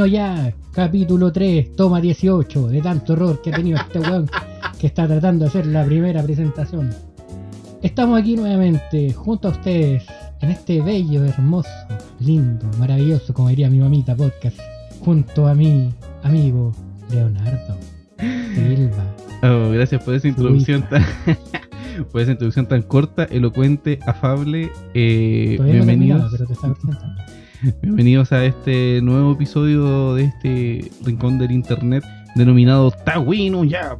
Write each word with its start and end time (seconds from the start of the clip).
Bueno 0.00 0.14
ya. 0.14 0.54
Capítulo 0.72 1.30
3, 1.30 1.76
toma 1.76 2.00
18, 2.00 2.68
de 2.68 2.80
tanto 2.80 3.12
horror 3.12 3.42
que 3.42 3.50
ha 3.50 3.56
tenido 3.56 3.76
este 3.76 3.98
weón 4.00 4.30
que 4.78 4.86
está 4.86 5.06
tratando 5.06 5.44
de 5.44 5.50
hacer 5.50 5.66
la 5.66 5.84
primera 5.84 6.22
presentación. 6.22 6.88
Estamos 7.82 8.18
aquí 8.18 8.34
nuevamente, 8.34 9.12
junto 9.12 9.48
a 9.48 9.50
ustedes, 9.50 10.06
en 10.40 10.52
este 10.52 10.80
bello, 10.80 11.22
hermoso, 11.22 11.68
lindo, 12.18 12.64
maravilloso, 12.78 13.34
como 13.34 13.50
diría 13.50 13.68
mi 13.68 13.78
mamita, 13.78 14.16
podcast, 14.16 14.58
junto 15.04 15.46
a 15.46 15.54
mi 15.54 15.92
amigo 16.22 16.72
Leonardo 17.10 17.76
Silva. 18.54 19.04
Oh, 19.42 19.68
gracias 19.70 20.02
por 20.02 20.14
esa 20.14 20.28
introducción 20.28 20.82
tan, 20.88 21.04
por 22.10 22.22
esa 22.22 22.30
introducción 22.30 22.64
tan 22.64 22.80
corta, 22.80 23.24
elocuente, 23.24 23.98
afable. 24.06 24.72
Eh, 24.94 25.56
no 25.58 25.64
bienvenidos, 25.66 25.86
terminaba, 25.86 26.28
pero 26.30 26.46
te 26.46 26.52
está 26.54 26.72
presentando. 26.72 27.22
bienvenidos 27.82 28.32
a 28.32 28.44
este 28.44 29.00
nuevo 29.02 29.32
episodio 29.32 30.14
de 30.14 30.24
este 30.24 30.90
rincón 31.04 31.38
del 31.38 31.50
internet 31.50 32.02
denominado 32.34 32.88
Está 32.88 33.18
bueno 33.18 33.64
ya, 33.64 33.98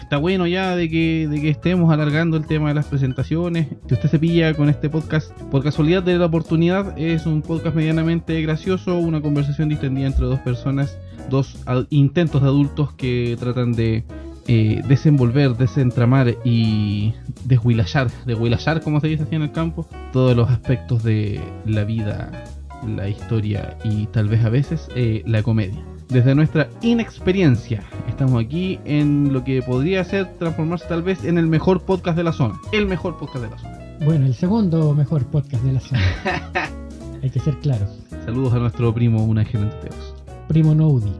está 0.00 0.16
bueno 0.16 0.46
ya 0.46 0.74
de 0.76 0.88
que, 0.88 1.28
de 1.28 1.42
que 1.42 1.50
estemos 1.50 1.92
alargando 1.92 2.36
el 2.38 2.46
tema 2.46 2.68
de 2.68 2.74
las 2.74 2.86
presentaciones. 2.86 3.66
Si 3.86 3.94
usted 3.94 4.08
se 4.08 4.18
pilla 4.18 4.54
con 4.54 4.70
este 4.70 4.88
podcast, 4.88 5.30
por 5.50 5.62
casualidad 5.62 6.02
de 6.04 6.16
la 6.16 6.26
oportunidad, 6.26 6.96
es 6.96 7.26
un 7.26 7.42
podcast 7.42 7.76
medianamente 7.76 8.40
gracioso, 8.40 8.96
una 8.98 9.20
conversación 9.20 9.68
distendida 9.68 10.06
entre 10.06 10.24
dos 10.24 10.38
personas, 10.40 10.96
dos 11.28 11.58
intentos 11.90 12.40
de 12.40 12.48
adultos 12.48 12.94
que 12.94 13.36
tratan 13.38 13.72
de 13.72 14.04
eh, 14.48 14.80
desenvolver, 14.86 15.56
desentramar 15.56 16.36
y 16.44 17.12
deshuilachar, 17.44 18.08
deshuilachar 18.24 18.80
como 18.80 19.00
se 19.00 19.08
dice 19.08 19.24
así 19.24 19.34
en 19.34 19.42
el 19.42 19.52
campo, 19.52 19.86
todos 20.12 20.36
los 20.36 20.48
aspectos 20.48 21.02
de 21.02 21.40
la 21.66 21.82
vida, 21.82 22.44
la 22.86 23.08
historia 23.08 23.76
y 23.84 24.06
tal 24.06 24.28
vez 24.28 24.44
a 24.44 24.48
veces 24.48 24.88
eh, 24.96 25.22
la 25.26 25.42
comedia. 25.42 25.82
Desde 26.08 26.34
nuestra 26.36 26.68
inexperiencia, 26.82 27.82
estamos 28.08 28.40
aquí 28.42 28.78
en 28.84 29.32
lo 29.32 29.42
que 29.42 29.60
podría 29.62 30.04
ser 30.04 30.26
transformarse 30.38 30.86
tal 30.88 31.02
vez 31.02 31.24
en 31.24 31.36
el 31.38 31.46
mejor 31.48 31.82
podcast 31.82 32.16
de 32.16 32.22
la 32.24 32.32
zona. 32.32 32.54
El 32.72 32.86
mejor 32.86 33.16
podcast 33.16 33.44
de 33.44 33.50
la 33.50 33.58
zona. 33.58 33.78
Bueno, 34.04 34.26
el 34.26 34.34
segundo 34.34 34.94
mejor 34.94 35.24
podcast 35.26 35.64
de 35.64 35.72
la 35.72 35.80
zona. 35.80 36.00
Hay 37.22 37.30
que 37.30 37.40
ser 37.40 37.56
claros. 37.58 37.88
Saludos 38.24 38.52
a 38.54 38.58
nuestro 38.58 38.94
primo, 38.94 39.24
un 39.24 39.38
ángel 39.38 39.62
ante 39.62 39.88
Teos. 39.88 40.14
Primo 40.48 40.74
Noudi. 40.74 41.10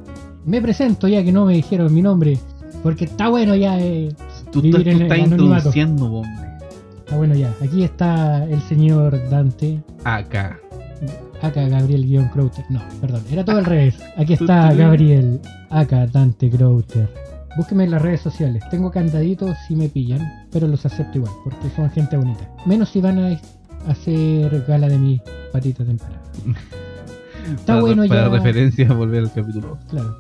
Me 0.45 0.63
presento 0.63 1.09
ya 1.09 1.25
que 1.25 1.33
no 1.33 1.47
me 1.47 1.55
dijeron 1.55 1.93
mi 1.93 2.03
nombre, 2.03 2.39
porque 2.85 3.07
está 3.07 3.29
bueno 3.29 3.57
ya. 3.57 3.81
eh, 3.81 4.15
Tú, 4.53 4.63
Vivir 4.63 4.87
estás- 4.87 4.95
tú 4.97 5.01
en 5.01 5.03
estás 5.03 5.19
introduciendo, 5.19 6.05
hombre. 6.13 6.47
Está 6.99 7.17
bueno 7.17 7.35
ya. 7.35 7.53
Aquí 7.61 7.83
está 7.83 8.45
el 8.45 8.61
señor 8.63 9.19
Dante. 9.31 9.83
Acá. 10.05 10.61
Acá 11.43 11.69
Gabriel 11.69 12.29
Crowter. 12.33 12.65
No, 12.69 12.83
perdón, 13.01 13.23
era 13.31 13.45
todo 13.45 13.59
al 13.59 13.65
revés. 13.65 13.99
Aquí 14.17 14.35
está 14.35 14.73
Gabriel. 14.73 15.41
Acá 15.71 16.07
Dante 16.07 16.51
Crowter. 16.51 17.09
Búsqueme 17.57 17.85
en 17.85 17.91
las 17.93 18.03
redes 18.03 18.21
sociales. 18.21 18.63
Tengo 18.71 18.91
candaditos 18.91 19.57
si 19.67 19.77
me 19.77 19.89
pillan, 19.89 20.47
pero 20.51 20.67
los 20.67 20.85
acepto 20.85 21.19
igual, 21.19 21.33
porque 21.43 21.71
son 21.75 21.91
gente 21.91 22.17
bonita. 22.17 22.49
Menos 22.67 22.91
si 22.91 23.01
van 23.01 23.19
a 23.19 23.41
hacer 23.91 24.65
gala 24.67 24.89
de 24.89 24.99
mis 24.99 25.21
patitas 25.53 25.87
de 25.87 25.93
empanada. 25.93 26.23
Está 27.51 27.67
para, 27.67 27.81
bueno 27.81 28.07
para 28.09 28.25
ya. 28.25 28.29
referencia, 28.29 28.93
volver 28.93 29.23
al 29.25 29.33
capítulo. 29.33 29.79
Claro. 29.89 30.17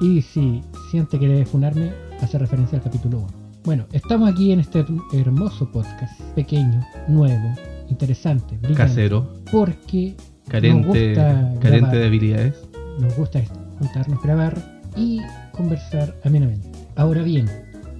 Y 0.00 0.20
si 0.20 0.62
siente 0.90 1.18
que 1.18 1.26
debe 1.26 1.46
funarme, 1.46 1.90
hace 2.20 2.38
referencia 2.38 2.78
al 2.78 2.84
capítulo 2.84 3.18
1. 3.18 3.26
Bueno, 3.64 3.86
estamos 3.92 4.30
aquí 4.30 4.52
en 4.52 4.60
este 4.60 4.84
hermoso 5.12 5.68
podcast, 5.72 6.20
pequeño, 6.36 6.86
nuevo, 7.08 7.52
interesante, 7.88 8.56
brillante. 8.58 8.76
Casero, 8.76 9.26
Porque 9.50 10.14
carente, 10.48 11.14
de 11.14 12.06
habilidades. 12.06 12.54
nos 12.98 13.16
gusta 13.16 13.42
juntarnos, 13.78 14.22
grabar 14.22 14.80
y 14.96 15.20
conversar 15.52 16.14
amenamente. 16.24 16.70
Ahora 16.96 17.22
bien, 17.22 17.46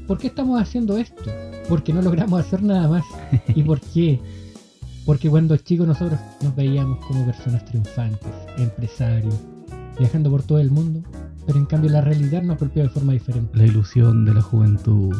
¿por 0.07 0.19
qué 0.19 0.29
estamos 0.29 0.61
haciendo 0.61 0.97
esto? 0.97 1.31
Porque 1.69 1.93
no 1.93 2.03
logramos 2.03 2.41
hacer 2.41 2.62
nada 2.62 2.89
más. 2.89 3.05
¿Y 3.55 3.62
por 3.62 3.81
qué? 3.81 4.21
Porque 5.05 5.29
cuando 5.31 5.57
chicos 5.57 5.87
nosotros 5.87 6.19
nos 6.43 6.55
veíamos 6.57 7.05
como 7.07 7.25
personas 7.27 7.65
triunfantes, 7.65 8.33
empresarios, 8.59 9.34
viajando 9.99 10.31
por 10.31 10.43
todo 10.43 10.59
el 10.59 10.71
mundo, 10.71 11.03
pero 11.47 11.59
en 11.59 11.67
cambio 11.67 11.91
la 11.91 12.01
realidad 12.01 12.43
nos 12.43 12.59
golpeó 12.59 12.83
de 12.83 12.89
forma 12.89 13.13
diferente. 13.13 13.57
La 13.57 13.67
ilusión 13.67 14.25
de 14.25 14.34
la 14.34 14.43
juventud. 14.43 15.15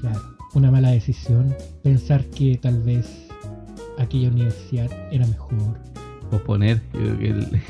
Claro, 0.00 0.20
una 0.54 0.70
mala 0.70 0.90
decisión, 0.90 1.54
pensar 1.82 2.24
que 2.26 2.58
tal 2.58 2.80
vez 2.82 3.28
aquella 3.98 4.28
universidad 4.28 4.90
era 5.10 5.26
mejor, 5.26 5.80
Posponer. 6.30 6.80
Yo 6.92 7.00
creo 7.00 7.18
que 7.18 7.28
el- 7.28 7.62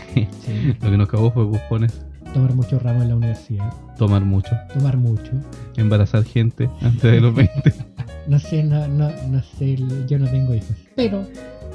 sí, 0.44 0.76
lo 0.82 0.90
que 0.90 0.96
nos 0.96 1.08
acabó 1.08 1.30
fue 1.32 1.48
posponer. 1.50 1.90
tomar 2.32 2.54
muchos 2.54 2.82
ramos 2.82 3.02
en 3.02 3.08
la 3.10 3.16
universidad, 3.16 3.72
Tomar 3.98 4.24
mucho. 4.24 4.50
tomar 4.72 4.96
mucho, 4.96 5.30
Embarazar 5.76 6.24
gente 6.24 6.68
antes 6.80 7.02
de 7.02 7.20
los 7.20 7.34
20. 7.36 7.74
No 8.26 8.38
sé, 8.38 8.64
no, 8.64 8.88
no, 8.88 9.10
no 9.28 9.42
sé, 9.58 9.76
yo 10.08 10.18
no 10.18 10.26
tengo 10.28 10.54
hijos. 10.54 10.74
Pero 10.96 11.26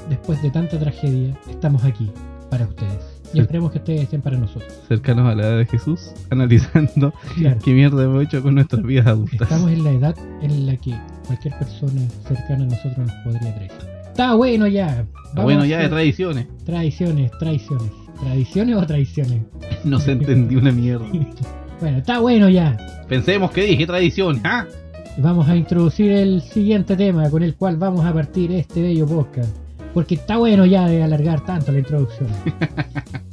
después 0.08 0.42
de 0.42 0.50
tanta 0.50 0.78
tragedia, 0.78 1.36
estamos 1.48 1.84
aquí 1.84 2.10
para 2.50 2.66
ustedes. 2.66 3.20
Y 3.32 3.38
esperemos 3.38 3.70
que 3.70 3.78
ustedes 3.78 4.02
estén 4.02 4.20
para 4.22 4.36
nosotros. 4.36 4.72
cercanos 4.88 5.28
a 5.30 5.36
la 5.36 5.46
edad 5.46 5.58
de 5.58 5.66
Jesús, 5.66 6.10
analizando 6.30 7.14
Claro. 7.36 7.58
qué 7.64 7.72
mierda 7.72 8.02
hemos 8.02 8.24
hecho 8.24 8.42
con 8.42 8.56
nuestras 8.56 8.82
vidas 8.82 9.06
adultas. 9.06 9.42
Estamos 9.42 9.70
en 9.70 9.84
la 9.84 9.90
edad 9.92 10.16
en 10.42 10.66
la 10.66 10.76
que 10.76 10.98
cualquier 11.28 11.56
persona 11.56 12.02
cercana 12.26 12.64
a 12.64 12.66
nosotros 12.66 12.98
nos 12.98 13.12
podría 13.24 13.54
traicionar. 13.54 13.99
Está 14.20 14.34
bueno 14.34 14.66
ya. 14.66 15.06
Vamos 15.32 15.44
bueno, 15.44 15.64
ya 15.64 15.78
de 15.78 15.88
tradiciones. 15.88 16.46
Tradiciones, 16.66 17.30
traiciones. 17.38 17.90
¿Tradiciones 18.20 18.76
o 18.76 18.86
traiciones? 18.86 19.40
No 19.84 19.98
se 19.98 20.12
entendió 20.12 20.58
una 20.58 20.72
mierda. 20.72 21.06
Bueno, 21.80 21.96
está 21.96 22.18
bueno 22.18 22.50
ya. 22.50 22.76
Pensemos 23.08 23.50
que 23.50 23.62
dije 23.62 23.86
tradiciones, 23.86 24.42
¿ah? 24.44 24.66
Vamos 25.16 25.48
a 25.48 25.56
introducir 25.56 26.12
el 26.12 26.42
siguiente 26.42 26.94
tema 26.94 27.30
con 27.30 27.42
el 27.42 27.54
cual 27.54 27.78
vamos 27.78 28.04
a 28.04 28.12
partir 28.12 28.52
este 28.52 28.82
bello 28.82 29.06
podcast. 29.06 29.56
Porque 29.94 30.16
está 30.16 30.36
bueno 30.36 30.66
ya 30.66 30.86
de 30.86 31.02
alargar 31.02 31.42
tanto 31.46 31.72
la 31.72 31.78
introducción. 31.78 32.28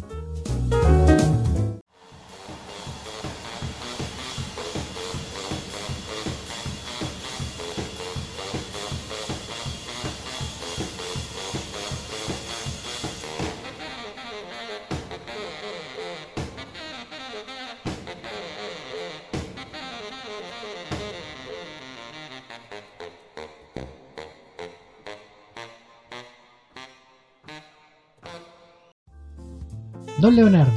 Leonardo, 30.38 30.72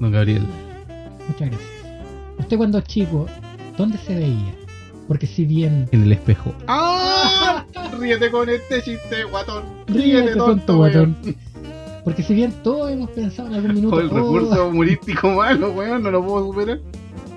Don 0.00 0.10
Gabriel. 0.10 0.42
muchas 1.28 1.50
gracias. 1.50 1.70
Usted 2.38 2.56
cuando 2.56 2.80
chico, 2.80 3.26
¿dónde 3.76 3.98
se 3.98 4.14
veía? 4.14 4.54
Porque 5.06 5.26
si 5.26 5.44
bien 5.44 5.86
En 5.92 6.04
el 6.04 6.12
espejo. 6.12 6.54
¡Ah! 6.66 7.62
Ríete 8.00 8.30
con 8.30 8.48
este 8.48 8.80
chiste, 8.82 9.24
guatón. 9.30 9.64
Ríete, 9.86 10.32
tonto 10.34 10.46
tonto, 10.46 10.76
guatón. 10.78 11.16
Porque 12.04 12.22
si 12.22 12.34
bien 12.34 12.52
todos 12.62 12.90
hemos 12.90 13.10
pensado 13.10 13.48
en 13.48 13.54
algún 13.56 13.74
minuto. 13.74 13.96
O 13.96 14.00
el 14.00 14.06
"Oh, 14.10 14.14
recurso 14.14 14.68
humorístico 14.70 15.28
malo, 15.30 15.72
weón, 15.72 16.02
no 16.02 16.10
lo 16.10 16.24
puedo 16.24 16.46
superar. 16.46 16.78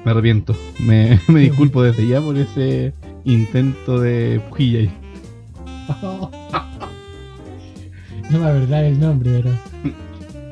Me 0.06 0.12
arrepiento. 0.12 0.56
Me, 0.80 1.20
me 1.28 1.42
disculpo 1.42 1.84
desde 1.84 2.08
ya 2.08 2.22
por 2.22 2.38
ese 2.38 2.94
intento 3.26 4.00
de 4.00 4.42
pujilla 4.48 4.80
ahí. 4.80 4.92
no 8.30 8.40
me 8.40 8.46
acordar 8.48 8.86
el 8.86 8.98
nombre, 8.98 9.42
pero. 9.44 9.69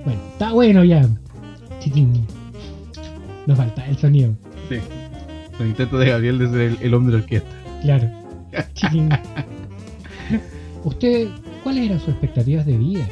Bueno, 0.07 0.21
está 0.31 0.53
bueno 0.53 0.85
ya. 0.85 1.05
Chiquín. 1.81 2.13
Nos 3.45 3.57
falta 3.57 3.85
el 3.87 3.97
sonido. 3.97 4.33
Sí. 4.69 4.77
El 5.59 5.67
intento 5.67 5.97
de 5.97 6.09
Gabriel 6.09 6.39
de 6.39 6.47
ser 6.49 6.61
el, 6.61 6.77
el 6.81 6.93
hombre 6.93 7.17
de 7.17 7.21
orquesta. 7.23 7.49
Claro. 7.81 8.09
Chiquín. 8.73 9.09
¿Usted, 10.85 11.27
cuáles 11.61 11.87
eran 11.87 11.99
sus 11.99 12.09
expectativas 12.09 12.65
de 12.65 12.77
vida? 12.77 13.05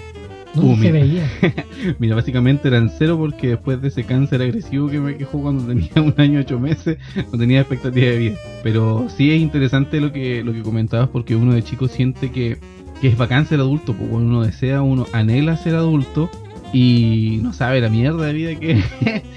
¿Dónde 0.53 0.71
Uh, 0.71 0.75
se 0.77 0.81
mira. 0.83 0.93
veía? 0.93 1.29
Mira, 1.99 2.15
básicamente 2.15 2.69
eran 2.69 2.89
cero 2.97 3.17
porque 3.19 3.49
después 3.49 3.81
de 3.81 3.89
ese 3.89 4.05
cáncer 4.05 4.41
agresivo 4.41 4.87
que 4.87 5.01
me 5.01 5.17
quejó 5.17 5.41
cuando 5.41 5.65
tenía 5.65 5.89
un 5.97 6.13
año 6.15 6.39
ocho 6.39 6.57
meses, 6.61 6.97
no 7.29 7.37
tenía 7.37 7.59
expectativa 7.59 8.07
de 8.07 8.17
vida. 8.17 8.35
Pero 8.63 9.07
sí 9.09 9.31
es 9.33 9.41
interesante 9.41 9.99
lo 9.99 10.13
que, 10.13 10.45
lo 10.45 10.53
que 10.53 10.61
comentabas 10.61 11.09
porque 11.09 11.35
uno 11.35 11.53
de 11.53 11.61
chico 11.61 11.89
siente 11.89 12.31
que, 12.31 12.57
que 13.01 13.09
es 13.09 13.17
bacán 13.17 13.45
ser 13.47 13.59
adulto, 13.59 13.93
bueno, 13.93 14.27
uno 14.27 14.43
desea, 14.43 14.81
uno 14.81 15.05
anhela 15.11 15.57
ser 15.57 15.75
adulto 15.75 16.29
y 16.77 17.39
no 17.41 17.53
sabe 17.53 17.79
la 17.79 17.87
mierda 17.87 18.25
de 18.25 18.33
vida 18.33 18.55
que, 18.59 18.83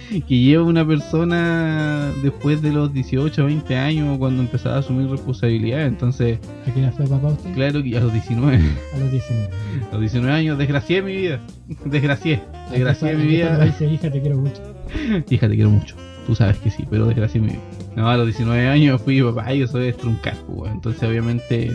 que 0.27 0.39
lleva 0.41 0.65
una 0.65 0.85
persona 0.85 2.11
después 2.21 2.61
de 2.63 2.73
los 2.73 2.93
18 2.93 3.41
o 3.41 3.47
20 3.47 3.77
años 3.77 4.19
cuando 4.19 4.43
empezaba 4.43 4.75
a 4.75 4.79
asumir 4.81 5.09
responsabilidad. 5.09 5.87
Entonces, 5.87 6.41
¿A 6.67 6.75
qué 6.75 6.81
edad 6.81 6.93
fue 6.95 7.07
papá 7.07 7.29
usted? 7.29 7.55
claro 7.55 7.81
que 7.81 7.97
a 7.97 8.01
los 8.01 8.13
19, 8.13 8.57
A 8.93 8.99
los 8.99 9.13
19. 9.13 9.51
a 9.89 9.93
los 9.93 10.01
19 10.01 10.33
años 10.35 10.59
desgracié 10.59 11.01
mi 11.01 11.17
vida. 11.17 11.41
Desgracié, 11.85 12.43
desgracié 12.73 13.15
mi 13.15 13.27
vida. 13.29 13.65
dice, 13.65 13.87
hija, 13.87 14.11
te 14.11 14.21
quiero 14.21 14.39
mucho. 14.39 14.61
Hija, 15.31 15.49
te 15.49 15.55
quiero 15.55 15.71
mucho. 15.71 15.95
Tú 16.27 16.35
sabes 16.35 16.59
que 16.59 16.71
sí, 16.71 16.87
pero 16.91 17.07
desgracié 17.07 17.41
mi 17.41 17.51
vida. 17.51 17.61
No, 17.95 18.11
a 18.11 18.17
los 18.17 18.27
19 18.27 18.67
años 18.67 19.01
fui 19.01 19.23
papá 19.23 19.55
y 19.55 19.63
eso 19.63 19.79
es 19.81 19.97
truncar, 19.97 20.35
pues. 20.49 20.73
Entonces, 20.73 21.09
obviamente, 21.09 21.71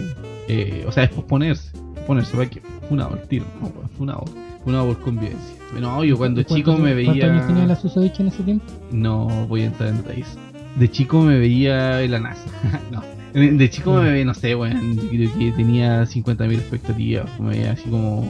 eh, 0.50 0.83
o 0.86 0.92
sea, 0.92 1.06
es 1.06 1.12
posponerse. 1.12 1.71
Posponerse, 1.95 2.36
¿para 2.36 2.50
qué? 2.50 2.62
Funado 2.89 3.15
el 3.15 3.25
tiro, 3.30 3.45
no, 3.62 3.71
funado. 3.98 4.25
Funado 4.63 4.88
por 4.88 5.00
convivencia. 5.01 5.56
No, 5.80 6.04
yo 6.04 6.18
cuando 6.18 6.42
¿Cuántos- 6.44 6.56
chico 6.57 6.71
me 6.77 6.94
¿Cuántos 7.04 7.24
años 7.30 7.48
tenía 7.48 7.62
veía. 7.63 7.68
la 7.68 7.75
susodicha 7.75 8.21
en 8.21 8.27
ese 8.30 8.44
tiempo? 8.44 8.65
No 8.92 9.27
voy 9.48 9.62
a 9.62 9.65
entrar 9.65 9.89
en 9.89 9.98
detalles. 9.98 10.38
De 10.77 10.89
chico 10.89 11.21
me 11.21 11.38
veía 11.38 12.01
en 12.01 12.12
la 12.12 12.19
NASA. 12.19 12.45
no. 12.92 13.01
De 13.33 13.69
chico 13.71 13.94
me 13.94 14.12
veía, 14.12 14.25
no 14.25 14.36
sé. 14.36 14.51
Yo 14.51 14.60
creo 14.60 15.33
que 15.39 15.51
tenía 15.56 16.06
50.000 16.06 16.54
expectativas. 16.54 17.39
Me 17.39 17.50
veía 17.50 17.71
así 17.71 17.89
como. 17.89 18.24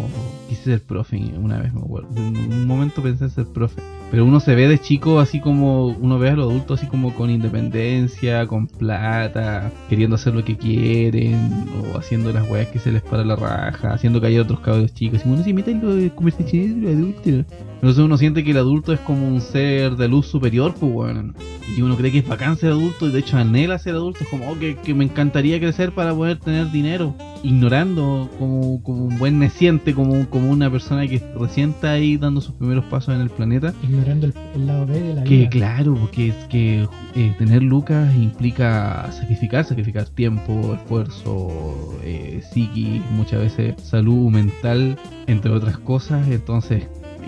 Quise 0.47 0.63
ser 0.63 0.81
profe 0.83 1.17
una 1.37 1.59
vez, 1.59 1.73
me 1.73 1.81
acuerdo. 1.81 2.07
En 2.15 2.37
un 2.53 2.65
momento 2.67 3.01
pensé 3.03 3.25
en 3.25 3.29
ser 3.29 3.45
profe. 3.47 3.81
Pero 4.13 4.25
uno 4.25 4.39
se 4.39 4.53
ve 4.53 4.67
de 4.67 4.77
chico 4.77 5.19
así 5.19 5.39
como. 5.39 5.87
Uno 5.87 6.19
ve 6.19 6.29
a 6.29 6.35
los 6.35 6.47
adultos 6.47 6.79
así 6.79 6.87
como 6.87 7.15
con 7.15 7.31
independencia, 7.31 8.45
con 8.45 8.67
plata, 8.67 9.71
queriendo 9.89 10.17
hacer 10.17 10.35
lo 10.35 10.45
que 10.45 10.55
quieren, 10.55 11.65
o 11.91 11.97
haciendo 11.97 12.31
las 12.31 12.47
weas 12.47 12.67
que 12.67 12.77
se 12.77 12.91
les 12.91 13.01
para 13.01 13.25
la 13.25 13.35
raja, 13.35 13.91
haciendo 13.91 14.21
callar 14.21 14.41
a 14.41 14.43
otros 14.43 14.59
cabros 14.59 14.93
chicos. 14.93 15.23
Y 15.25 15.29
uno 15.29 15.43
se 15.43 15.51
mete 15.51 15.71
en 15.71 15.81
los 15.81 16.11
conversaciones 16.11 16.75
de 16.75 16.81
los 16.81 16.95
adultos. 16.95 17.72
Entonces 17.83 18.01
uno 18.05 18.17
siente 18.17 18.45
que 18.45 18.51
el 18.51 18.57
adulto 18.57 18.93
es 18.93 19.01
como 19.01 19.27
un 19.27 19.41
ser 19.41 19.97
de 19.97 20.07
luz 20.07 20.25
superior, 20.27 20.73
pues 20.79 20.89
bueno. 20.89 21.33
Y 21.77 21.81
uno 21.81 21.97
cree 21.97 22.13
que 22.13 22.19
es 22.19 22.25
bacán 22.27 22.55
ser 22.55 22.71
adulto 22.71 23.09
y 23.09 23.11
de 23.11 23.19
hecho 23.19 23.35
anhela 23.35 23.77
ser 23.77 23.95
adulto. 23.95 24.19
Es 24.23 24.29
como, 24.29 24.49
oh, 24.49 24.57
que, 24.57 24.77
que 24.77 24.93
me 24.93 25.03
encantaría 25.03 25.59
crecer 25.59 25.91
para 25.91 26.15
poder 26.15 26.37
tener 26.39 26.71
dinero. 26.71 27.13
Ignorando 27.43 28.29
como, 28.39 28.81
como 28.83 29.03
un 29.03 29.19
buen 29.19 29.37
neciente, 29.37 29.93
como, 29.93 30.29
como 30.29 30.49
una 30.49 30.71
persona 30.71 31.05
que 31.09 31.21
recién 31.37 31.71
está 31.71 31.91
ahí 31.91 32.15
dando 32.15 32.39
sus 32.39 32.55
primeros 32.55 32.85
pasos 32.85 33.15
en 33.15 33.19
el 33.19 33.29
planeta. 33.29 33.73
Ignorando 33.83 34.27
el, 34.27 34.33
el 34.55 34.65
lado 34.65 34.85
B 34.85 35.01
de 35.01 35.13
la 35.15 35.23
Que 35.25 35.37
vida. 35.39 35.49
claro, 35.49 35.95
porque 35.95 36.29
es 36.29 36.35
que 36.47 36.87
eh, 37.15 37.35
tener 37.37 37.63
lucas 37.63 38.15
implica 38.15 39.11
sacrificar, 39.11 39.65
sacrificar 39.65 40.07
tiempo, 40.07 40.73
esfuerzo, 40.75 41.99
eh, 42.01 42.41
psiquis, 42.49 43.01
muchas 43.11 43.41
veces 43.41 43.75
salud 43.83 44.29
mental, 44.31 44.97
entre 45.27 45.51
otras 45.51 45.77
cosas. 45.79 46.29
Entonces, 46.29 46.87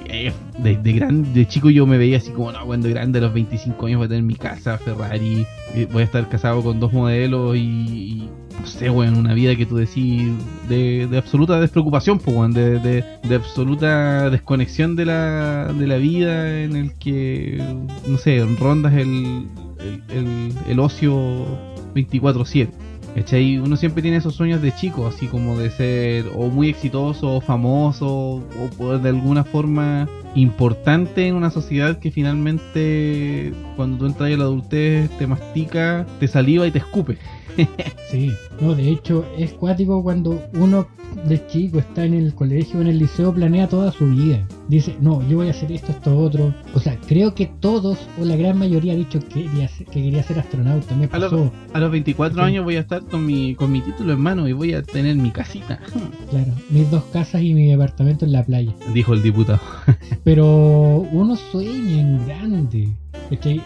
eh, 0.10 0.34
de, 0.60 0.78
de, 0.78 0.94
gran, 0.94 1.34
de 1.34 1.48
chico 1.48 1.70
yo 1.70 1.86
me 1.86 1.98
veía 1.98 2.18
así 2.18 2.32
como, 2.32 2.52
no, 2.52 2.66
cuando 2.66 2.90
grande 2.90 3.20
a 3.20 3.24
los 3.24 3.34
25 3.34 3.86
años 3.86 3.98
voy 3.98 4.06
a 4.06 4.10
tener 4.10 4.24
mi 4.24 4.36
casa, 4.36 4.78
Ferrari, 4.78 5.46
eh, 5.74 5.88
voy 5.92 6.02
a 6.02 6.06
estar 6.06 6.28
casado 6.30 6.64
con 6.64 6.80
dos 6.80 6.94
modelos 6.94 7.56
y, 7.58 8.30
no 8.60 8.66
sé, 8.66 8.90
weón, 8.90 9.18
una 9.18 9.34
vida 9.34 9.56
que 9.56 9.66
tú 9.66 9.78
decís 9.78 10.32
de, 10.70 11.08
de 11.08 11.18
absoluta 11.18 11.60
despreocupación, 11.60 12.20
pues, 12.20 12.54
de, 12.54 12.80
de, 12.80 13.36
absoluta 13.36 14.30
desconexión 14.30 14.96
de 14.96 15.06
la, 15.06 15.74
de 15.74 15.88
la 15.88 15.98
vida 15.98 16.62
en 16.62 16.76
el 16.76 16.94
que, 16.94 17.62
no 18.08 18.18
sé, 18.18 18.46
rondas 18.60 18.94
el, 18.94 19.48
el, 19.80 20.04
el, 20.10 20.54
el 20.68 20.80
ocio 20.80 21.46
24-7. 21.96 22.85
¿Cachai? 23.16 23.58
Uno 23.60 23.78
siempre 23.78 24.02
tiene 24.02 24.18
esos 24.18 24.36
sueños 24.36 24.62
de 24.62 24.76
chico, 24.76 25.08
así 25.08 25.28
como 25.28 25.58
de 25.58 25.72
ser 25.72 26.26
o 26.36 26.50
muy 26.50 26.68
exitoso, 26.68 27.36
o 27.36 27.42
famoso, 27.42 28.44
o 28.78 28.98
de 28.98 29.10
alguna 29.10 29.46
forma 29.46 30.10
importante 30.36 31.26
en 31.26 31.36
una 31.36 31.50
sociedad 31.50 31.98
que 31.98 32.12
finalmente 32.12 33.54
cuando 33.78 33.98
tú 34.00 34.06
entras 34.08 34.34
a 34.34 34.38
la 34.38 34.44
adultez 34.44 35.10
te 35.18 35.28
mastica, 35.28 36.06
te 36.20 36.28
saliva 36.28 36.68
y 36.68 36.72
te 36.72 36.80
escupe. 36.80 37.18
Sí, 38.12 38.32
no, 38.62 38.76
de 38.76 38.92
hecho 38.92 39.26
es 39.38 39.54
cuático 39.54 40.04
cuando 40.04 40.40
uno 40.54 40.88
de 41.28 41.46
chico 41.48 41.80
está 41.80 42.06
en 42.06 42.14
el 42.14 42.36
colegio 42.36 42.80
en 42.80 42.88
el 42.88 43.00
liceo, 43.00 43.34
planea 43.34 43.68
toda 43.68 43.92
su 43.92 44.06
vida. 44.08 44.46
Dice, 44.68 44.96
no, 45.00 45.22
yo 45.30 45.38
voy 45.38 45.48
a 45.48 45.52
hacer 45.52 45.72
esto, 45.72 45.92
esto, 45.92 46.18
otro. 46.18 46.54
O 46.74 46.80
sea, 46.80 46.98
creo 47.08 47.36
que 47.36 47.46
todos 47.46 48.00
o 48.20 48.26
la 48.26 48.36
gran 48.36 48.58
mayoría 48.58 48.94
ha 48.94 48.96
dicho 48.96 49.20
que 49.20 49.44
quería 49.44 49.68
ser, 49.68 49.86
que 49.86 50.02
quería 50.02 50.24
ser 50.24 50.40
astronauta. 50.40 50.96
Me 50.96 51.06
A 51.12 51.20
los, 51.20 51.32
pasó, 51.32 51.52
a 51.74 51.80
los 51.80 51.92
24 51.92 52.36
Sí. 52.36 52.42
años 52.48 52.64
voy 52.64 52.76
a 52.78 52.80
estar 52.80 53.04
con 53.06 53.26
mi, 53.26 53.54
con 53.54 53.72
mi 53.72 53.82
título 53.82 54.14
en 54.14 54.20
mano 54.22 54.48
y 54.48 54.54
voy 54.54 54.74
a 54.74 54.82
tener 54.82 55.16
mi 55.18 55.30
casita, 55.32 55.80
claro, 56.32 56.52
mis 56.72 56.90
dos 56.90 57.04
casas 57.14 57.44
y 57.44 57.54
mi 57.54 57.68
departamento 57.68 58.26
en 58.26 58.32
la 58.32 58.44
playa. 58.44 58.74
dijo 58.94 59.14
el 59.14 59.22
diputado. 59.22 59.60
Pero 60.24 61.08
uno 61.12 61.36
sueña 61.36 62.00
en 62.02 62.26
grande. 62.26 62.90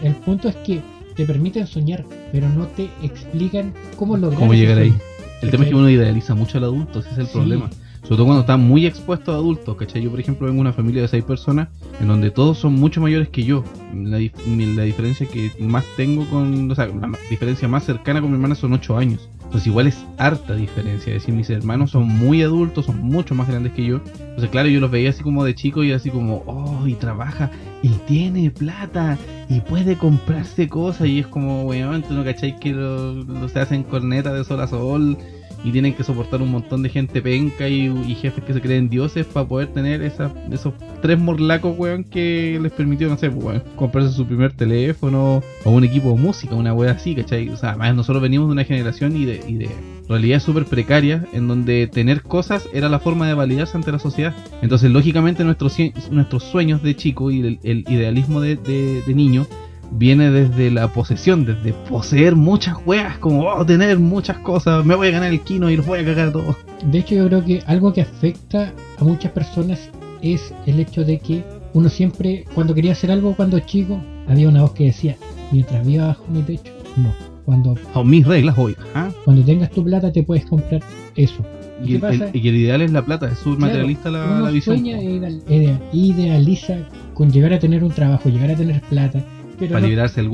El 0.04 0.16
punto 0.16 0.50
es 0.50 0.56
que 0.58 0.82
te 1.16 1.26
permiten 1.26 1.68
soñar, 1.68 2.06
pero 2.32 2.48
no 2.50 2.66
te 2.68 2.90
explican 3.04 3.74
cómo 3.98 4.16
lograr 4.16 4.40
¿Cómo 4.40 4.54
llegar 4.54 4.78
ahí? 4.78 4.94
El 5.42 5.50
tema 5.52 5.64
es 5.64 5.70
que 5.70 5.76
uno 5.76 5.90
idealiza 5.90 6.34
mucho 6.36 6.58
al 6.58 6.64
adulto, 6.66 7.00
ese 7.00 7.10
es 7.12 7.18
el 7.18 7.26
Sí. 7.28 7.34
problema. 7.34 7.70
Sobre 8.04 8.16
todo 8.16 8.26
cuando 8.26 8.42
está 8.42 8.58
muy 8.58 8.86
expuesto 8.86 9.32
a 9.32 9.36
adultos, 9.36 9.76
¿cachai? 9.76 10.02
Yo, 10.02 10.10
por 10.10 10.20
ejemplo, 10.20 10.48
vengo 10.48 10.58
de 10.58 10.62
una 10.62 10.74
familia 10.74 11.02
de 11.02 11.08
seis 11.08 11.24
personas 11.24 11.68
en 12.00 12.08
donde 12.08 12.32
todos 12.32 12.58
son 12.58 12.74
mucho 12.74 13.02
mayores 13.02 13.30
que 13.30 13.44
yo. 13.44 13.64
La, 13.94 14.18
la 14.18 14.84
diferencia 14.84 15.28
que 15.28 15.52
más 15.60 15.86
tengo 15.98 16.26
con. 16.30 16.72
O 16.72 16.76
sea, 16.76 16.88
la 16.88 17.12
diferencia 17.30 17.68
más 17.68 17.84
cercana 17.84 18.22
con 18.22 18.30
mi 18.30 18.36
hermana 18.36 18.56
son 18.56 18.74
ocho 18.74 18.98
años. 18.98 19.30
Entonces, 19.50 19.68
igual 19.68 19.88
es 19.88 20.06
harta 20.18 20.56
diferencia. 20.56 21.14
Es 21.14 21.24
decir, 21.24 21.34
mis 21.34 21.50
hermanos 21.50 21.92
son 21.92 22.08
muy 22.08 22.44
adultos, 22.44 22.86
son 22.86 23.00
mucho 23.00 23.36
más 23.36 23.48
grandes 23.48 23.74
que 23.74 23.84
yo. 23.84 24.00
Entonces, 24.20 24.50
claro, 24.50 24.70
yo 24.70 24.80
los 24.80 24.92
veía 24.92 25.10
así 25.10 25.24
como 25.24 25.44
de 25.44 25.56
chico 25.56 25.84
y 25.84 25.92
así 25.92 26.12
como, 26.12 26.44
oh, 26.46 26.88
y 26.88 26.94
trabaja, 26.94 27.50
y 27.82 27.90
tiene 27.90 28.52
plata, 28.52 29.18
y 29.50 29.60
puede 29.62 29.98
comprarse 29.98 30.68
cosas. 30.68 31.08
Y 31.08 31.20
es 31.20 31.28
como, 31.28 31.64
weón, 31.64 32.04
tú 32.04 32.14
no 32.14 32.24
cachai 32.24 32.60
que 32.60 32.74
lo, 32.74 33.16
lo 33.24 33.50
se 33.50 33.60
hacen 33.60 33.84
cornetas 33.84 34.34
de 34.34 34.44
sol 34.44 34.62
a 34.62 34.68
sol 34.68 35.18
y 35.64 35.72
tienen 35.72 35.94
que 35.94 36.04
soportar 36.04 36.42
un 36.42 36.52
montón 36.52 36.84
de 36.84 36.90
gente 36.90 37.22
penca 37.22 37.68
y, 37.68 37.90
jefes 38.16 38.44
que 38.44 38.54
se 38.54 38.62
creen 38.62 38.90
dioses 38.90 39.26
para 39.26 39.48
poder 39.48 39.68
tener 39.70 40.02
esa- 40.02 40.32
esos 40.52 40.74
tres 41.02 41.18
morlacos, 41.18 41.78
weón, 41.78 42.04
que 42.04 42.60
les 42.62 42.72
permitió, 42.72 43.08
no 43.08 43.18
sé, 43.18 43.30
pues, 43.30 43.62
comprarse 43.76 44.12
su 44.12 44.26
primer 44.26 44.52
teléfono 44.54 45.42
o 45.64 45.72
un 45.72 45.84
equipo 45.84 46.10
de 46.12 46.16
música, 46.20 46.56
una 46.56 46.74
wea 46.74 46.92
así, 46.92 47.16
¿cachai? 47.16 47.50
O 47.50 47.56
sea, 47.58 47.70
además 47.70 47.96
nosotros 47.96 48.22
venimos 48.22 48.48
de 48.48 48.54
una 48.54 48.64
generación 48.66 49.16
y 49.16 49.26
de, 49.26 49.42
y 49.48 49.54
de 49.56 49.70
realidades 50.10 50.44
súper 50.44 50.66
precarias 50.66 51.24
en 51.34 51.48
donde 51.48 51.88
tener 51.88 52.22
cosas 52.24 52.68
era 52.74 52.90
la 52.90 53.00
forma 53.00 53.28
de 53.28 53.34
validarse 53.36 53.78
ante 53.78 53.92
la 53.92 54.00
sociedad. 54.00 54.34
Entonces, 54.62 54.92
lógicamente, 54.92 55.44
nuestros, 55.44 55.78
nuestros 56.12 56.44
sueños 56.44 56.82
de 56.84 56.96
chico 56.96 57.32
y 57.32 57.60
el, 57.64 57.86
idealismo 57.88 58.42
de, 58.42 58.56
de- 58.56 59.02
de 59.06 59.14
niño 59.14 59.46
viene 59.92 60.30
desde 60.32 60.72
la 60.72 60.88
posesión, 60.90 61.46
desde 61.46 61.74
poseer 61.74 62.36
muchas 62.36 62.76
weas, 62.86 63.18
como 63.18 63.44
oh, 63.44 63.66
tener 63.66 64.00
muchas 64.00 64.38
cosas, 64.40 64.86
me 64.86 64.96
voy 64.96 65.08
a 65.08 65.12
ganar 65.12 65.32
el 65.32 65.42
kino 65.42 65.70
y 65.70 65.76
los 65.78 65.86
voy 65.86 66.00
a 66.00 66.06
cagar 66.06 66.28
a 66.30 66.32
todos. 66.32 66.56
De 66.84 67.00
hecho, 67.00 67.16
yo 67.16 67.28
creo 67.28 67.44
que 67.44 67.62
algo 67.66 67.92
que 67.94 68.02
afecta 68.02 68.74
a 68.98 69.04
muchas 69.04 69.32
personas 69.32 69.90
es 70.22 70.54
el 70.66 70.80
hecho 70.80 71.04
de 71.04 71.20
que 71.20 71.44
uno 71.74 71.90
siempre, 71.90 72.46
cuando 72.54 72.74
quería 72.74 72.92
hacer 72.94 73.12
algo 73.12 73.36
cuando 73.36 73.60
chico, 73.60 74.02
había 74.28 74.48
una 74.50 74.62
voz 74.62 74.72
que 74.72 74.86
decía, 74.86 75.16
mientras 75.52 75.86
viva 75.86 76.08
bajo 76.08 76.26
mi 76.32 76.42
techo, 76.42 76.72
no. 76.98 77.14
Cuando, 77.46 77.76
A 77.96 78.04
mis 78.04 78.28
reglas 78.28 78.56
hoy. 78.60 78.76
¿ah? 78.94 79.10
cuando 79.26 79.44
tengas 79.44 79.72
tu 79.72 79.84
plata 79.84 80.12
te 80.12 80.22
puedes 80.22 80.46
comprar 80.46 80.82
eso. 81.16 81.44
Y 81.84 81.94
y 81.94 82.48
el 82.48 82.56
ideal 82.58 82.82
es 82.82 82.92
la 82.92 83.02
plata, 83.04 83.28
es 83.32 83.38
súper 83.40 83.58
Claro, 83.58 83.60
materialista 83.74 84.12
la, 84.12 84.26
uno 84.26 84.40
la 84.42 84.52
visión. 84.52 84.76
sueña 84.78 85.00
e 85.00 85.04
ideal- 85.06 85.42
idea- 85.48 85.80
idealiza 85.94 86.76
con 87.14 87.32
llegar 87.32 87.54
a 87.54 87.60
tener 87.60 87.84
un 87.84 87.92
trabajo, 87.92 88.30
llegar 88.30 88.52
a 88.52 88.56
tener 88.56 88.82
plata, 88.82 89.24
pero, 89.60 89.72
Para 89.72 89.82
no- 89.82 89.88
liberarse 89.88 90.22
el, 90.22 90.30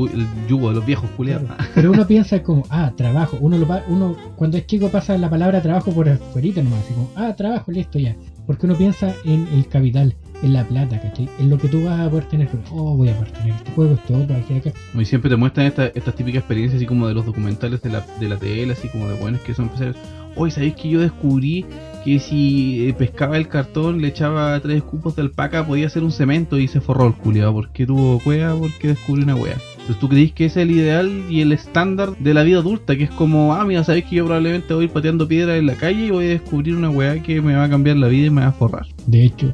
yugo 0.48 0.70
de 0.70 0.76
los 0.76 0.86
viejos 0.86 1.10
culiados. 1.18 1.46
claro, 1.48 1.64
pero 1.74 1.92
uno 1.92 2.06
piensa 2.08 2.42
como, 2.44 2.64
ah, 2.70 2.92
trabajo, 2.96 3.38
uno, 3.42 3.58
lo, 3.58 3.68
uno 3.88 4.16
cuando 4.36 4.58
es 4.58 4.66
chico 4.68 4.90
pasa 4.90 5.18
la 5.18 5.30
palabra 5.30 5.62
trabajo 5.62 5.92
por 5.92 6.08
afuera 6.08 6.62
nomás, 6.64 6.84
así 6.84 6.94
como, 6.94 7.10
ah, 7.16 7.34
trabajo, 7.36 7.72
listo 7.72 7.98
ya, 8.00 8.16
porque 8.46 8.66
uno 8.66 8.76
piensa 8.76 9.14
en 9.26 9.48
el 9.54 9.68
capital, 9.68 10.16
en 10.46 10.54
la 10.54 10.64
plata, 10.64 11.00
¿cachai? 11.02 11.28
En 11.40 11.50
lo 11.50 11.58
que 11.58 11.68
tú 11.68 11.84
vas 11.84 12.00
a 12.00 12.10
poder 12.10 12.26
tener, 12.26 12.48
oh, 12.72 12.96
voy 12.96 13.10
a 13.10 13.14
poder 13.18 13.32
tener 13.32 13.56
este 13.56 13.72
juego, 13.72 13.94
este 13.96 14.14
otro, 14.16 14.36
aquí, 14.36 14.54
acá, 14.56 14.72
Y 15.00 15.06
siempre 15.06 15.30
te 15.30 15.36
muestran 15.36 15.66
esta- 15.68 15.88
estas 15.88 16.16
típicas 16.16 16.40
experiencias 16.40 16.78
así 16.78 16.86
como 16.86 17.08
de 17.08 17.14
los 17.14 17.26
documentales 17.26 17.82
de 17.82 17.90
la, 17.90 18.06
de 18.20 18.30
la 18.30 18.38
tele, 18.38 18.74
así 18.74 18.88
como 18.90 19.08
de 19.08 19.16
buenos 19.16 19.42
que 19.42 19.54
son 19.54 19.66
empresarios. 19.66 19.98
Hoy 20.38 20.52
sabéis 20.52 20.76
que 20.76 20.90
yo 20.90 21.00
descubrí 21.00 21.66
que 22.04 22.20
si 22.20 22.88
eh, 22.90 22.94
pescaba 22.94 23.38
el 23.38 23.48
cartón, 23.48 24.02
le 24.02 24.10
echaba 24.10 24.60
tres 24.60 24.84
cupos 24.84 25.16
de 25.16 25.22
alpaca, 25.24 25.66
podía 25.66 25.88
hacer 25.88 26.04
un 26.04 26.12
cemento 26.12 26.60
y 26.60 26.68
se 26.68 26.82
forró 26.82 27.08
el 27.08 27.14
culiado. 27.14 27.54
porque 27.54 27.86
tuvo 27.86 28.20
cueva? 28.20 28.54
Porque 28.56 28.90
descubrió 28.90 29.24
una 29.24 29.36
wea. 29.36 29.56
Entonces 29.80 29.98
tú 30.00 30.10
creís 30.10 30.34
que 30.34 30.46
ese 30.46 30.62
es 30.62 30.68
el 30.68 30.76
ideal 30.76 31.24
y 31.30 31.42
el 31.42 31.52
estándar 31.52 32.16
de 32.18 32.34
la 32.34 32.44
vida 32.44 32.58
adulta, 32.60 32.96
que 32.96 33.04
es 33.06 33.12
como, 33.12 33.54
ah, 33.54 33.64
mira, 33.66 33.84
sabéis 33.84 34.06
que 34.06 34.16
yo 34.18 34.26
probablemente 34.26 34.74
voy 34.74 34.84
a 34.84 34.86
ir 34.88 34.92
pateando 34.94 35.28
piedras 35.28 35.58
en 35.58 35.68
la 35.68 35.76
calle 35.76 36.08
y 36.08 36.12
voy 36.12 36.26
a 36.26 36.30
descubrir 36.30 36.76
una 36.76 36.90
wea 36.90 37.22
que 37.24 37.40
me 37.42 37.56
va 37.56 37.64
a 37.66 37.70
cambiar 37.70 37.98
la 37.98 38.08
vida 38.08 38.28
y 38.28 38.30
me 38.32 38.42
va 38.42 38.48
a 38.48 38.52
forrar. 38.52 38.86
de 39.08 39.24
hecho, 39.26 39.54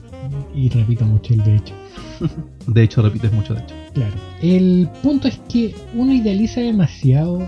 y 0.56 0.70
repito 0.70 1.06
mucho 1.06 1.34
el 1.34 1.44
de 1.44 1.56
hecho. 1.58 1.74
De 2.68 2.84
hecho, 2.84 3.02
repites 3.02 3.32
mucho, 3.34 3.56
de 3.56 3.62
hecho. 3.62 3.76
Claro. 3.94 4.14
El 4.42 4.88
punto 5.02 5.28
es 5.28 5.40
que 5.50 5.74
uno 5.96 6.14
idealiza 6.14 6.62
demasiado 6.62 7.42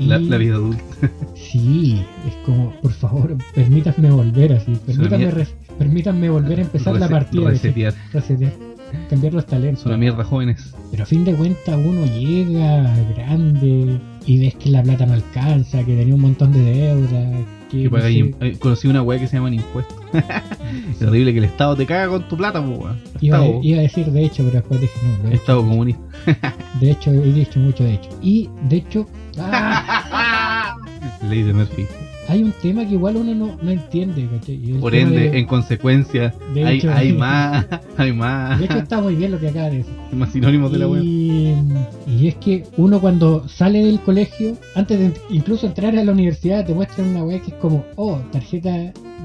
y 0.00 0.06
La, 0.06 0.18
la 0.18 0.36
vida 0.38 0.54
adulta. 0.54 0.82
Sí, 1.34 2.02
es 2.26 2.34
como, 2.46 2.72
por 2.80 2.90
favor, 2.92 3.36
permítanme 3.54 4.10
volver 4.10 4.54
así, 4.54 4.72
permítanme 4.86 5.30
res- 5.30 5.54
Permítanme 5.78 6.30
volver 6.30 6.58
a 6.60 6.62
empezar 6.62 6.96
la 6.98 7.08
partida. 7.08 7.50
Resetear. 7.50 7.94
Cambiar 9.10 9.34
los 9.34 9.46
talentos. 9.46 9.80
Es 9.80 9.86
una 9.86 9.96
mierda, 9.96 10.24
jóvenes. 10.24 10.72
Pero 10.90 11.02
a 11.02 11.06
fin 11.06 11.24
de 11.24 11.34
cuentas 11.34 11.76
uno 11.84 12.04
llega 12.06 12.94
grande 13.16 13.98
y 14.26 14.38
ves 14.38 14.54
que 14.54 14.70
la 14.70 14.82
plata 14.82 15.06
no 15.06 15.14
alcanza, 15.14 15.84
que 15.84 15.96
tenía 15.96 16.14
un 16.14 16.20
montón 16.20 16.52
de 16.52 16.60
deuda, 16.60 17.30
que, 17.70 17.88
no 17.88 18.00
sé, 18.00 18.34
eh, 18.40 18.58
conocí 18.58 18.88
una 18.88 19.02
weá 19.02 19.18
que 19.18 19.26
se 19.26 19.36
llaman 19.36 19.54
impuestos. 19.54 19.96
es 20.90 21.02
horrible 21.02 21.32
que 21.32 21.38
el 21.38 21.44
Estado 21.44 21.76
te 21.76 21.86
caga 21.86 22.08
con 22.08 22.28
tu 22.28 22.36
plata, 22.36 22.60
weón. 22.60 22.98
iba, 23.20 23.44
iba 23.62 23.78
a 23.78 23.82
decir 23.82 24.06
de 24.06 24.24
hecho, 24.24 24.44
pero 24.44 24.58
después 24.58 24.80
dije 24.80 24.98
no, 25.02 25.28
de 25.28 25.28
hecho, 25.28 25.36
Estado 25.36 25.60
comunista. 25.62 26.02
de 26.80 26.90
hecho 26.90 27.10
he 27.10 27.32
dicho 27.32 27.60
mucho 27.60 27.84
de 27.84 27.94
hecho. 27.94 28.10
Y 28.22 28.48
de 28.68 28.76
hecho, 28.76 29.06
¡ah! 29.38 30.76
Ley 31.28 31.42
de 31.42 31.52
Murphy. 31.52 31.86
Hay 32.28 32.42
un 32.42 32.52
tema 32.52 32.86
que 32.86 32.94
igual 32.94 33.16
uno 33.16 33.34
no, 33.34 33.56
no 33.62 33.70
entiende, 33.70 34.26
Por 34.80 34.94
ende, 34.94 35.30
de- 35.30 35.38
en 35.38 35.46
consecuencia, 35.46 36.34
hay, 36.54 36.78
hecho- 36.78 36.92
hay 36.92 37.12
más, 37.12 37.66
hay 37.96 38.12
más, 38.12 38.58
De 38.58 38.64
hecho 38.66 38.78
está 38.78 39.00
muy 39.00 39.14
bien 39.14 39.32
lo 39.32 39.38
que 39.40 39.48
acaba 39.48 39.70
de 39.70 39.78
decir. 39.78 39.92
más 40.12 40.30
sinónimos 40.30 40.72
de 40.72 40.78
la 40.78 40.88
weá. 40.88 41.02
Y, 41.02 42.26
es 42.26 42.34
que 42.36 42.64
uno 42.76 43.00
cuando 43.00 43.46
sale 43.48 43.84
del 43.84 44.00
colegio, 44.00 44.56
antes 44.74 44.98
de 44.98 45.12
incluso 45.30 45.66
entrar 45.66 45.96
a 45.96 46.02
la 46.04 46.12
universidad, 46.12 46.64
te 46.64 46.74
muestran 46.74 47.08
una 47.08 47.22
web 47.24 47.40
que 47.42 47.50
es 47.50 47.56
como, 47.56 47.84
oh, 47.96 48.18
tarjeta 48.32 48.70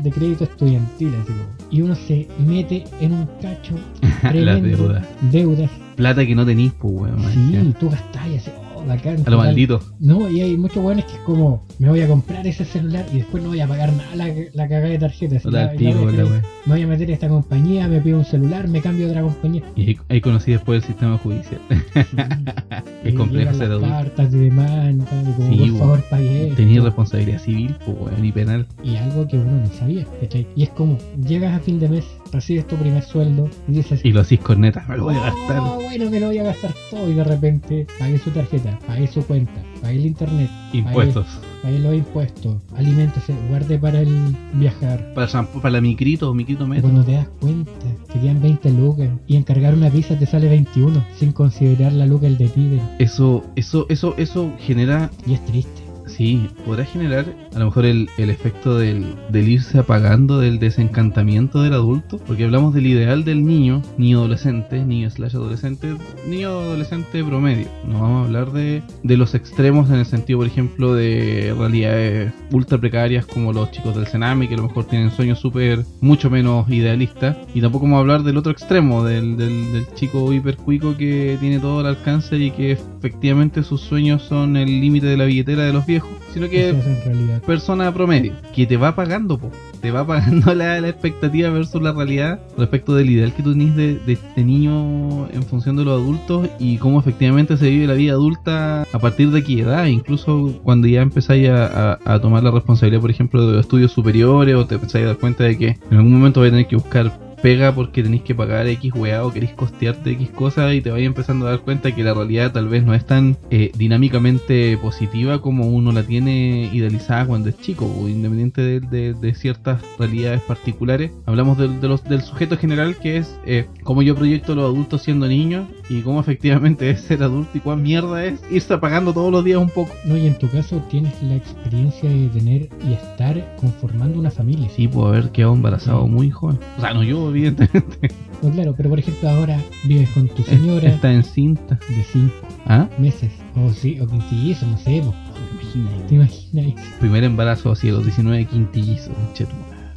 de 0.03 0.11
crédito 0.11 0.43
estudiantil, 0.45 1.09
así 1.21 1.31
como. 1.33 1.69
Y 1.71 1.81
uno 1.81 1.95
se 1.95 2.27
mete 2.45 2.83
en 2.99 3.13
un 3.13 3.27
cacho 3.41 3.75
Las 4.33 4.61
deudas. 4.61 5.05
Deudas. 5.31 5.69
Plata 5.95 6.25
que 6.25 6.33
no 6.35 6.45
tenís, 6.45 6.71
pues, 6.79 6.93
weón. 6.93 7.19
Sí, 7.33 7.73
tú 7.79 7.89
gastás 7.89 8.27
y 8.27 8.35
así, 8.37 8.51
A 8.93 8.95
lo 9.11 9.15
total. 9.23 9.37
maldito. 9.37 9.79
No, 9.99 10.29
y 10.29 10.41
hay 10.41 10.57
muchos 10.57 10.81
buenos 10.83 11.05
que 11.05 11.13
es 11.13 11.19
como, 11.19 11.65
me 11.79 11.89
voy 11.89 12.01
a 12.01 12.07
comprar 12.07 12.45
ese 12.47 12.65
celular 12.65 13.05
y 13.13 13.17
después 13.17 13.43
no 13.43 13.49
voy 13.49 13.59
a 13.59 13.67
pagar 13.67 13.93
nada 13.93 14.15
la, 14.15 14.27
la 14.53 14.67
cagada 14.67 14.89
de 14.89 14.97
tarjeta. 14.99 15.35
así, 15.37 15.43
Total 15.43 15.65
la- 15.67 15.71
pico, 15.73 16.05
la- 16.05 16.11
la 16.11 16.25
weá. 16.25 16.41
me 16.65 16.73
voy 16.73 16.81
a 16.83 16.87
meter 16.87 17.09
a 17.09 17.13
esta 17.13 17.29
compañía, 17.29 17.87
me 17.87 17.99
pido 18.01 18.17
un 18.19 18.25
celular, 18.25 18.67
me 18.67 18.81
cambio 18.81 19.07
a 19.07 19.09
otra 19.09 19.21
compañía. 19.21 19.63
Y 19.75 19.97
ahí, 20.09 20.21
conocí 20.21 20.51
después 20.51 20.81
el 20.83 20.87
sistema 20.87 21.17
judicial. 21.17 21.61
Es 23.03 23.13
complejo 23.13 23.53
ser 23.53 23.71
adulto. 23.71 23.87
cartas 23.87 24.31
de 24.31 24.39
demanda, 24.39 24.91
y 24.91 25.31
como, 25.33 25.49
Sí, 25.65 25.71
por 25.71 25.79
favor 25.79 26.03
esto. 26.21 26.55
Tenía 26.55 26.81
responsabilidad 26.81 27.39
civil, 27.39 27.75
pues, 27.85 28.13
y 28.21 28.31
penal. 28.31 28.67
y 28.83 28.95
algo 28.97 29.27
que 29.27 29.37
uno 29.37 29.51
no 29.61 29.67
sabía, 29.73 30.05
¿cachai? 30.21 30.47
Y 30.55 30.63
es 30.63 30.69
como, 30.69 30.97
llegas 31.25 31.55
a 31.55 31.59
fin 31.59 31.79
de 31.79 31.87
mes, 31.89 32.05
recibes 32.31 32.67
tu 32.67 32.75
primer 32.75 33.03
sueldo 33.03 33.49
y 33.67 33.71
dices, 33.73 34.01
Y 34.03 34.11
lo 34.11 34.21
hacís 34.21 34.39
con 34.39 34.61
neta, 34.61 34.85
me 34.87 34.97
lo 34.97 35.05
voy 35.05 35.15
a 35.15 35.21
gastar. 35.21 35.59
"Oh, 35.59 35.79
bueno, 35.83 36.09
me 36.09 36.19
lo 36.19 36.27
voy 36.27 36.37
a 36.37 36.43
gastar 36.43 36.73
todo 36.91 37.09
y 37.09 37.13
de 37.13 37.23
repente 37.23 37.87
pagué 37.97 38.17
su 38.17 38.29
tarjeta, 38.31 38.77
pagué 38.87 39.07
su 39.07 39.23
cuenta, 39.25 39.61
pagué 39.81 39.95
el 39.97 40.05
internet, 40.05 40.49
Impuestos. 40.73 41.25
pagué 41.63 41.79
los 41.79 41.93
impuestos, 41.95 42.57
aliméntese, 42.75 43.33
guarde 43.49 43.77
para 43.79 44.01
el 44.01 44.35
viajar. 44.53 45.13
Para, 45.13 45.27
shampoo, 45.27 45.61
para 45.61 45.73
la 45.73 45.81
micrito, 45.81 46.33
micrito 46.33 46.67
metro. 46.67 46.83
cuando 46.89 47.03
te 47.03 47.13
das 47.13 47.27
cuenta, 47.39 47.71
te 48.13 48.19
quedan 48.19 48.41
20 48.41 48.69
lucas 48.71 49.09
y 49.27 49.35
encargar 49.35 49.73
una 49.73 49.89
pizza 49.89 50.17
te 50.17 50.25
sale 50.25 50.47
21 50.49 51.03
sin 51.17 51.31
considerar 51.31 51.93
la 51.93 52.05
luca 52.05 52.27
el 52.27 52.37
de 52.37 52.49
Tiber. 52.49 52.81
Eso, 52.99 53.43
eso, 53.55 53.85
eso, 53.89 54.13
eso 54.17 54.51
genera 54.59 55.09
Y 55.25 55.33
es 55.33 55.45
triste. 55.45 55.81
Sí, 56.09 56.47
podrá 56.65 56.83
generar 56.85 57.25
a 57.55 57.59
lo 57.59 57.65
mejor 57.65 57.85
el, 57.85 58.09
el 58.17 58.29
efecto 58.29 58.77
del, 58.77 59.15
del 59.29 59.47
irse 59.47 59.79
apagando 59.79 60.39
del 60.39 60.59
desencantamiento 60.59 61.61
del 61.61 61.73
adulto, 61.73 62.17
porque 62.27 62.43
hablamos 62.43 62.73
del 62.73 62.87
ideal 62.87 63.23
del 63.23 63.45
niño, 63.45 63.81
niño 63.97 64.19
adolescente, 64.19 64.83
niño 64.83 65.09
slash 65.09 65.35
adolescente, 65.35 65.95
niño 66.27 66.49
adolescente 66.49 67.23
promedio. 67.23 67.67
No 67.87 68.01
vamos 68.01 68.21
a 68.21 68.25
hablar 68.25 68.51
de, 68.51 68.81
de 69.03 69.17
los 69.17 69.35
extremos 69.35 69.89
en 69.89 69.95
el 69.95 70.05
sentido, 70.05 70.39
por 70.39 70.47
ejemplo, 70.47 70.93
de 70.93 71.53
realidades 71.57 72.33
ultra 72.51 72.77
precarias 72.77 73.25
como 73.25 73.53
los 73.53 73.71
chicos 73.71 73.95
del 73.95 74.07
Senami, 74.07 74.47
que 74.47 74.55
a 74.55 74.57
lo 74.57 74.63
mejor 74.63 74.85
tienen 74.85 75.11
sueños 75.11 75.39
súper, 75.39 75.85
mucho 76.01 76.29
menos 76.29 76.69
idealistas. 76.69 77.37
Y 77.53 77.61
tampoco 77.61 77.85
vamos 77.85 77.97
a 77.97 78.01
hablar 78.01 78.23
del 78.23 78.37
otro 78.37 78.51
extremo, 78.51 79.03
del, 79.03 79.37
del, 79.37 79.71
del 79.71 79.85
chico 79.93 80.33
hipercuico 80.33 80.97
que 80.97 81.37
tiene 81.39 81.59
todo 81.59 81.79
al 81.79 81.85
alcance 81.85 82.37
y 82.37 82.51
que 82.51 82.77
efectivamente 82.99 83.63
sus 83.63 83.81
sueños 83.81 84.21
son 84.23 84.57
el 84.57 84.67
límite 84.81 85.07
de 85.07 85.17
la 85.17 85.25
billetera 85.25 85.63
de 85.63 85.73
los 85.73 85.85
viejos, 85.85 86.09
sino 86.33 86.49
que 86.49 86.69
Eso 86.69 86.79
es 86.79 86.85
en 86.85 87.01
realidad. 87.05 87.41
persona 87.41 87.93
promedio, 87.93 88.33
que 88.53 88.67
te 88.67 88.77
va 88.77 88.95
pagando, 88.95 89.37
po. 89.37 89.51
te 89.81 89.89
va 89.91 90.05
pagando 90.05 90.53
la, 90.55 90.79
la 90.81 90.89
expectativa 90.89 91.49
versus 91.49 91.81
la 91.81 91.93
realidad 91.93 92.39
respecto 92.57 92.93
del 92.95 93.09
ideal 93.09 93.33
que 93.33 93.41
tú 93.43 93.53
tenés 93.53 93.75
de, 93.75 93.95
de, 94.05 94.17
de 94.35 94.43
niño 94.43 95.27
en 95.31 95.43
función 95.43 95.75
de 95.77 95.85
los 95.85 95.99
adultos 96.01 96.49
y 96.59 96.77
cómo 96.77 96.99
efectivamente 96.99 97.55
se 97.57 97.69
vive 97.69 97.87
la 97.87 97.93
vida 97.93 98.11
adulta 98.13 98.83
a 98.91 98.99
partir 98.99 99.31
de 99.31 99.43
qué 99.43 99.61
edad, 99.61 99.85
incluso 99.85 100.59
cuando 100.63 100.87
ya 100.87 101.01
empezáis 101.01 101.49
a, 101.49 101.93
a- 101.93 101.99
a 102.15 102.19
tomar 102.21 102.43
la 102.43 102.51
responsabilidad, 102.51 103.01
por 103.01 103.09
ejemplo, 103.11 103.45
de 103.47 103.53
los 103.53 103.61
estudios 103.61 103.91
superiores 103.91 104.55
o 104.55 104.65
te 104.65 104.75
empezáis 104.75 105.05
a 105.05 105.07
dar 105.09 105.17
cuenta 105.17 105.45
de 105.45 105.57
que 105.57 105.67
en 105.89 105.97
algún 105.97 106.13
momento 106.13 106.41
vais 106.41 106.51
a 106.51 106.55
tener 106.55 106.67
que 106.67 106.75
buscar 106.75 107.28
pega 107.41 107.73
porque 107.73 108.03
tenéis 108.03 108.23
que 108.23 108.35
pagar 108.35 108.67
X 108.67 108.91
weá 108.95 109.25
o 109.25 109.31
queréis 109.31 109.53
costearte 109.53 110.11
X 110.11 110.29
cosas 110.31 110.73
y 110.73 110.81
te 110.81 110.91
vais 110.91 111.05
empezando 111.05 111.47
a 111.47 111.51
dar 111.51 111.59
cuenta 111.61 111.93
que 111.93 112.03
la 112.03 112.13
realidad 112.13 112.51
tal 112.51 112.67
vez 112.67 112.83
no 112.83 112.93
es 112.93 113.05
tan 113.05 113.37
eh, 113.49 113.71
dinámicamente 113.75 114.77
positiva 114.77 115.41
como 115.41 115.67
uno 115.67 115.91
la 115.91 116.03
tiene 116.03 116.69
idealizada 116.73 117.25
cuando 117.25 117.49
es 117.49 117.59
chico, 117.59 117.85
o 117.85 118.07
independiente 118.07 118.61
de, 118.61 118.79
de- 118.79 119.13
de 119.13 119.33
ciertas 119.35 119.81
realidades 119.97 120.41
particulares. 120.41 121.11
Hablamos 121.25 121.57
del, 121.57 121.79
de 121.79 121.87
los- 121.87 122.03
del 122.03 122.21
sujeto 122.21 122.57
general 122.57 122.97
que 122.97 123.17
es 123.17 123.39
eh, 123.45 123.67
cómo 123.83 124.01
yo 124.01 124.15
proyecto 124.15 124.53
a 124.53 124.55
los 124.55 124.65
adultos 124.65 125.01
siendo 125.03 125.27
niños 125.27 125.67
y 125.89 126.01
cómo 126.01 126.19
efectivamente 126.19 126.89
es 126.89 127.01
ser 127.01 127.23
adulto 127.23 127.57
y 127.57 127.61
cuán 127.61 127.81
mierda 127.81 128.25
es 128.25 128.41
irse 128.51 128.73
apagando 128.73 129.13
todos 129.13 129.31
los 129.31 129.43
días 129.43 129.59
un 129.59 129.69
poco. 129.69 129.93
No, 130.03 130.17
y 130.17 130.27
en 130.27 130.35
tu 130.37 130.49
caso 130.49 130.77
tienes 130.89 131.21
la 131.23 131.35
experiencia 131.35 132.09
de 132.09 132.27
tener 132.29 132.69
y 132.87 132.93
estar 132.93 133.55
conformando 133.57 134.19
una 134.19 134.31
familia. 134.31 134.69
Sí, 134.75 134.87
puedo 134.87 135.07
haber 135.07 135.31
quedado 135.31 135.53
embarazado 135.53 136.07
muy 136.07 136.29
joven. 136.29 136.59
O 136.77 136.81
sea, 136.81 136.93
no 136.93 137.03
yo, 137.03 137.28
evidentemente. 137.29 138.11
No, 138.41 138.49
claro, 138.51 138.73
pero 138.77 138.89
por 138.89 138.99
ejemplo 138.99 139.29
ahora 139.29 139.59
vives 139.83 140.09
con 140.11 140.27
tu 140.29 140.43
señora 140.43 140.87
Está 140.89 141.11
encinta. 141.11 141.77
de 141.89 142.03
5 142.03 142.33
¿Ah? 142.67 142.87
meses. 142.97 143.31
O 143.55 143.69
sí, 143.73 143.99
o 143.99 144.07
quintillizo, 144.07 144.65
no 144.67 144.77
sé, 144.77 145.01
po. 145.03 145.13
Imagina, 145.53 146.07
¿Te 146.07 146.15
imaginas? 146.15 146.73
Primer 146.99 147.23
embarazo 147.23 147.71
así 147.71 147.89
a 147.89 147.93
los 147.93 148.05
19 148.05 148.45
quintillizos, 148.45 149.13
chetu. 149.33 149.51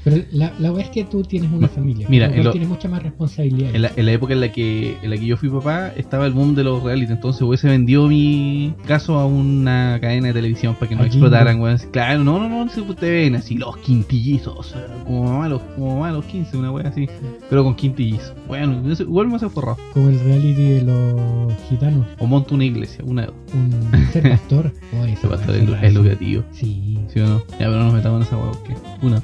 Pero 0.05 0.17
la, 0.33 0.53
la 0.59 0.81
es 0.81 0.91
que 0.91 1.05
tú 1.05 1.23
tienes 1.23 1.51
una 1.53 1.69
familia. 1.69 2.07
mira, 2.09 2.29
lo 2.29 2.51
tienes 2.51 2.69
mucha 2.69 2.89
más 2.89 3.03
responsabilidad. 3.03 3.75
En 3.75 3.83
la, 3.83 3.93
en 3.95 4.07
la 4.07 4.13
época 4.13 4.33
en 4.33 4.41
la 4.41 4.51
que 4.51 4.97
en 5.03 5.11
la 5.11 5.17
que 5.17 5.27
yo 5.27 5.37
fui 5.37 5.49
papá 5.49 5.93
estaba 5.97 6.27
el 6.27 6.33
boom 6.33 6.55
de 6.55 6.65
los 6.65 6.83
reality, 6.83 7.13
entonces 7.13 7.43
hubiese 7.43 7.69
vendido 7.69 8.09
mi 8.09 8.75
caso 8.87 9.19
a 9.19 9.27
una 9.27 9.99
cadena 10.01 10.29
de 10.29 10.35
televisión 10.35 10.75
para 10.75 10.89
que 10.89 10.97
no 10.97 11.05
explotaran, 11.05 11.61
weón. 11.61 11.77
Así, 11.77 11.87
Claro, 11.89 12.25
no, 12.25 12.39
no, 12.39 12.49
no, 12.49 12.71
si 12.71 12.81
ustedes 12.81 13.25
ven 13.25 13.37
así 13.37 13.55
los 13.57 13.77
quintillizos, 13.79 14.75
como 15.05 15.25
mamá 15.25 15.49
los, 15.49 15.63
como 15.75 15.95
mamá 15.95 16.11
los 16.11 16.25
15, 16.25 16.57
una 16.57 16.73
wea 16.73 16.89
así, 16.89 17.09
pero 17.49 17.65
con 17.65 17.75
quintillizos. 17.75 18.35
Bueno, 18.49 18.83
igual 18.99 19.29
me 19.29 19.37
hace 19.37 19.49
forrado. 19.49 19.79
Como 19.93 20.09
el 20.09 20.19
reality 20.21 20.63
de 20.63 20.83
los 20.83 21.53
gitanos. 21.69 22.07
O 22.19 22.27
monto 22.27 22.55
una 22.55 22.65
iglesia, 22.65 23.05
una 23.05 23.29
Un 23.55 24.11
ser 24.13 24.23
pastor. 24.31 24.73
Oh, 24.93 25.05
weá 25.05 25.17
pastor 25.17 25.57
es 25.57 25.95
lucrativo. 25.95 26.45
Sí. 26.53 26.99
¿Sí 27.09 27.21
o 27.21 27.27
no? 27.27 27.39
Ya, 27.53 27.59
pero 27.59 27.79
no 27.79 27.85
nos 27.85 27.95
metamos 27.95 28.21
en 28.21 28.27
esa 28.27 28.37
wea 28.37 28.51
porque. 28.53 28.75
Una. 29.03 29.23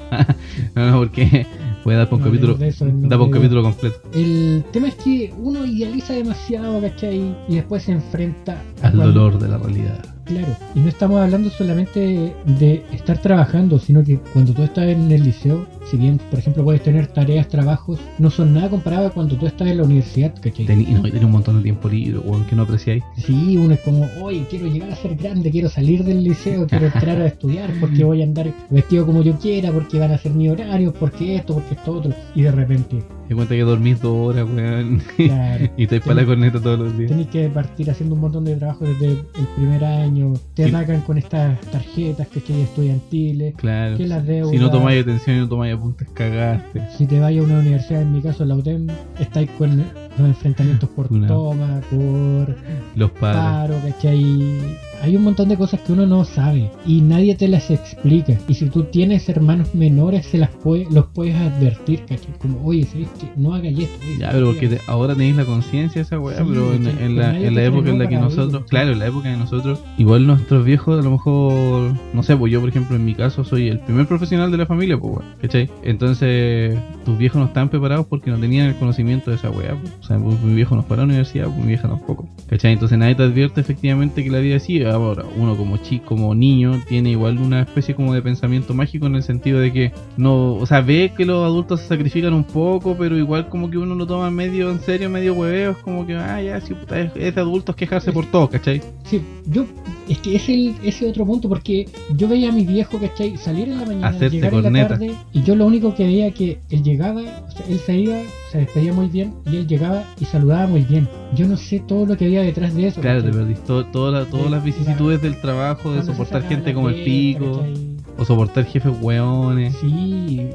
No, 0.75 0.91
no, 0.91 0.97
porque 0.99 1.45
puede 1.83 1.97
dar 1.97 2.09
por 2.09 2.17
un 2.19 2.23
No 2.25 2.31
capítulo. 2.31 2.53
hablemos 2.53 2.59
de 2.59 2.67
eso 2.67 2.85
en 2.87 3.09
Da 3.09 3.17
por 3.17 3.27
un 3.27 3.31
capítulo 3.33 3.63
completo. 3.63 3.97
El 4.13 4.63
tema 4.71 4.87
es 4.89 4.95
que 4.95 5.33
uno 5.37 5.65
idealiza 5.65 6.13
demasiado, 6.13 6.79
¿cachai? 6.81 7.35
Y 7.47 7.55
después 7.55 7.83
se 7.83 7.91
enfrenta 7.93 8.61
Al 8.81 8.93
cuando- 8.93 9.05
dolor 9.07 9.39
de 9.39 9.47
la 9.47 9.57
realidad. 9.57 10.05
Claro, 10.29 10.55
y 10.75 10.79
no 10.79 10.89
estamos 10.89 11.19
hablando 11.19 11.49
solamente 11.49 12.35
de 12.45 12.83
estar 12.91 13.17
trabajando, 13.17 13.79
sino 13.79 14.03
que 14.03 14.19
cuando 14.31 14.53
tú 14.53 14.61
estás 14.61 14.85
en 14.85 15.11
el 15.11 15.23
liceo, 15.23 15.65
si 15.89 15.97
bien, 15.97 16.19
por 16.29 16.37
ejemplo, 16.37 16.63
puedes 16.63 16.83
tener 16.83 17.07
tareas, 17.07 17.47
trabajos, 17.47 17.99
no 18.19 18.29
son 18.29 18.53
nada 18.53 18.69
comparado 18.69 19.07
a 19.07 19.09
cuando 19.09 19.35
tú 19.35 19.47
estás 19.47 19.67
en 19.69 19.77
la 19.77 19.83
universidad, 19.83 20.35
¿cachai? 20.39 20.67
Tení, 20.67 20.85
no, 20.85 21.07
y 21.07 21.11
tenía 21.11 21.25
un 21.25 21.31
montón 21.31 21.57
de 21.57 21.63
tiempo 21.63 21.89
libre, 21.89 22.19
weón, 22.19 22.45
que 22.45 22.55
no 22.55 22.61
apreciáis. 22.61 23.03
Sí, 23.17 23.57
uno 23.57 23.73
es 23.73 23.79
como, 23.79 24.07
oye, 24.21 24.45
quiero 24.47 24.67
llegar 24.67 24.91
a 24.91 24.95
ser 24.95 25.15
grande, 25.15 25.49
quiero 25.49 25.67
salir 25.67 26.03
del 26.03 26.23
liceo, 26.23 26.67
quiero 26.67 26.85
entrar 26.93 27.19
a 27.19 27.25
estudiar, 27.25 27.71
porque 27.79 28.03
voy 28.03 28.21
a 28.21 28.25
andar 28.25 28.53
vestido 28.69 29.07
como 29.07 29.23
yo 29.23 29.35
quiera, 29.39 29.71
porque 29.71 29.97
van 29.97 30.11
a 30.11 30.19
ser 30.19 30.33
mis 30.33 30.51
horarios, 30.51 30.93
porque 30.99 31.37
esto, 31.37 31.55
porque 31.55 31.73
esto 31.73 31.91
otro. 31.91 32.13
Y 32.35 32.43
de 32.43 32.51
repente, 32.51 33.01
Me 33.27 33.35
cuenta 33.35 33.55
que 33.55 33.61
dormís 33.61 33.99
dos 33.99 34.29
horas, 34.29 34.47
weón. 34.47 35.01
claro, 35.17 35.69
y 35.75 35.83
estáis 35.83 36.03
para 36.03 36.21
la 36.21 36.25
corneta 36.25 36.61
todos 36.61 36.77
los 36.77 36.97
días. 36.97 37.09
Tenéis 37.09 37.29
que 37.29 37.49
partir 37.49 37.89
haciendo 37.89 38.13
un 38.13 38.21
montón 38.21 38.45
de 38.45 38.55
trabajo 38.55 38.85
desde 38.85 39.07
el 39.07 39.47
primer 39.55 39.83
año. 39.83 40.18
Te 40.53 40.63
Sí. 40.65 40.69
atacan 40.75 41.01
con 41.01 41.17
estas 41.17 41.59
tarjetas 41.71 42.27
que 42.27 42.41
hay 42.53 42.61
estudiantiles. 42.61 43.55
Claro. 43.55 43.97
Que 43.97 44.07
las 44.07 44.25
deudas. 44.25 44.51
Si 44.51 44.57
no 44.57 44.69
tomáis 44.71 45.01
atención 45.03 45.37
y 45.37 45.39
no 45.39 45.49
tomáis 45.49 45.73
apuntes, 45.75 46.07
cagaste. 46.13 46.81
Si 46.97 47.05
te 47.05 47.19
vayas 47.19 47.43
a 47.43 47.47
una 47.47 47.59
universidad, 47.59 48.01
en 48.01 48.13
mi 48.13 48.21
caso 48.21 48.45
la 48.45 48.55
UTEM, 48.55 48.87
estáis 49.19 49.49
con 49.51 49.77
los 49.77 50.27
enfrentamientos 50.27 50.89
por 50.89 51.07
toma, 51.27 51.81
por 51.89 52.55
Los 52.95 53.11
padres. 53.11 53.41
paro, 53.41 53.75
¿cachai? 53.93 54.59
Hay 55.01 55.15
un 55.15 55.23
montón 55.23 55.49
de 55.49 55.57
cosas 55.57 55.79
que 55.81 55.93
uno 55.93 56.05
no 56.05 56.23
sabe 56.25 56.69
y 56.85 57.01
nadie 57.01 57.35
te 57.35 57.47
las 57.47 57.69
explica. 57.71 58.33
Y 58.47 58.53
si 58.53 58.69
tú 58.69 58.83
tienes 58.83 59.27
hermanos 59.29 59.73
menores, 59.75 60.25
se 60.25 60.37
las 60.37 60.49
puede, 60.49 60.87
los 60.91 61.05
puedes 61.07 61.35
advertir, 61.35 62.01
¿cachai? 62.01 62.33
Como, 62.39 62.65
oye, 62.65 62.83
¿sabes 62.85 63.07
qué? 63.19 63.27
No 63.35 63.53
hagáis 63.53 63.79
esto. 63.79 63.97
oye, 64.03 64.13
Ya, 64.19 64.25
¿sabes 64.27 64.33
pero 64.35 64.45
porque 64.47 64.67
te- 64.67 64.81
ahora 64.87 65.13
tenéis 65.15 65.35
la 65.35 65.45
conciencia 65.45 66.01
de 66.01 66.05
esa 66.05 66.19
weá, 66.19 66.37
Sí, 66.37 66.43
pero 66.47 66.73
en, 66.73 66.83
la, 67.17 67.37
en 67.39 67.55
la 67.55 67.63
época 67.63 67.89
en 67.89 67.99
la 67.99 68.07
que 68.07 68.17
nosotros, 68.17 68.63
claro, 68.69 68.91
en 68.91 68.99
la 68.99 69.07
época 69.07 69.29
de 69.29 69.37
nosotros, 69.37 69.79
igual 69.97 70.25
nuestros 70.27 70.65
viejos 70.65 70.99
a 70.99 71.03
lo 71.03 71.11
mejor, 71.11 71.93
no 72.13 72.23
sé, 72.23 72.35
pues 72.35 72.51
yo 72.51 72.59
por 72.59 72.69
ejemplo 72.69 72.95
en 72.95 73.05
mi 73.05 73.13
caso 73.15 73.43
soy 73.43 73.67
el 73.69 73.79
primer 73.79 74.07
profesional 74.07 74.51
de 74.51 74.57
la 74.57 74.65
familia, 74.65 74.97
pues 74.97 75.13
weón, 75.17 75.25
¿cachai? 75.41 75.69
Entonces 75.83 76.77
tus 77.05 77.17
viejos 77.17 77.39
no 77.39 77.45
estaban 77.47 77.69
preparados 77.69 78.05
porque 78.07 78.31
no 78.31 78.37
tenían 78.37 78.67
el 78.67 78.75
conocimiento 78.75 79.29
de 79.31 79.37
esa 79.37 79.49
weá, 79.49 79.75
pues. 79.75 79.93
o 80.01 80.03
sea, 80.03 80.17
pues, 80.19 80.39
mi 80.41 80.55
viejo 80.55 80.75
no 80.75 80.83
fue 80.83 80.95
a 80.95 80.99
la 80.99 81.03
universidad, 81.05 81.45
pues 81.45 81.57
mi 81.57 81.67
vieja 81.67 81.87
tampoco, 81.87 82.27
¿cachai? 82.47 82.73
Entonces 82.73 82.97
nadie 82.97 83.15
te 83.15 83.23
advierte 83.23 83.61
efectivamente 83.61 84.23
que 84.23 84.29
la 84.31 84.39
vida 84.39 84.55
es 84.55 84.63
así, 84.63 84.79
ahora 84.89 85.25
uno 85.35 85.55
como 85.55 85.77
chico, 85.77 86.05
como 86.07 86.33
niño, 86.35 86.81
tiene 86.87 87.11
igual 87.11 87.37
una 87.37 87.61
especie 87.61 87.95
como 87.95 88.13
de 88.13 88.21
pensamiento 88.21 88.73
mágico 88.73 89.07
en 89.07 89.15
el 89.15 89.23
sentido 89.23 89.59
de 89.59 89.71
que 89.71 89.91
no, 90.17 90.55
o 90.55 90.65
sea, 90.65 90.81
ve 90.81 91.11
que 91.15 91.25
los 91.25 91.43
adultos 91.43 91.81
se 91.81 91.87
sacrifican 91.87 92.33
un 92.33 92.43
poco, 92.43 92.95
pero 92.97 93.17
igual 93.17 93.49
como 93.49 93.69
que 93.69 93.77
uno 93.77 93.95
lo 93.95 94.05
toma 94.07 94.29
medio 94.31 94.69
en 94.71 94.79
serio, 94.79 95.09
medio 95.09 95.33
hueveo, 95.33 95.71
es 95.71 95.77
como 95.77 96.05
que, 96.05 96.15
ah, 96.15 96.41
ya, 96.41 96.59
puta, 96.59 96.99
es, 96.99 97.11
es 97.15 97.35
de 97.35 97.41
adultos 97.41 97.75
quejarse 97.75 98.11
por 98.11 98.25
todo, 98.25 98.49
¿cachai? 98.49 98.81
Sí, 99.03 99.21
yo, 99.45 99.65
es 100.07 100.17
que 100.19 100.35
es 100.35 100.49
el, 100.49 100.75
ese 100.83 101.07
otro 101.07 101.25
punto, 101.25 101.49
porque 101.49 101.87
yo 102.15 102.27
veía 102.27 102.49
a 102.49 102.51
mi 102.51 102.65
viejo, 102.65 102.99
¿cachai? 102.99 103.37
Salir 103.37 103.69
en 103.69 103.79
la 103.79 103.85
mañana, 103.85 104.07
Hacerse 104.09 104.35
llegar 104.35 104.53
en 104.53 104.73
la 104.73 104.87
tarde, 104.87 105.15
y 105.33 105.43
yo 105.43 105.55
lo 105.55 105.65
único 105.65 105.93
que 105.95 106.03
veía 106.03 106.31
que 106.31 106.59
él 106.69 106.83
llegaba, 106.83 107.21
o 107.21 107.51
sea, 107.51 107.65
él 107.67 107.79
se 107.79 107.97
iba, 107.97 108.17
se 108.51 108.59
despedía 108.59 108.93
muy 108.93 109.07
bien, 109.07 109.33
y 109.45 109.57
él 109.57 109.67
llegaba 109.67 110.03
y 110.19 110.25
saludaba 110.25 110.67
muy 110.67 110.81
bien. 110.81 111.07
Yo 111.35 111.47
no 111.47 111.57
sé 111.57 111.79
todo 111.79 112.05
lo 112.05 112.17
que 112.17 112.25
había 112.25 112.41
detrás 112.41 112.73
de 112.75 112.87
eso. 112.87 113.01
Claro, 113.01 113.23
te 113.23 113.31
perdiste 113.31 113.61
todas 113.91 114.27
Sí, 114.27 114.37
las 114.49 114.63
vicisitudes 114.63 115.21
del 115.21 115.39
trabajo, 115.39 115.89
de 115.91 115.97
Cuando 115.97 116.11
soportar 116.13 116.43
gente 116.43 116.73
como 116.73 116.89
el 116.89 117.03
pico, 117.03 117.59
¿cachai? 117.59 117.97
o 118.17 118.25
soportar 118.25 118.65
jefes 118.65 118.91
hueones. 119.01 119.75
Sí, 119.79 120.47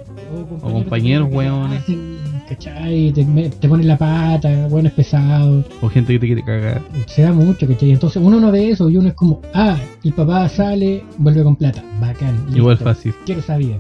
o 0.63 0.73
compañeros 0.73 1.29
hueones. 1.31 1.83
¿Cachai? 2.49 3.11
Te, 3.13 3.25
te 3.25 3.69
ponen 3.69 3.89
la 3.89 3.97
pata, 3.97 4.67
bueno, 4.69 4.89
es 4.89 4.95
pesado. 4.95 5.65
O 5.81 5.89
gente 5.89 6.13
que 6.13 6.19
te 6.19 6.27
quiere 6.27 6.43
cagar. 6.45 6.83
Se 7.07 7.23
da 7.23 7.33
mucho, 7.33 7.67
¿cachai? 7.67 7.93
Entonces 7.93 8.23
uno 8.23 8.39
no 8.39 8.51
ve 8.51 8.71
eso 8.71 8.91
y 8.91 8.99
uno 8.99 9.09
es 9.09 9.15
como, 9.15 9.41
ah, 9.55 9.79
el 10.03 10.13
papá 10.13 10.47
sale, 10.51 11.05
vuelve 11.17 11.43
con 11.43 11.57
plata. 11.57 11.83
Bacán. 12.01 12.37
Igual 12.55 12.75
listo. 12.75 12.85
fácil. 12.85 13.15
Quiero 13.25 13.41
esa 13.41 13.57
vida. 13.57 13.79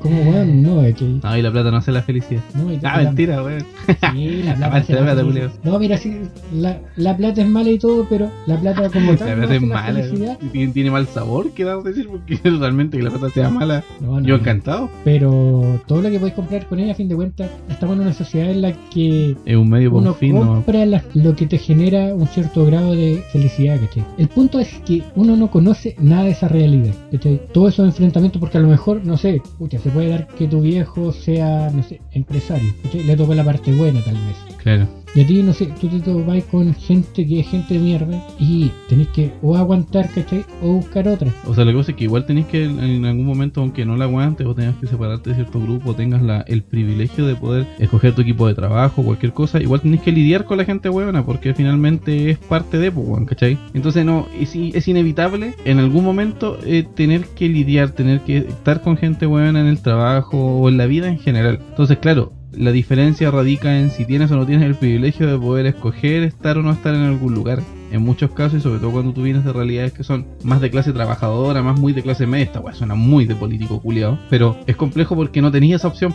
Es 0.00 0.08
como, 0.08 0.22
bueno, 0.24 0.52
no, 0.54 0.82
¿cachai? 0.82 1.20
No, 1.22 1.36
y 1.36 1.42
la 1.42 1.50
plata 1.50 1.70
no 1.70 1.76
hace 1.76 1.92
la 1.92 2.02
felicidad. 2.02 2.40
No, 2.54 2.72
y- 2.72 2.76
Ah, 2.82 2.96
la- 2.98 3.02
mentira, 3.04 3.42
weón. 3.42 3.64
Sí, 4.12 4.42
la 4.44 4.54
plata. 4.56 4.76
Hace 4.76 4.92
la 4.94 5.14
la. 5.14 5.50
No, 5.62 5.78
mira, 5.78 5.96
sí, 5.98 6.16
la, 6.54 6.78
la 6.96 7.16
plata 7.16 7.42
es 7.42 7.48
mala 7.48 7.70
y 7.70 7.78
todo, 7.78 8.06
pero 8.08 8.30
la 8.46 8.56
plata 8.58 8.88
como 8.90 9.12
La 9.12 9.18
tal 9.18 9.28
no 9.30 9.36
plata 9.46 9.54
es 9.54 9.62
la 9.62 9.68
mala. 9.68 10.02
felicidad. 10.02 10.38
Tiene, 10.52 10.72
tiene 10.72 10.90
mal 10.90 11.06
sabor, 11.06 11.50
¿qué 11.52 11.64
vamos 11.64 11.84
a 11.86 11.88
decir? 11.90 12.08
Porque 12.08 12.38
realmente 12.58 12.96
que 12.96 13.02
la 13.02 13.10
plata 13.10 13.30
sea 13.30 13.50
mala. 13.50 13.84
No, 14.00 14.20
no, 14.20 14.26
Yo 14.26 14.36
encantado. 14.36 14.88
Pero 15.04 15.80
todo 15.86 16.02
lo 16.02 16.10
que 16.10 16.18
podéis 16.18 16.34
comprar 16.34 16.66
con 16.66 16.78
ella, 16.80 16.92
a 16.92 16.94
fin 16.94 17.08
de 17.08 17.16
cuentas, 17.16 17.50
estamos 17.68 17.96
en 17.96 18.02
una 18.02 18.12
sociedad 18.12 18.50
en 18.50 18.62
la 18.62 18.72
que 18.90 19.36
Es 19.44 19.56
un 19.56 19.68
medio 19.68 19.90
por 19.90 20.02
uno 20.02 20.14
fin, 20.14 20.34
¿no? 20.34 20.46
compra 20.46 20.86
la- 20.86 21.02
lo 21.14 21.34
que 21.36 21.46
te 21.46 21.58
genera 21.58 22.14
un 22.14 22.26
cierto 22.28 22.64
grado 22.64 22.92
de 22.94 23.22
felicidad, 23.32 23.78
¿cachai? 23.80 24.04
El 24.18 24.28
punto 24.28 24.58
es 24.58 24.68
que 24.86 25.02
uno 25.16 25.36
no 25.36 25.50
conoce 25.50 25.94
nada 26.00 26.24
de 26.24 26.30
esa 26.30 26.48
realidad, 26.48 26.94
¿cachai? 27.10 27.40
Todos 27.52 27.74
esos 27.74 27.86
enfrentamientos, 27.86 28.40
porque 28.40 28.58
a 28.58 28.60
lo 28.60 28.68
mejor, 28.68 29.04
no 29.04 29.16
sé, 29.16 29.42
pucha, 29.58 29.78
se 29.78 29.89
puede 29.90 30.08
dar 30.08 30.26
que 30.28 30.46
tu 30.46 30.60
viejo 30.60 31.12
sea, 31.12 31.70
no 31.72 31.82
sé, 31.82 32.00
empresario. 32.12 32.72
Le 32.92 33.16
tocó 33.16 33.34
la 33.34 33.44
parte 33.44 33.72
buena 33.72 34.02
tal 34.02 34.14
vez. 34.14 34.36
Claro. 34.62 34.99
Y 35.14 35.22
a 35.22 35.26
ti, 35.26 35.42
no 35.42 35.52
sé, 35.52 35.66
tú 35.80 35.88
te 35.88 35.98
topas 35.98 36.44
con 36.44 36.72
gente 36.74 37.26
que 37.26 37.40
es 37.40 37.48
gente 37.48 37.74
de 37.74 37.80
mierda 37.80 38.24
y 38.38 38.70
tenés 38.88 39.08
que 39.08 39.32
o 39.42 39.56
aguantar, 39.56 40.08
¿cachai? 40.10 40.44
O 40.62 40.74
buscar 40.74 41.08
otra. 41.08 41.32
O 41.46 41.54
sea, 41.54 41.64
la 41.64 41.72
cosa 41.72 41.90
es 41.90 41.96
que 41.96 42.04
igual 42.04 42.26
tenés 42.26 42.46
que 42.46 42.64
en 42.64 43.04
algún 43.04 43.26
momento, 43.26 43.60
aunque 43.60 43.84
no 43.84 43.96
la 43.96 44.04
aguantes 44.04 44.46
o 44.46 44.54
tengas 44.54 44.76
que 44.76 44.86
separarte 44.86 45.30
de 45.30 45.36
cierto 45.36 45.60
grupo, 45.60 45.94
tengas 45.94 46.22
la, 46.22 46.42
el 46.42 46.62
privilegio 46.62 47.26
de 47.26 47.34
poder 47.34 47.66
escoger 47.78 48.14
tu 48.14 48.22
equipo 48.22 48.46
de 48.46 48.54
trabajo, 48.54 49.02
cualquier 49.02 49.32
cosa, 49.32 49.60
igual 49.60 49.80
tenés 49.80 50.00
que 50.00 50.12
lidiar 50.12 50.44
con 50.44 50.58
la 50.58 50.64
gente 50.64 50.88
buena, 50.88 51.24
porque 51.24 51.54
finalmente 51.54 52.30
es 52.30 52.38
parte 52.38 52.78
de, 52.78 52.92
pues, 52.92 53.26
¿cachai? 53.26 53.58
Entonces, 53.74 54.04
no, 54.04 54.28
es, 54.38 54.54
es 54.54 54.86
inevitable 54.86 55.54
en 55.64 55.78
algún 55.80 56.04
momento 56.04 56.58
eh, 56.64 56.86
tener 56.94 57.24
que 57.26 57.48
lidiar, 57.48 57.90
tener 57.90 58.20
que 58.20 58.38
estar 58.38 58.80
con 58.80 58.96
gente 58.96 59.26
buena 59.26 59.60
en 59.60 59.66
el 59.66 59.80
trabajo 59.80 60.38
o 60.38 60.68
en 60.68 60.76
la 60.76 60.86
vida 60.86 61.08
en 61.08 61.18
general. 61.18 61.58
Entonces, 61.70 61.98
claro. 61.98 62.39
La 62.52 62.72
diferencia 62.72 63.30
radica 63.30 63.78
en 63.78 63.90
si 63.90 64.04
tienes 64.04 64.30
o 64.30 64.36
no 64.36 64.44
tienes 64.44 64.66
el 64.66 64.74
privilegio 64.74 65.26
de 65.26 65.38
poder 65.38 65.66
escoger 65.66 66.24
estar 66.24 66.58
o 66.58 66.62
no 66.62 66.72
estar 66.72 66.94
en 66.94 67.02
algún 67.02 67.34
lugar 67.34 67.62
en 67.92 68.02
muchos 68.02 68.30
casos 68.32 68.58
y 68.58 68.62
sobre 68.62 68.78
todo 68.80 68.90
cuando 68.92 69.12
tú 69.12 69.22
vienes 69.22 69.44
de 69.44 69.52
realidades 69.52 69.92
que 69.92 70.04
son 70.04 70.26
más 70.42 70.60
de 70.60 70.70
clase 70.70 70.92
trabajadora, 70.92 71.62
más 71.62 71.78
muy 71.78 71.92
de 71.92 72.02
clase 72.02 72.26
media, 72.26 72.44
esta 72.44 72.60
weá 72.60 72.74
suena 72.74 72.94
muy 72.94 73.24
de 73.26 73.34
político 73.34 73.80
culiado, 73.80 74.18
pero 74.30 74.56
es 74.66 74.76
complejo 74.76 75.14
porque 75.16 75.40
no 75.42 75.50
tenías 75.50 75.80
esa 75.80 75.88
opción. 75.88 76.14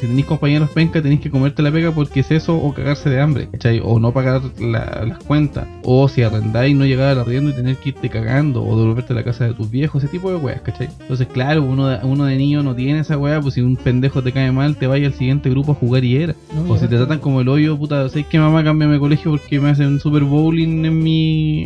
Si 0.00 0.08
tenéis 0.08 0.26
compañeros 0.26 0.70
penca, 0.70 1.00
tenéis 1.00 1.20
que 1.20 1.30
comerte 1.30 1.62
la 1.62 1.70
pega 1.70 1.92
porque 1.92 2.20
es 2.20 2.30
eso 2.32 2.56
o 2.56 2.74
cagarse 2.74 3.08
de 3.08 3.20
hambre, 3.20 3.48
¿cachai? 3.52 3.80
O 3.82 4.00
no 4.00 4.12
pagar 4.12 4.42
la- 4.60 5.04
las 5.06 5.18
cuentas, 5.20 5.66
o 5.84 6.08
si 6.08 6.22
arrendáis 6.22 6.76
no 6.76 6.84
llegar 6.84 7.10
al 7.10 7.20
arriendo 7.20 7.50
y 7.50 7.54
tener 7.54 7.76
que 7.76 7.90
irte 7.90 8.08
cagando, 8.10 8.64
o 8.64 8.76
devolverte 8.76 9.12
a 9.12 9.16
la 9.16 9.22
casa 9.22 9.44
de 9.46 9.54
tus 9.54 9.70
viejos, 9.70 10.02
ese 10.02 10.10
tipo 10.10 10.30
de 10.30 10.36
weas, 10.36 10.60
¿cachai? 10.62 10.88
Entonces, 11.00 11.28
claro, 11.28 11.62
uno 11.62 11.86
de, 11.86 11.98
uno 12.04 12.24
de 12.24 12.36
niño 12.36 12.62
no 12.64 12.74
tiene 12.74 12.98
esa 13.00 13.16
wea, 13.16 13.40
pues 13.40 13.54
si 13.54 13.60
un 13.60 13.76
pendejo 13.76 14.20
te 14.20 14.32
cae 14.32 14.50
mal, 14.50 14.76
te 14.76 14.88
vaya 14.88 15.06
al 15.06 15.14
siguiente 15.14 15.48
grupo 15.48 15.72
a 15.72 15.74
jugar 15.76 16.04
y 16.04 16.16
era. 16.16 16.34
O 16.68 16.76
si 16.76 16.88
te 16.88 16.96
tratan 16.96 17.20
como 17.20 17.40
el 17.40 17.48
hoyo, 17.48 17.78
puta, 17.78 18.08
¿sabes 18.08 18.26
que 18.26 18.38
mamá 18.38 18.64
cámbiame 18.64 18.94
de 18.94 18.98
colegio 19.00 19.30
porque 19.30 19.60
me 19.60 19.70
hacen 19.70 20.00
super 20.00 20.24
bowling 20.24 20.84
en 20.84 20.98
mi 20.98 21.13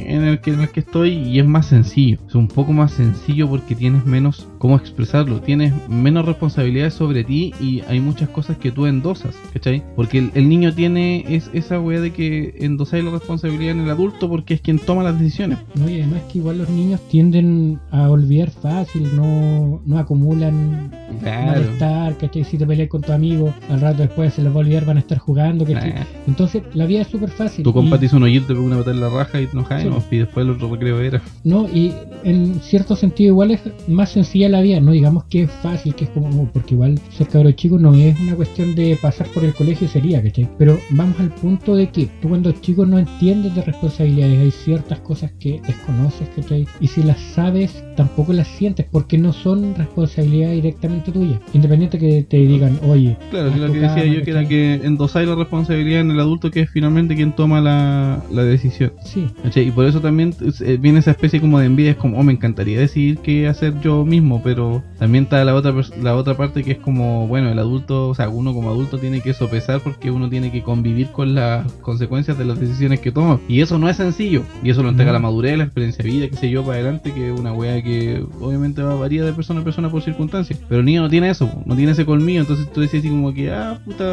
en 0.07 0.25
el 0.25 0.41
que 0.41 0.53
en 0.53 0.61
el 0.61 0.69
que 0.69 0.81
estoy 0.81 1.11
y 1.13 1.39
es 1.39 1.47
más 1.47 1.67
sencillo. 1.67 2.19
Es 2.29 2.35
un 2.35 2.49
poco 2.49 2.73
más 2.73 2.93
sencillo 2.93 3.49
porque 3.49 3.75
tienes 3.75 4.05
menos 4.07 4.47
cómo 4.59 4.77
expresarlo, 4.77 5.41
tienes 5.41 5.73
menos 5.89 6.25
responsabilidades 6.27 6.95
sobre 6.95 7.25
ti 7.25 7.53
y 7.61 7.81
hay 7.89 8.01
muchas 8.01 8.29
cosas 8.31 8.57
que 8.59 8.71
tú 8.73 8.87
endosas, 8.87 9.35
¿cachai? 9.53 9.83
Porque 9.97 10.19
el, 10.19 10.31
el 10.35 10.49
niño 10.49 10.73
tiene 10.75 11.25
es, 11.29 11.51
esa 11.53 11.81
wea 11.81 12.01
de 12.01 12.13
que 12.13 12.55
endosáis 12.61 13.05
la 13.05 13.11
responsabilidad 13.11 13.73
en 13.73 13.81
el 13.81 13.91
adulto 13.91 14.29
porque 14.29 14.55
es 14.55 14.61
quien 14.61 14.79
toma 14.79 15.03
las 15.03 15.19
decisiones. 15.19 15.59
No, 15.75 15.89
y 15.89 15.95
además 16.01 16.23
que 16.33 16.39
igual 16.39 16.59
los 16.59 16.69
niños 16.69 17.01
tienden 17.09 17.79
a 17.91 18.09
olvidar 18.11 18.51
fácil, 18.51 19.15
no, 19.15 19.81
no 19.85 19.99
acumulan 19.99 20.91
Claro. 21.23 21.47
malestar, 21.63 22.17
¿cachai? 22.19 22.45
Si 22.45 22.59
te 22.59 22.67
peleas 22.67 22.89
con 22.89 23.01
tu 23.03 23.13
amigo, 23.13 23.53
al 23.71 23.81
rato 23.81 24.03
después 24.03 24.35
se 24.35 24.43
les 24.43 24.53
va 24.53 24.57
a 24.57 24.59
olvidar, 24.61 24.85
van 24.85 24.99
a 24.99 25.01
estar 25.01 25.19
jugando, 25.19 25.65
¿cachai? 25.65 25.95
Nah. 25.95 26.03
Entonces 26.27 26.63
la 26.75 26.87
vida 26.87 27.01
es 27.03 27.09
súper 27.09 27.31
fácil. 27.31 27.65
Tu 27.65 27.73
compa 27.73 27.97
y- 27.97 27.99
te 28.01 28.07
hizo 28.07 28.17
un 28.19 28.23
hoyito, 28.25 28.47
te 28.47 28.55
pegó 28.55 28.67
una 28.67 28.77
patada 28.77 28.95
en 28.95 29.01
la 29.01 29.09
raja 29.09 29.38
y 29.41 29.47
te 29.47 29.53
enojas 29.53 29.83
Sí. 29.83 29.89
¿no? 29.89 30.03
y 30.11 30.17
después 30.19 30.45
el 30.45 30.53
otro 30.53 30.73
recreo 30.73 31.01
era. 31.01 31.23
No, 31.45 31.69
y 31.69 31.93
en 32.25 32.61
cierto 32.61 32.97
sentido 32.97 33.29
igual 33.31 33.51
es 33.53 33.61
más 33.87 34.11
sencilla 34.11 34.49
la 34.49 34.61
vida, 34.61 34.81
no 34.81 34.93
digamos 34.93 35.25
que 35.25 35.43
es 35.43 35.51
fácil, 35.63 35.95
que 35.95 36.05
es 36.05 36.11
como, 36.11 36.47
porque 36.53 36.75
igual 36.75 36.99
ser 37.17 37.29
cabro 37.29 37.51
chico 37.53 37.79
no 37.79 37.95
es 37.95 38.19
una 38.21 38.35
cuestión 38.35 38.75
de 38.75 38.99
pasar 39.01 39.27
por 39.29 39.45
el 39.45 39.55
colegio 39.55 39.89
sería, 39.89 40.23
¿cachai? 40.23 40.49
Pero 40.59 40.79
vamos 40.91 41.19
al 41.21 41.31
punto 41.31 41.77
de 41.77 41.89
que 41.91 42.09
tú 42.21 42.29
cuando 42.29 42.51
chico 42.53 42.85
no 42.87 42.99
entiendes 42.99 43.55
de 43.55 43.63
responsabilidades, 43.63 44.39
hay 44.41 44.51
ciertas 44.51 44.99
cosas 45.01 45.31
que 45.39 45.61
desconoces, 45.67 46.29
¿cachai? 46.35 46.67
Y 46.81 46.87
si 46.89 47.03
las 47.03 47.19
sabes, 47.21 47.85
tampoco 47.97 48.33
las 48.33 48.49
sientes, 48.49 48.87
porque 48.91 49.19
no 49.19 49.33
son 49.33 49.75
responsabilidad 49.77 50.51
directamente 50.53 51.13
tuya. 51.13 51.41
Independiente 51.53 51.99
que 51.99 52.23
te 52.23 52.37
digan, 52.39 52.79
oye, 52.87 53.17
Claro, 53.31 53.53
que 53.53 53.59
lo 53.59 53.73
que 53.73 53.81
decía 53.81 54.05
yo, 54.07 54.23
que 54.23 54.31
era 54.31 54.47
que 54.49 54.75
endosáis 54.75 55.29
la 55.29 55.35
responsabilidad 55.35 56.01
en 56.01 56.11
el 56.11 56.21
adulto 56.21 56.51
que 56.51 56.61
es 56.61 56.71
finalmente 56.71 57.15
quien 57.15 57.33
toma 57.33 57.61
la, 57.61 58.23
la 58.33 58.45
decisión. 58.45 58.93
Sí, 59.05 59.27
Y 59.55 59.71
por 59.71 59.87
eso 59.87 60.01
también 60.01 60.35
eh, 60.61 60.79
viene 60.81 61.01
esa 61.01 61.11
especie 61.11 61.41
como 61.41 61.59
de 61.59 61.67
envidia, 61.67 61.93
es 61.93 61.97
como, 61.97 62.19
oh, 62.19 62.23
me 62.23 62.33
encantaría 62.33 62.79
decidir 62.79 63.19
qué 63.19 63.49
hacer 63.49 63.75
yo 63.81 64.05
mismo, 64.05 64.41
pero 64.43 64.83
también 64.99 65.25
está 65.25 65.45
la 65.45 65.55
otra, 65.55 65.75
la 66.03 66.15
otra 66.17 66.37
parte 66.37 66.63
que 66.63 66.73
es 66.73 66.79
como, 66.79 67.27
bueno, 67.27 67.51
el 67.51 67.59
adulto, 67.59 68.09
o 68.09 68.15
sea, 68.15 68.29
uno 68.29 68.55
como 68.55 68.71
adulto 68.71 68.99
tiene 68.99 69.21
que 69.21 69.35
sopesar 69.35 69.81
porque 69.81 70.11
uno 70.11 70.29
tiene 70.29 70.51
que 70.53 70.63
convivir 70.63 71.09
con 71.09 71.35
las 71.35 71.71
consecuencias 71.83 72.39
de 72.39 72.45
las 72.45 72.61
decisiones 72.61 73.01
que 73.01 73.11
toma. 73.13 73.41
Y 73.49 73.61
eso 73.61 73.79
no 73.79 73.89
es 73.89 73.97
sencillo, 73.97 74.43
y 74.63 74.71
eso 74.71 74.83
lo 74.83 74.91
entrega 74.91 75.11
No. 75.13 75.15
la 75.19 75.23
madurez, 75.23 75.59
la 75.59 75.65
experiencia 75.65 76.05
de 76.05 76.11
vida, 76.11 76.29
qué 76.29 76.37
sé 76.37 76.51
yo, 76.51 76.63
para 76.63 76.75
adelante, 76.75 77.13
que 77.13 77.33
es 77.33 77.39
una 77.39 77.53
wea 77.53 77.83
que 77.83 78.25
obviamente 78.41 78.83
va 78.83 78.93
a 78.93 78.97
variar 78.97 79.25
de 79.27 79.33
persona 79.33 79.61
a 79.61 79.65
persona 79.65 79.91
por 79.91 80.03
circunstancias. 80.03 80.59
Pero 80.69 80.81
el 80.81 80.87
niño 80.87 81.03
no 81.03 81.09
tiene 81.09 81.31
eso, 81.31 81.51
no 81.65 81.75
tiene 81.77 81.93
ese 81.93 82.05
colmillo, 82.05 82.41
entonces 82.41 82.71
tú 82.73 82.81
decís 82.81 83.01
así 83.01 83.09
como 83.09 83.33
que, 83.35 83.51
ah, 83.51 83.79
puta. 83.85 84.05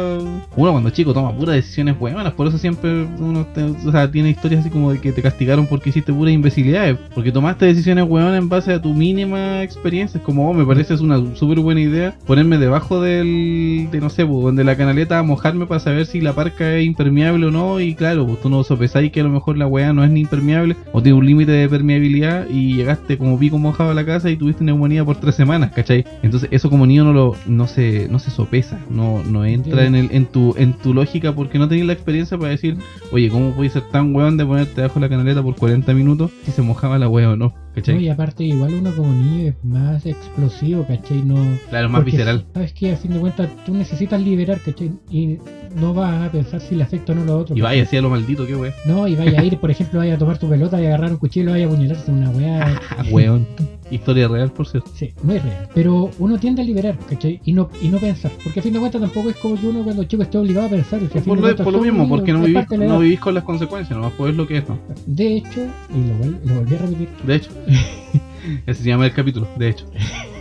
Uno 0.56 0.72
cuando 0.72 0.90
chico 0.90 1.12
toma 1.12 1.32
puras 1.36 1.54
decisiones 1.56 1.98
buenas, 1.98 2.32
por 2.32 2.46
eso 2.48 2.58
siempre 2.58 3.04
uno 3.18 3.46
te- 3.54 3.62
o 3.64 3.90
sea, 3.92 4.10
tiene 4.10 4.30
historias 4.30 4.60
así 4.60 4.70
como 4.70 4.92
de 4.92 5.00
que 5.00 5.05
te 5.12 5.22
castigaron 5.22 5.66
porque 5.66 5.90
hiciste 5.90 6.12
puras 6.12 6.34
imbecilidades, 6.34 6.98
porque 7.14 7.32
tomaste 7.32 7.66
decisiones 7.66 8.06
buenas 8.06 8.36
en 8.38 8.48
base 8.48 8.72
a 8.72 8.80
tu 8.80 8.94
mínima 8.94 9.62
experiencia. 9.62 10.18
Es 10.18 10.24
como, 10.24 10.50
oh, 10.50 10.54
me 10.54 10.64
parece 10.64 10.94
es 10.94 11.00
una 11.00 11.20
súper 11.34 11.60
buena 11.60 11.80
idea 11.80 12.14
ponerme 12.26 12.58
debajo 12.58 13.00
del 13.00 13.88
de 13.90 14.00
no 14.00 14.10
sé, 14.10 14.24
pues, 14.26 14.54
de 14.56 14.64
la 14.64 14.76
canaleta 14.76 15.18
a 15.18 15.22
mojarme 15.22 15.66
para 15.66 15.80
saber 15.80 16.06
si 16.06 16.20
la 16.20 16.34
parca 16.34 16.76
es 16.76 16.86
impermeable 16.86 17.46
o 17.46 17.50
no. 17.50 17.80
Y 17.80 17.94
claro, 17.94 18.26
pues 18.26 18.40
tú 18.40 18.48
no 18.48 18.62
sopesáis 18.64 19.12
que 19.12 19.20
a 19.20 19.24
lo 19.24 19.30
mejor 19.30 19.56
la 19.56 19.66
weá 19.66 19.92
no 19.92 20.04
es 20.04 20.10
ni 20.10 20.20
impermeable 20.20 20.76
o 20.92 21.02
tiene 21.02 21.18
un 21.18 21.26
límite 21.26 21.52
de 21.52 21.68
permeabilidad 21.68 22.48
y 22.48 22.74
llegaste 22.74 23.18
como 23.18 23.38
pico 23.38 23.58
mojado 23.58 23.90
a 23.90 23.94
la 23.94 24.04
casa 24.04 24.30
y 24.30 24.36
tuviste 24.36 24.64
neumonía 24.64 25.04
por 25.04 25.16
tres 25.16 25.34
semanas, 25.34 25.72
¿cachai? 25.72 26.04
Entonces 26.22 26.48
eso 26.52 26.70
como 26.70 26.86
niño 26.86 27.04
no 27.04 27.12
lo 27.12 27.36
no 27.46 27.66
se, 27.66 28.08
no 28.08 28.18
se 28.18 28.30
sopesa, 28.30 28.78
no, 28.90 29.22
no 29.24 29.44
entra 29.44 29.86
en, 29.86 29.94
el, 29.94 30.08
en, 30.12 30.26
tu, 30.26 30.54
en 30.56 30.72
tu 30.74 30.94
lógica 30.94 31.34
porque 31.34 31.58
no 31.58 31.68
tenías 31.68 31.86
la 31.86 31.92
experiencia 31.92 32.38
para 32.38 32.50
decir, 32.50 32.76
oye, 33.12 33.28
¿cómo 33.28 33.52
puedes 33.52 33.72
ser 33.72 33.82
tan 33.82 34.14
weón 34.14 34.36
de 34.36 34.44
ponerte 34.44 34.82
bajo 34.88 35.00
la 35.00 35.08
canaleta 35.08 35.42
por 35.42 35.56
40 35.56 35.92
minutos 35.94 36.30
si 36.44 36.52
se 36.52 36.62
mojaba 36.62 36.98
la 36.98 37.08
weá 37.08 37.30
o 37.30 37.36
no? 37.36 37.52
¿Cachai? 37.74 37.96
No, 37.96 38.00
y 38.00 38.08
aparte, 38.08 38.44
igual 38.44 38.74
uno 38.74 38.90
como 38.94 39.12
niño 39.12 39.48
es 39.48 39.54
más 39.64 40.06
explosivo, 40.06 40.86
¿cachai? 40.86 41.22
No, 41.22 41.36
Claro, 41.68 41.88
más 41.90 42.04
visceral. 42.04 42.46
Sabes 42.54 42.72
que 42.72 42.92
a 42.92 42.96
fin 42.96 43.12
de 43.12 43.20
cuentas 43.20 43.48
tú 43.66 43.74
necesitas 43.74 44.20
liberar, 44.20 44.60
¿cachai? 44.60 44.92
Y 45.10 45.38
no 45.74 45.92
vas 45.92 46.28
a 46.28 46.32
pensar 46.32 46.60
si 46.60 46.74
le 46.74 46.84
afecta 46.84 47.12
o 47.12 47.16
no 47.16 47.24
lo 47.24 47.38
otro. 47.38 47.56
Y 47.56 47.60
vaya, 47.60 47.82
hacía 47.82 48.00
lo 48.00 48.08
maldito, 48.08 48.46
qué 48.46 48.56
weá. 48.56 48.72
No, 48.86 49.06
y 49.06 49.14
vaya 49.14 49.40
a 49.40 49.44
ir, 49.44 49.58
por 49.58 49.70
ejemplo, 49.70 49.98
vaya 49.98 50.14
a 50.14 50.18
tomar 50.18 50.38
tu 50.38 50.48
pelota 50.48 50.80
y 50.80 50.86
agarrar 50.86 51.10
un 51.10 51.18
cuchillo 51.18 51.50
y 51.50 51.52
vaya 51.52 51.64
a 51.66 51.68
apuñalarse 51.68 52.10
una 52.10 52.30
weá. 52.30 52.80
Ah, 52.90 53.04
weón. 53.10 53.46
Historia 53.90 54.28
real, 54.28 54.50
por 54.50 54.66
cierto. 54.66 54.90
Sí, 54.94 55.12
muy 55.22 55.38
real. 55.38 55.68
Pero 55.74 56.10
uno 56.18 56.38
tiende 56.38 56.62
a 56.62 56.64
liberar, 56.64 56.98
¿cachai? 57.08 57.40
Y 57.44 57.52
no, 57.52 57.70
y 57.80 57.88
no 57.88 57.98
pensar. 57.98 58.32
Porque 58.42 58.60
a 58.60 58.62
fin 58.62 58.72
de 58.72 58.80
cuentas 58.80 59.00
tampoco 59.00 59.30
es 59.30 59.36
como 59.36 59.58
que 59.60 59.66
uno 59.66 59.82
cuando 59.84 60.04
chico 60.04 60.22
esté 60.22 60.38
obligado 60.38 60.66
a 60.66 60.70
pensar. 60.70 61.00
si 61.00 61.06
a 61.06 61.22
fin 61.22 61.24
Por 61.24 61.38
lo, 61.38 61.56
por 61.56 61.72
mismo, 61.80 62.04
niños, 62.04 62.08
porque 62.08 62.32
no 62.32 62.42
vivís, 62.42 62.66
no 62.70 62.98
vivís 62.98 63.20
con 63.20 63.34
las 63.34 63.44
consecuencias, 63.44 63.96
nomás 63.96 64.12
es 64.18 64.34
lo 64.34 64.46
que 64.46 64.58
es, 64.58 64.68
¿no? 64.68 64.78
De 65.06 65.36
hecho, 65.36 65.60
y 65.94 66.26
lo, 66.26 66.54
lo 66.54 66.60
volví 66.60 66.74
a 66.74 66.78
repetir, 66.78 67.08
De 67.24 67.34
hecho. 67.36 67.50
Ese 68.66 68.82
se 68.82 68.88
llama 68.88 69.06
el 69.06 69.12
capítulo, 69.12 69.48
de 69.58 69.68
hecho. 69.70 69.86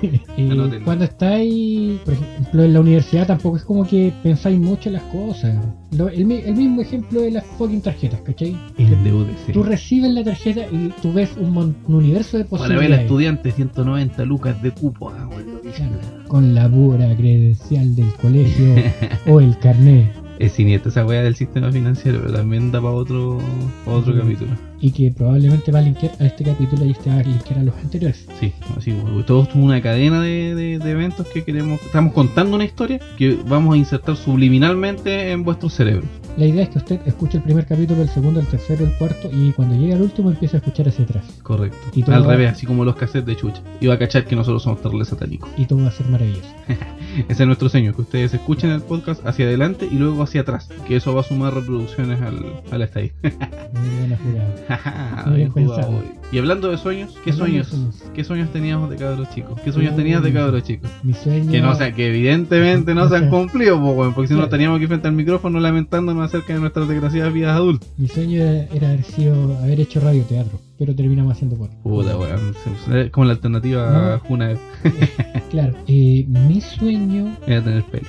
cuando 0.84 1.06
estáis, 1.06 2.00
por 2.02 2.14
ejemplo, 2.14 2.64
en 2.64 2.74
la 2.74 2.80
universidad 2.82 3.28
tampoco 3.28 3.58
es 3.58 3.64
como 3.64 3.88
que 3.88 4.12
pensáis 4.24 4.60
mucho 4.60 4.90
en 4.90 4.94
las 4.94 5.04
cosas. 5.04 5.56
Lo- 5.92 6.10
el, 6.10 6.26
mi- 6.26 6.42
el 6.46 6.56
mismo 6.56 6.82
ejemplo 6.82 7.22
de 7.22 7.32
las 7.32 7.46
fucking 7.58 7.82
tarjetas, 7.82 8.20
¿cachai? 8.22 8.56
El 8.78 9.04
de 9.04 9.14
UDC. 9.14 9.54
Tú 9.54 9.64
recibes 9.64 10.12
la 10.12 10.24
tarjeta 10.24 10.62
y 10.72 10.94
tú 11.02 11.14
ves 11.14 11.32
un, 11.38 11.58
un 11.58 11.76
universo 11.96 12.38
de 12.38 12.44
Para 12.46 12.60
posibilidades. 12.64 12.90
ver 12.92 13.00
estudiante, 13.02 13.52
190 13.52 14.26
lucas 14.26 14.62
de 14.62 14.72
cupo. 14.72 15.10
ah, 15.10 15.28
weón. 15.28 15.46
Claro, 15.76 15.94
con 16.28 16.54
la 16.54 16.70
pura 16.70 17.16
credencial 17.16 17.96
del 17.96 18.14
colegio 18.22 18.76
o 19.28 19.40
el 19.40 19.58
carnet. 19.60 20.12
Es 20.40 20.52
siniestra 20.52 20.90
esa 20.90 21.06
weá 21.06 21.22
del 21.24 21.36
sistema 21.36 21.72
financiero, 21.72 22.20
pero 22.22 22.34
también 22.34 22.72
da 22.72 22.82
para 22.82 22.94
otro, 22.94 23.40
pa' 23.86 23.92
otro 23.94 24.12
Ujú. 24.14 24.22
capítulo. 24.22 24.52
Y 24.82 24.92
que 24.92 25.10
probablemente 25.12 25.72
va 25.72 25.80
a 25.80 25.82
linkear 25.82 26.12
a 26.20 26.26
este 26.26 26.44
capítulo 26.44 26.84
y 26.86 26.92
este 26.92 27.10
va 27.10 27.18
a 27.20 27.24
linkear 27.24 27.60
a 27.60 27.64
los 27.64 27.76
anteriores. 27.78 28.28
Sí, 28.40 28.52
así, 28.78 28.92
porque 29.02 29.24
todo 29.24 29.44
esto 29.44 29.58
es 29.58 29.64
una 29.64 29.82
cadena 29.82 30.22
de, 30.22 30.54
de- 30.54 30.80
de 30.80 30.92
eventos 30.92 31.26
que 31.28 31.44
queremos. 31.44 31.82
Estamos 31.82 32.12
contando 32.14 32.56
una 32.56 32.66
historia 32.66 33.00
que 33.18 33.38
vamos 33.48 33.76
a 33.76 33.78
insertar 33.78 34.18
subliminalmente 34.18 35.32
en 35.32 35.44
vuestro 35.44 35.70
cerebro. 35.70 36.04
La 36.38 36.46
idea 36.46 36.64
es 36.64 36.70
que 36.70 36.80
usted 36.80 37.00
escuche 37.06 37.38
el 37.38 37.44
primer 37.44 37.66
capítulo, 37.66 38.02
el 38.02 38.10
segundo, 38.10 38.42
el 38.42 38.48
tercero, 38.48 38.84
el 38.84 38.92
cuarto 38.98 39.30
y 39.32 39.54
cuando 39.54 39.74
llegue 39.76 39.94
al 39.94 40.02
último 40.02 40.30
empiece 40.32 40.58
a 40.58 40.60
escuchar 40.60 40.88
hacia 40.90 41.06
atrás. 41.06 41.24
Correcto. 41.44 41.78
Y 41.94 42.04
todo 42.04 42.16
Al 42.16 42.24
va- 42.28 42.32
revés, 42.34 42.52
así 42.52 42.66
como 42.66 42.84
los 42.84 42.96
cassettes 42.98 43.26
de 43.26 43.36
chucha. 43.38 43.62
Y 43.80 43.88
va 43.88 43.94
a 43.94 43.98
cachar 44.00 44.26
que 44.26 44.36
nosotros 44.36 44.62
somos 44.64 44.82
terribles 44.82 45.08
satánicos. 45.08 45.50
Y 45.56 45.66
todo 45.66 45.80
va 45.82 45.88
a 45.88 45.92
ser 45.92 46.08
maravilloso. 46.10 46.50
Ese 47.30 47.44
es 47.44 47.48
nuestro 47.48 47.70
sueño, 47.70 47.94
que 47.96 48.02
ustedes 48.02 48.34
escuchen 48.34 48.72
el 48.72 48.82
podcast 48.82 49.26
hacia 49.26 49.46
adelante 49.46 49.88
y 49.90 49.96
luego 49.96 50.22
hacia 50.24 50.42
atrás. 50.42 50.68
Que 50.86 50.98
eso 50.98 51.16
va 51.16 51.22
a 51.22 51.24
sumar 51.24 51.54
reproducciones 51.54 52.22
al, 52.22 52.62
a 52.70 52.78
la 52.78 52.84
estadística. 52.86 53.30
Muy 53.74 54.00
buena 54.00 54.18
jugada. 54.18 55.24
Muy 55.28 55.36
bien 55.38 55.54
bien 55.54 55.68
jugado, 55.68 55.82
pensado. 56.02 56.04
Y 56.32 56.38
hablando 56.40 56.70
de 56.70 56.78
sueños, 56.78 57.16
¿qué 57.24 57.32
sueños? 57.32 57.68
sueños. 57.68 58.04
¿Qué 58.14 58.24
sueños 58.24 58.52
teníamos 58.52 58.90
de 58.90 58.98
cabros 58.98 59.30
chicos? 59.30 59.60
¿Qué 59.64 59.72
sueños 59.72 59.96
tenías 59.96 60.22
de 60.22 60.34
cabros 60.34 60.64
chicos? 60.64 60.90
Mi 61.04 61.14
sueño. 61.14 61.50
Que 61.50 61.62
no, 61.62 61.72
o 61.72 61.76
sea, 61.76 61.94
que 61.94 62.08
evidentemente 62.10 62.94
no 62.94 63.08
se 63.10 63.16
han 63.16 63.30
cumplido, 63.30 63.80
po, 63.80 64.12
porque 64.14 64.28
si 64.28 64.34
no 64.34 64.50
que 64.50 64.82
ir 64.84 64.88
frente 64.88 65.08
al 65.08 65.14
micrófono 65.14 65.60
lamentándonos 65.60 66.26
acerca 66.26 66.54
de 66.54 66.60
nuestras 66.60 66.88
desgraciadas 66.90 67.32
vidas 67.32 67.56
adultas. 67.56 67.90
Mi 67.98 68.08
sueño 68.08 68.42
era, 68.42 68.88
haber 68.90 69.04
sido 69.04 69.58
haber 69.60 69.80
hecho 69.80 70.00
radioteatro, 70.02 70.60
pero 70.78 70.94
terminamos 70.96 71.34
haciendo 71.34 71.56
por. 71.56 71.70
Puta, 71.84 72.18
weón. 72.18 73.10
Como 73.12 73.26
la 73.26 73.32
alternativa 73.34 73.90
No. 73.90 74.14
a 74.16 74.20
Juna 74.20 74.56
Claro, 75.52 75.74
eh, 75.88 76.26
mi 76.28 76.60
sueño. 76.60 77.38
era 77.48 77.64
tener 77.64 77.84
pelo. 77.84 78.08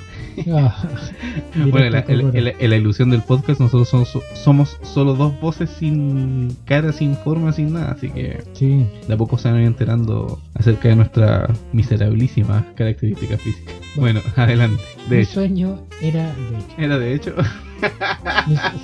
Ah, 0.52 0.76
Bueno, 1.70 1.90
la, 1.90 2.00
el- 2.00 2.54
el- 2.58 2.70
la 2.70 2.76
ilusión 2.76 3.10
del 3.10 3.22
podcast, 3.22 3.60
nosotros 3.60 3.88
somos, 3.88 4.18
somos 4.34 4.78
solo 4.82 5.14
dos 5.14 5.38
voces 5.40 5.70
sin 5.70 6.56
cara, 6.64 6.92
sin 6.92 7.16
forma, 7.16 7.52
sin 7.52 7.72
nada, 7.72 7.92
así 7.92 8.10
que 8.10 8.42
Sí, 8.52 8.86
de 9.08 9.14
a 9.14 9.16
poco 9.16 9.38
se 9.38 9.48
van 9.48 9.58
a 9.58 9.60
ir 9.62 9.66
enterando 9.66 10.40
acerca 10.54 10.88
de 10.88 10.96
nuestra 10.96 11.48
miserabilísima 11.72 12.66
característica 12.74 13.36
física. 13.38 13.72
Bueno, 13.96 14.20
adelante. 14.36 14.82
De 15.08 15.16
mi 15.16 15.22
hecho, 15.22 15.32
sueño 15.32 15.78
era. 16.02 16.24
De 16.26 16.58
hecho, 16.58 16.74
era 16.78 16.98
de 16.98 17.14
hecho. 17.14 17.34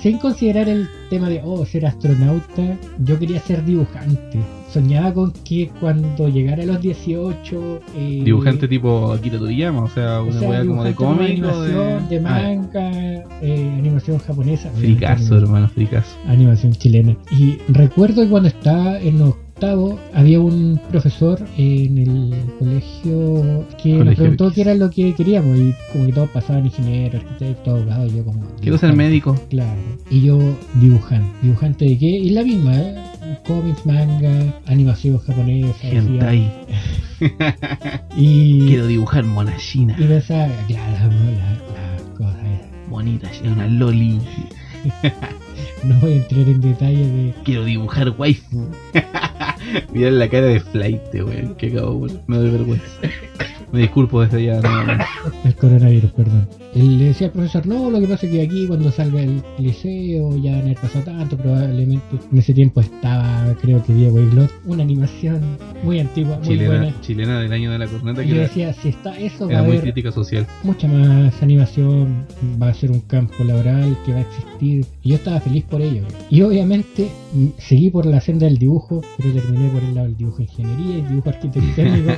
sin 0.01 0.17
considerar 0.19 0.69
el 0.69 0.87
tema 1.09 1.29
de, 1.29 1.41
oh, 1.43 1.65
ser 1.65 1.85
astronauta, 1.85 2.77
yo 3.03 3.17
quería 3.19 3.39
ser 3.39 3.63
dibujante. 3.65 4.39
Soñaba 4.71 5.13
con 5.13 5.31
que 5.31 5.69
cuando 5.79 6.27
llegara 6.29 6.63
a 6.63 6.65
los 6.65 6.81
18. 6.81 7.81
eh, 7.95 8.21
Dibujante 8.25 8.67
tipo 8.67 9.11
Akira 9.11 9.37
Toriyama, 9.37 9.83
o 9.83 9.89
sea, 9.89 10.21
o 10.21 10.25
una 10.25 10.39
sea, 10.39 10.49
wea 10.49 10.65
como 10.65 10.83
de 10.83 10.95
cómic 10.95 11.19
de. 11.27 11.33
animación, 11.33 12.09
de 12.09 12.17
Ah, 12.17 12.21
manga, 12.21 12.91
eh, 13.41 13.75
animación 13.77 14.17
japonesa. 14.19 14.69
fricazo, 14.71 15.37
hermano, 15.37 15.67
fricazo. 15.69 16.15
animación 16.27 16.73
chilena. 16.73 17.15
Y 17.31 17.57
recuerdo 17.69 18.23
que 18.23 18.29
cuando 18.29 18.49
estaba 18.49 18.99
en 18.99 19.19
octavo 19.63 19.99
había 20.13 20.39
un 20.39 20.79
profesor 20.89 21.39
en 21.57 21.97
el 21.97 22.33
colegio 22.59 23.65
que 23.81 23.89
nos 23.89 23.99
Colegio 23.99 24.15
preguntó 24.15 24.47
X. 24.47 24.55
qué 24.55 24.61
era 24.61 24.75
lo 24.75 24.89
que 24.89 25.13
queríamos 25.13 25.57
y 25.57 25.73
como 25.91 26.05
que 26.05 26.13
todos 26.13 26.29
pasaban 26.29 26.65
ingeniero, 26.65 27.19
arquitecto, 27.19 27.71
abogado, 27.71 28.07
y 28.07 28.17
yo 28.17 28.25
como... 28.25 28.41
Quiero 28.61 28.77
ser 28.77 28.93
médico. 28.93 29.39
Claro. 29.49 29.79
Y 30.09 30.21
yo 30.21 30.39
dibujante. 30.75 31.29
¿Dibujante 31.41 31.85
de 31.85 31.97
qué? 31.97 32.07
Y 32.07 32.29
la 32.31 32.43
misma, 32.43 32.75
¿eh? 32.75 32.95
Cómics, 33.47 33.85
manga, 33.85 34.53
animación 34.67 35.17
japonesa. 35.19 35.87
Hentai. 35.87 36.51
Y, 38.17 38.67
Quiero 38.67 38.85
dibujar 38.87 39.23
mona 39.23 39.55
china. 39.55 39.95
y 39.97 40.03
pensaba, 40.03 40.49
claro, 40.67 41.09
la, 41.09 41.51
la 41.53 42.13
cosa 42.17 42.37
esa. 42.53 42.67
Bonita, 42.89 43.31
una 43.45 43.67
loli. 43.67 44.19
No 45.83 45.99
voy 45.99 46.13
a 46.13 46.15
entrar 46.15 46.41
en 46.41 46.61
detalles 46.61 47.07
de... 47.11 47.33
Quiero 47.43 47.65
dibujar 47.65 48.13
waifu. 48.17 48.69
Mirá 49.93 50.11
la 50.11 50.29
cara 50.29 50.47
de 50.47 50.59
flight, 50.59 51.01
weón. 51.13 51.55
Que 51.55 51.67
acabo. 51.67 52.07
Me 52.27 52.37
doy 52.37 52.49
vergüenza. 52.49 52.85
Me 53.73 53.79
disculpo 53.81 54.21
desde 54.21 54.45
ya. 54.45 54.61
nuevamente. 54.61 55.03
El 55.43 55.55
coronavirus, 55.55 56.11
perdón. 56.11 56.47
Él 56.75 56.97
le 56.99 57.05
decía 57.05 57.27
al 57.27 57.33
profesor, 57.33 57.67
no, 57.67 57.89
lo 57.91 57.99
que 57.99 58.07
pasa 58.07 58.25
es 58.25 58.31
que 58.31 58.41
aquí 58.41 58.65
cuando 58.67 58.91
salga 58.91 59.21
el 59.21 59.43
liceo 59.59 60.35
ya 60.37 60.53
no 60.53 60.57
haber 60.61 60.75
pasado 60.77 61.05
tanto, 61.05 61.37
probablemente 61.37 62.03
en 62.31 62.37
ese 62.39 62.51
tiempo 62.53 62.81
estaba, 62.81 63.55
creo 63.61 63.83
que 63.83 63.93
Diego 63.93 64.19
Iglot, 64.19 64.51
una 64.65 64.81
animación 64.81 65.39
muy 65.83 65.99
antigua, 65.99 66.37
muy 66.37 66.47
Chilena, 66.47 66.69
buena. 66.77 67.01
chilena 67.01 67.39
del 67.41 67.53
año 67.53 67.71
de 67.71 67.77
la 67.77 67.85
corneta 67.87 68.23
Y 68.23 68.25
que 68.25 68.29
yo 68.31 68.35
era, 68.37 68.47
decía, 68.47 68.73
si 68.73 68.89
está 68.89 69.15
eso, 69.19 69.47
va 69.47 69.61
muy 69.61 69.71
haber 69.77 69.81
crítica 69.81 70.11
social. 70.11 70.47
mucha 70.63 70.87
más 70.87 71.43
animación, 71.43 72.25
va 72.59 72.69
a 72.69 72.73
ser 72.73 72.89
un 72.89 73.01
campo 73.01 73.43
laboral 73.43 73.95
que 74.03 74.11
va 74.13 74.19
a 74.19 74.21
existir. 74.21 74.85
Y 75.03 75.09
yo 75.09 75.15
estaba 75.17 75.39
feliz 75.41 75.65
por 75.65 75.79
ello. 75.81 76.01
Y 76.31 76.41
obviamente 76.41 77.07
mm, 77.33 77.47
seguí 77.59 77.91
por 77.91 78.07
la 78.07 78.19
senda 78.19 78.47
del 78.47 78.57
dibujo, 78.57 79.01
pero 79.17 79.31
terminé 79.31 79.69
por 79.69 79.83
el 79.83 79.93
lado 79.93 80.07
del 80.07 80.17
dibujo 80.17 80.37
de 80.37 80.43
ingeniería 80.45 80.97
y 80.97 81.01
dibujo 81.03 81.29
arquitectónico, 81.29 82.11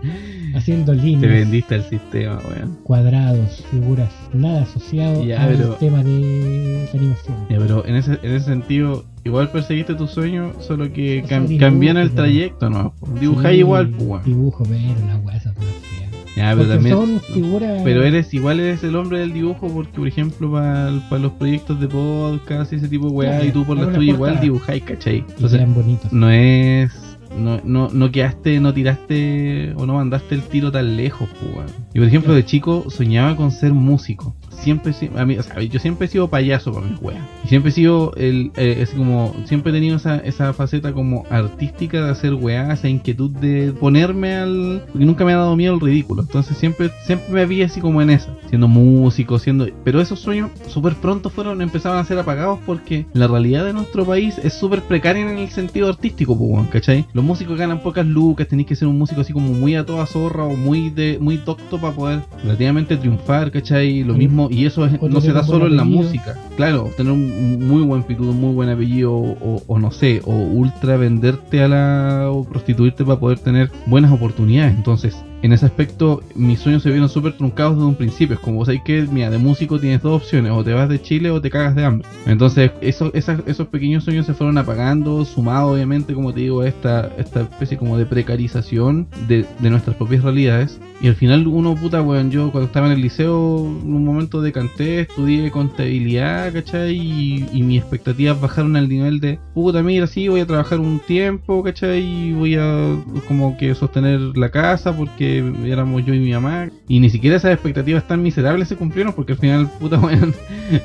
haciendo 0.54 0.92
Te 1.20 1.26
vendiste 1.26 1.74
al 1.76 1.84
sistema, 1.84 2.38
weón. 2.48 2.76
cuadrados, 2.82 3.64
figuras, 3.70 4.10
nada 4.32 4.62
asociado 4.62 5.24
Ya, 5.24 5.42
al 5.44 5.56
pero- 5.56 5.74
tema 5.74 6.02
de 6.02 6.88
la 6.92 6.98
animación. 6.98 7.36
Ya, 7.48 7.58
pero 7.58 7.86
en 7.86 7.96
ese, 7.96 8.18
en 8.22 8.32
ese 8.34 8.46
sentido, 8.46 9.04
igual 9.24 9.50
perseguiste 9.50 9.94
tu 9.94 10.06
sueño, 10.06 10.52
solo 10.60 10.92
que 10.92 11.22
cam- 11.24 11.46
dibujo, 11.46 11.60
cambian 11.66 11.96
el 11.98 12.10
pero- 12.10 12.22
trayecto, 12.24 12.70
¿no? 12.70 12.94
Dibujáis 13.20 13.54
Sí, 13.54 13.60
igual, 13.60 13.94
weón. 13.98 14.24
Dibujo, 14.24 14.64
pero 14.64 15.18
huesas 15.24 15.56
más 15.56 15.64
feas. 15.64 16.08
Ya, 16.36 16.54
pero 16.56 16.68
también. 16.68 16.94
son 16.96 17.20
figuras. 17.20 17.80
Pero 17.84 18.02
eres 18.04 18.32
igual 18.32 18.60
eres 18.60 18.84
el 18.84 18.94
hombre 18.94 19.18
del 19.20 19.32
dibujo 19.32 19.66
porque 19.68 19.98
por 19.98 20.06
ejemplo 20.06 20.52
para 20.52 20.90
los 20.90 21.32
proyectos 21.32 21.80
de 21.80 21.88
podcast 21.88 22.72
y 22.72 22.76
ese 22.76 22.88
tipo 22.88 23.06
de 23.08 23.12
weá 23.12 23.30
Claro, 23.30 23.44
y 23.46 23.50
tú 23.50 23.64
por 23.64 23.76
la 23.76 23.86
las 23.86 23.94
tuya 23.94 24.12
igual 24.12 24.40
dibujáis, 24.40 24.82
¿cachai? 24.84 25.16
y 25.16 25.18
Entonces 25.18 25.54
eran 25.54 25.74
bonitos. 25.74 26.12
no 26.12 26.30
es 26.30 26.92
no, 27.36 27.60
no, 27.64 27.88
no 27.90 28.10
quedaste, 28.10 28.60
no 28.60 28.72
tiraste 28.72 29.72
o 29.76 29.86
no 29.86 29.94
mandaste 29.94 30.34
el 30.34 30.42
tiro 30.42 30.72
tan 30.72 30.96
lejos, 30.96 31.28
pues. 31.40 31.72
Y 31.94 31.98
por 31.98 32.08
ejemplo 32.08 32.34
de 32.34 32.44
chico 32.44 32.86
soñaba 32.90 33.36
con 33.36 33.50
ser 33.50 33.72
músico. 33.72 34.34
Siempre, 34.62 34.92
sie- 34.92 35.10
a 35.16 35.24
mí, 35.24 35.36
o 35.38 35.42
sea, 35.42 35.60
yo 35.62 35.78
siempre 35.80 36.06
he 36.06 36.10
sido 36.10 36.28
payaso 36.28 36.72
para 36.72 36.86
mis 36.86 37.00
weas. 37.00 37.20
Y 37.44 37.48
siempre 37.48 37.70
he 37.70 37.72
sido 37.72 38.12
el, 38.16 38.50
eh, 38.56 38.78
es 38.80 38.90
como, 38.90 39.34
siempre 39.44 39.70
he 39.70 39.74
tenido 39.74 39.96
esa, 39.96 40.16
esa 40.18 40.52
faceta 40.52 40.92
como 40.92 41.24
artística 41.30 42.04
de 42.04 42.10
hacer 42.10 42.34
weas, 42.34 42.78
esa 42.78 42.88
inquietud 42.88 43.30
de 43.30 43.72
ponerme 43.72 44.34
al, 44.36 44.82
porque 44.92 45.04
nunca 45.06 45.24
me 45.24 45.32
ha 45.32 45.36
dado 45.36 45.56
miedo 45.56 45.74
el 45.74 45.80
ridículo. 45.80 46.22
Entonces 46.22 46.56
siempre, 46.56 46.90
siempre 47.04 47.32
me 47.32 47.46
vi 47.46 47.62
así 47.62 47.80
como 47.80 48.02
en 48.02 48.10
esa, 48.10 48.30
siendo 48.48 48.68
músico, 48.68 49.38
siendo, 49.38 49.66
pero 49.84 50.00
esos 50.00 50.18
sueños 50.20 50.50
súper 50.68 50.94
pronto 50.94 51.30
fueron, 51.30 51.62
empezaban 51.62 51.98
a 51.98 52.04
ser 52.04 52.18
apagados 52.18 52.58
porque 52.66 53.06
la 53.12 53.26
realidad 53.26 53.64
de 53.64 53.72
nuestro 53.72 54.04
país 54.04 54.38
es 54.42 54.54
súper 54.54 54.82
precaria 54.82 55.22
en 55.30 55.38
el 55.38 55.48
sentido 55.50 55.88
artístico, 55.88 56.36
pues, 56.36 56.68
¿cachai? 56.68 57.06
Los 57.12 57.24
músicos 57.24 57.58
ganan 57.58 57.82
pocas 57.82 58.06
lucas, 58.06 58.48
tenéis 58.48 58.68
que 58.68 58.76
ser 58.76 58.88
un 58.88 58.98
músico 58.98 59.20
así 59.20 59.32
como 59.32 59.52
muy 59.52 59.74
a 59.74 59.84
toda 59.86 60.06
zorra 60.06 60.44
o 60.44 60.56
muy 60.56 60.90
de 60.90 61.18
muy 61.20 61.36
docto 61.38 61.78
para 61.78 61.94
poder 61.94 62.20
relativamente 62.42 62.96
triunfar, 62.96 63.50
¿cachai? 63.50 64.02
Lo 64.04 64.14
O- 64.14 64.16
y 64.50 64.66
eso 64.66 64.84
es- 64.86 64.98
o 65.00 65.08
no 65.08 65.20
se 65.20 65.32
da 65.32 65.42
solo 65.44 65.66
en 65.66 65.76
la 65.76 65.84
música. 65.84 66.36
Claro, 66.56 66.90
tener 66.96 67.12
un 67.12 67.66
muy 67.66 67.82
buen 67.82 68.02
pitudo, 68.02 68.30
un 68.30 68.40
muy 68.40 68.52
buen 68.54 68.68
apellido, 68.68 69.12
o, 69.14 69.62
o 69.66 69.78
no 69.78 69.90
sé, 69.90 70.20
o 70.24 70.32
ultra 70.34 70.96
venderte 70.96 71.62
a 71.62 71.68
la. 71.68 72.28
o 72.30 72.44
prostituirte 72.44 73.04
para 73.04 73.18
poder 73.20 73.38
tener 73.38 73.70
buenas 73.86 74.12
oportunidades. 74.12 74.74
Entonces, 74.74 75.16
en 75.42 75.52
ese 75.52 75.66
aspecto, 75.66 76.22
mis 76.34 76.58
sueños 76.60 76.82
se 76.82 76.90
vieron 76.90 77.08
súper 77.08 77.36
truncados 77.36 77.76
desde 77.76 77.86
un 77.88 77.94
principio. 77.94 78.34
Es 78.34 78.40
como, 78.40 78.64
¿sabes 78.64 78.82
que 78.84 79.06
Mira, 79.10 79.30
de 79.30 79.38
músico 79.38 79.78
tienes 79.78 80.02
dos 80.02 80.22
opciones: 80.22 80.52
o 80.52 80.64
te 80.64 80.72
vas 80.74 80.88
de 80.88 81.00
Chile 81.00 81.30
o 81.30 81.40
te 81.40 81.50
cagas 81.50 81.74
de 81.76 81.84
hambre. 81.84 82.08
Entonces, 82.26 82.70
eso, 82.80 83.10
esas- 83.14 83.40
esos 83.46 83.68
pequeños 83.68 84.04
sueños 84.04 84.26
se 84.26 84.34
fueron 84.34 84.58
apagando, 84.58 85.24
sumado, 85.24 85.72
obviamente, 85.72 86.14
como 86.14 86.32
te 86.34 86.40
digo, 86.40 86.60
a 86.62 86.68
esta, 86.68 87.10
esta 87.18 87.42
especie 87.42 87.76
como 87.78 87.96
de 87.96 88.06
precarización 88.06 89.08
de, 89.28 89.46
de 89.60 89.70
nuestras 89.70 89.96
propias 89.96 90.22
realidades. 90.24 90.80
Y 91.00 91.06
al 91.08 91.14
final, 91.14 91.46
uno, 91.46 91.74
puta, 91.76 92.02
weón, 92.02 92.30
yo 92.30 92.50
cuando 92.50 92.66
estaba 92.66 92.86
en 92.86 92.92
el 92.94 93.00
liceo, 93.00 93.58
en 93.82 93.94
un 93.94 94.04
momento 94.04 94.42
decanté, 94.42 95.00
estudié 95.02 95.50
contabilidad, 95.52 96.52
¿cachai? 96.52 96.96
Y, 96.96 97.46
y 97.52 97.62
mis 97.62 97.78
expectativas 97.80 98.40
bajaron 98.40 98.74
al 98.76 98.88
nivel 98.88 99.20
de, 99.20 99.38
puta, 99.54 99.82
mira, 99.82 100.06
sí, 100.08 100.26
voy 100.28 100.40
a 100.40 100.46
trabajar 100.46 100.80
un 100.80 100.98
tiempo, 101.00 101.62
¿cachai? 101.62 102.00
Y 102.02 102.32
voy 102.32 102.56
a 102.56 102.96
como 103.28 103.56
que 103.56 103.74
sostener 103.74 104.20
la 104.36 104.50
casa 104.50 104.94
porque 104.96 105.27
éramos 105.64 106.04
yo 106.04 106.14
y 106.14 106.18
mi 106.18 106.32
mamá. 106.32 106.68
Y 106.88 107.00
ni 107.00 107.10
siquiera 107.10 107.36
esas 107.36 107.52
expectativas 107.52 108.06
tan 108.06 108.22
miserables 108.22 108.68
se 108.68 108.76
cumplieron 108.76 109.12
porque 109.12 109.32
al 109.32 109.38
final, 109.38 109.70
puta, 109.78 109.98
weón, 110.00 110.34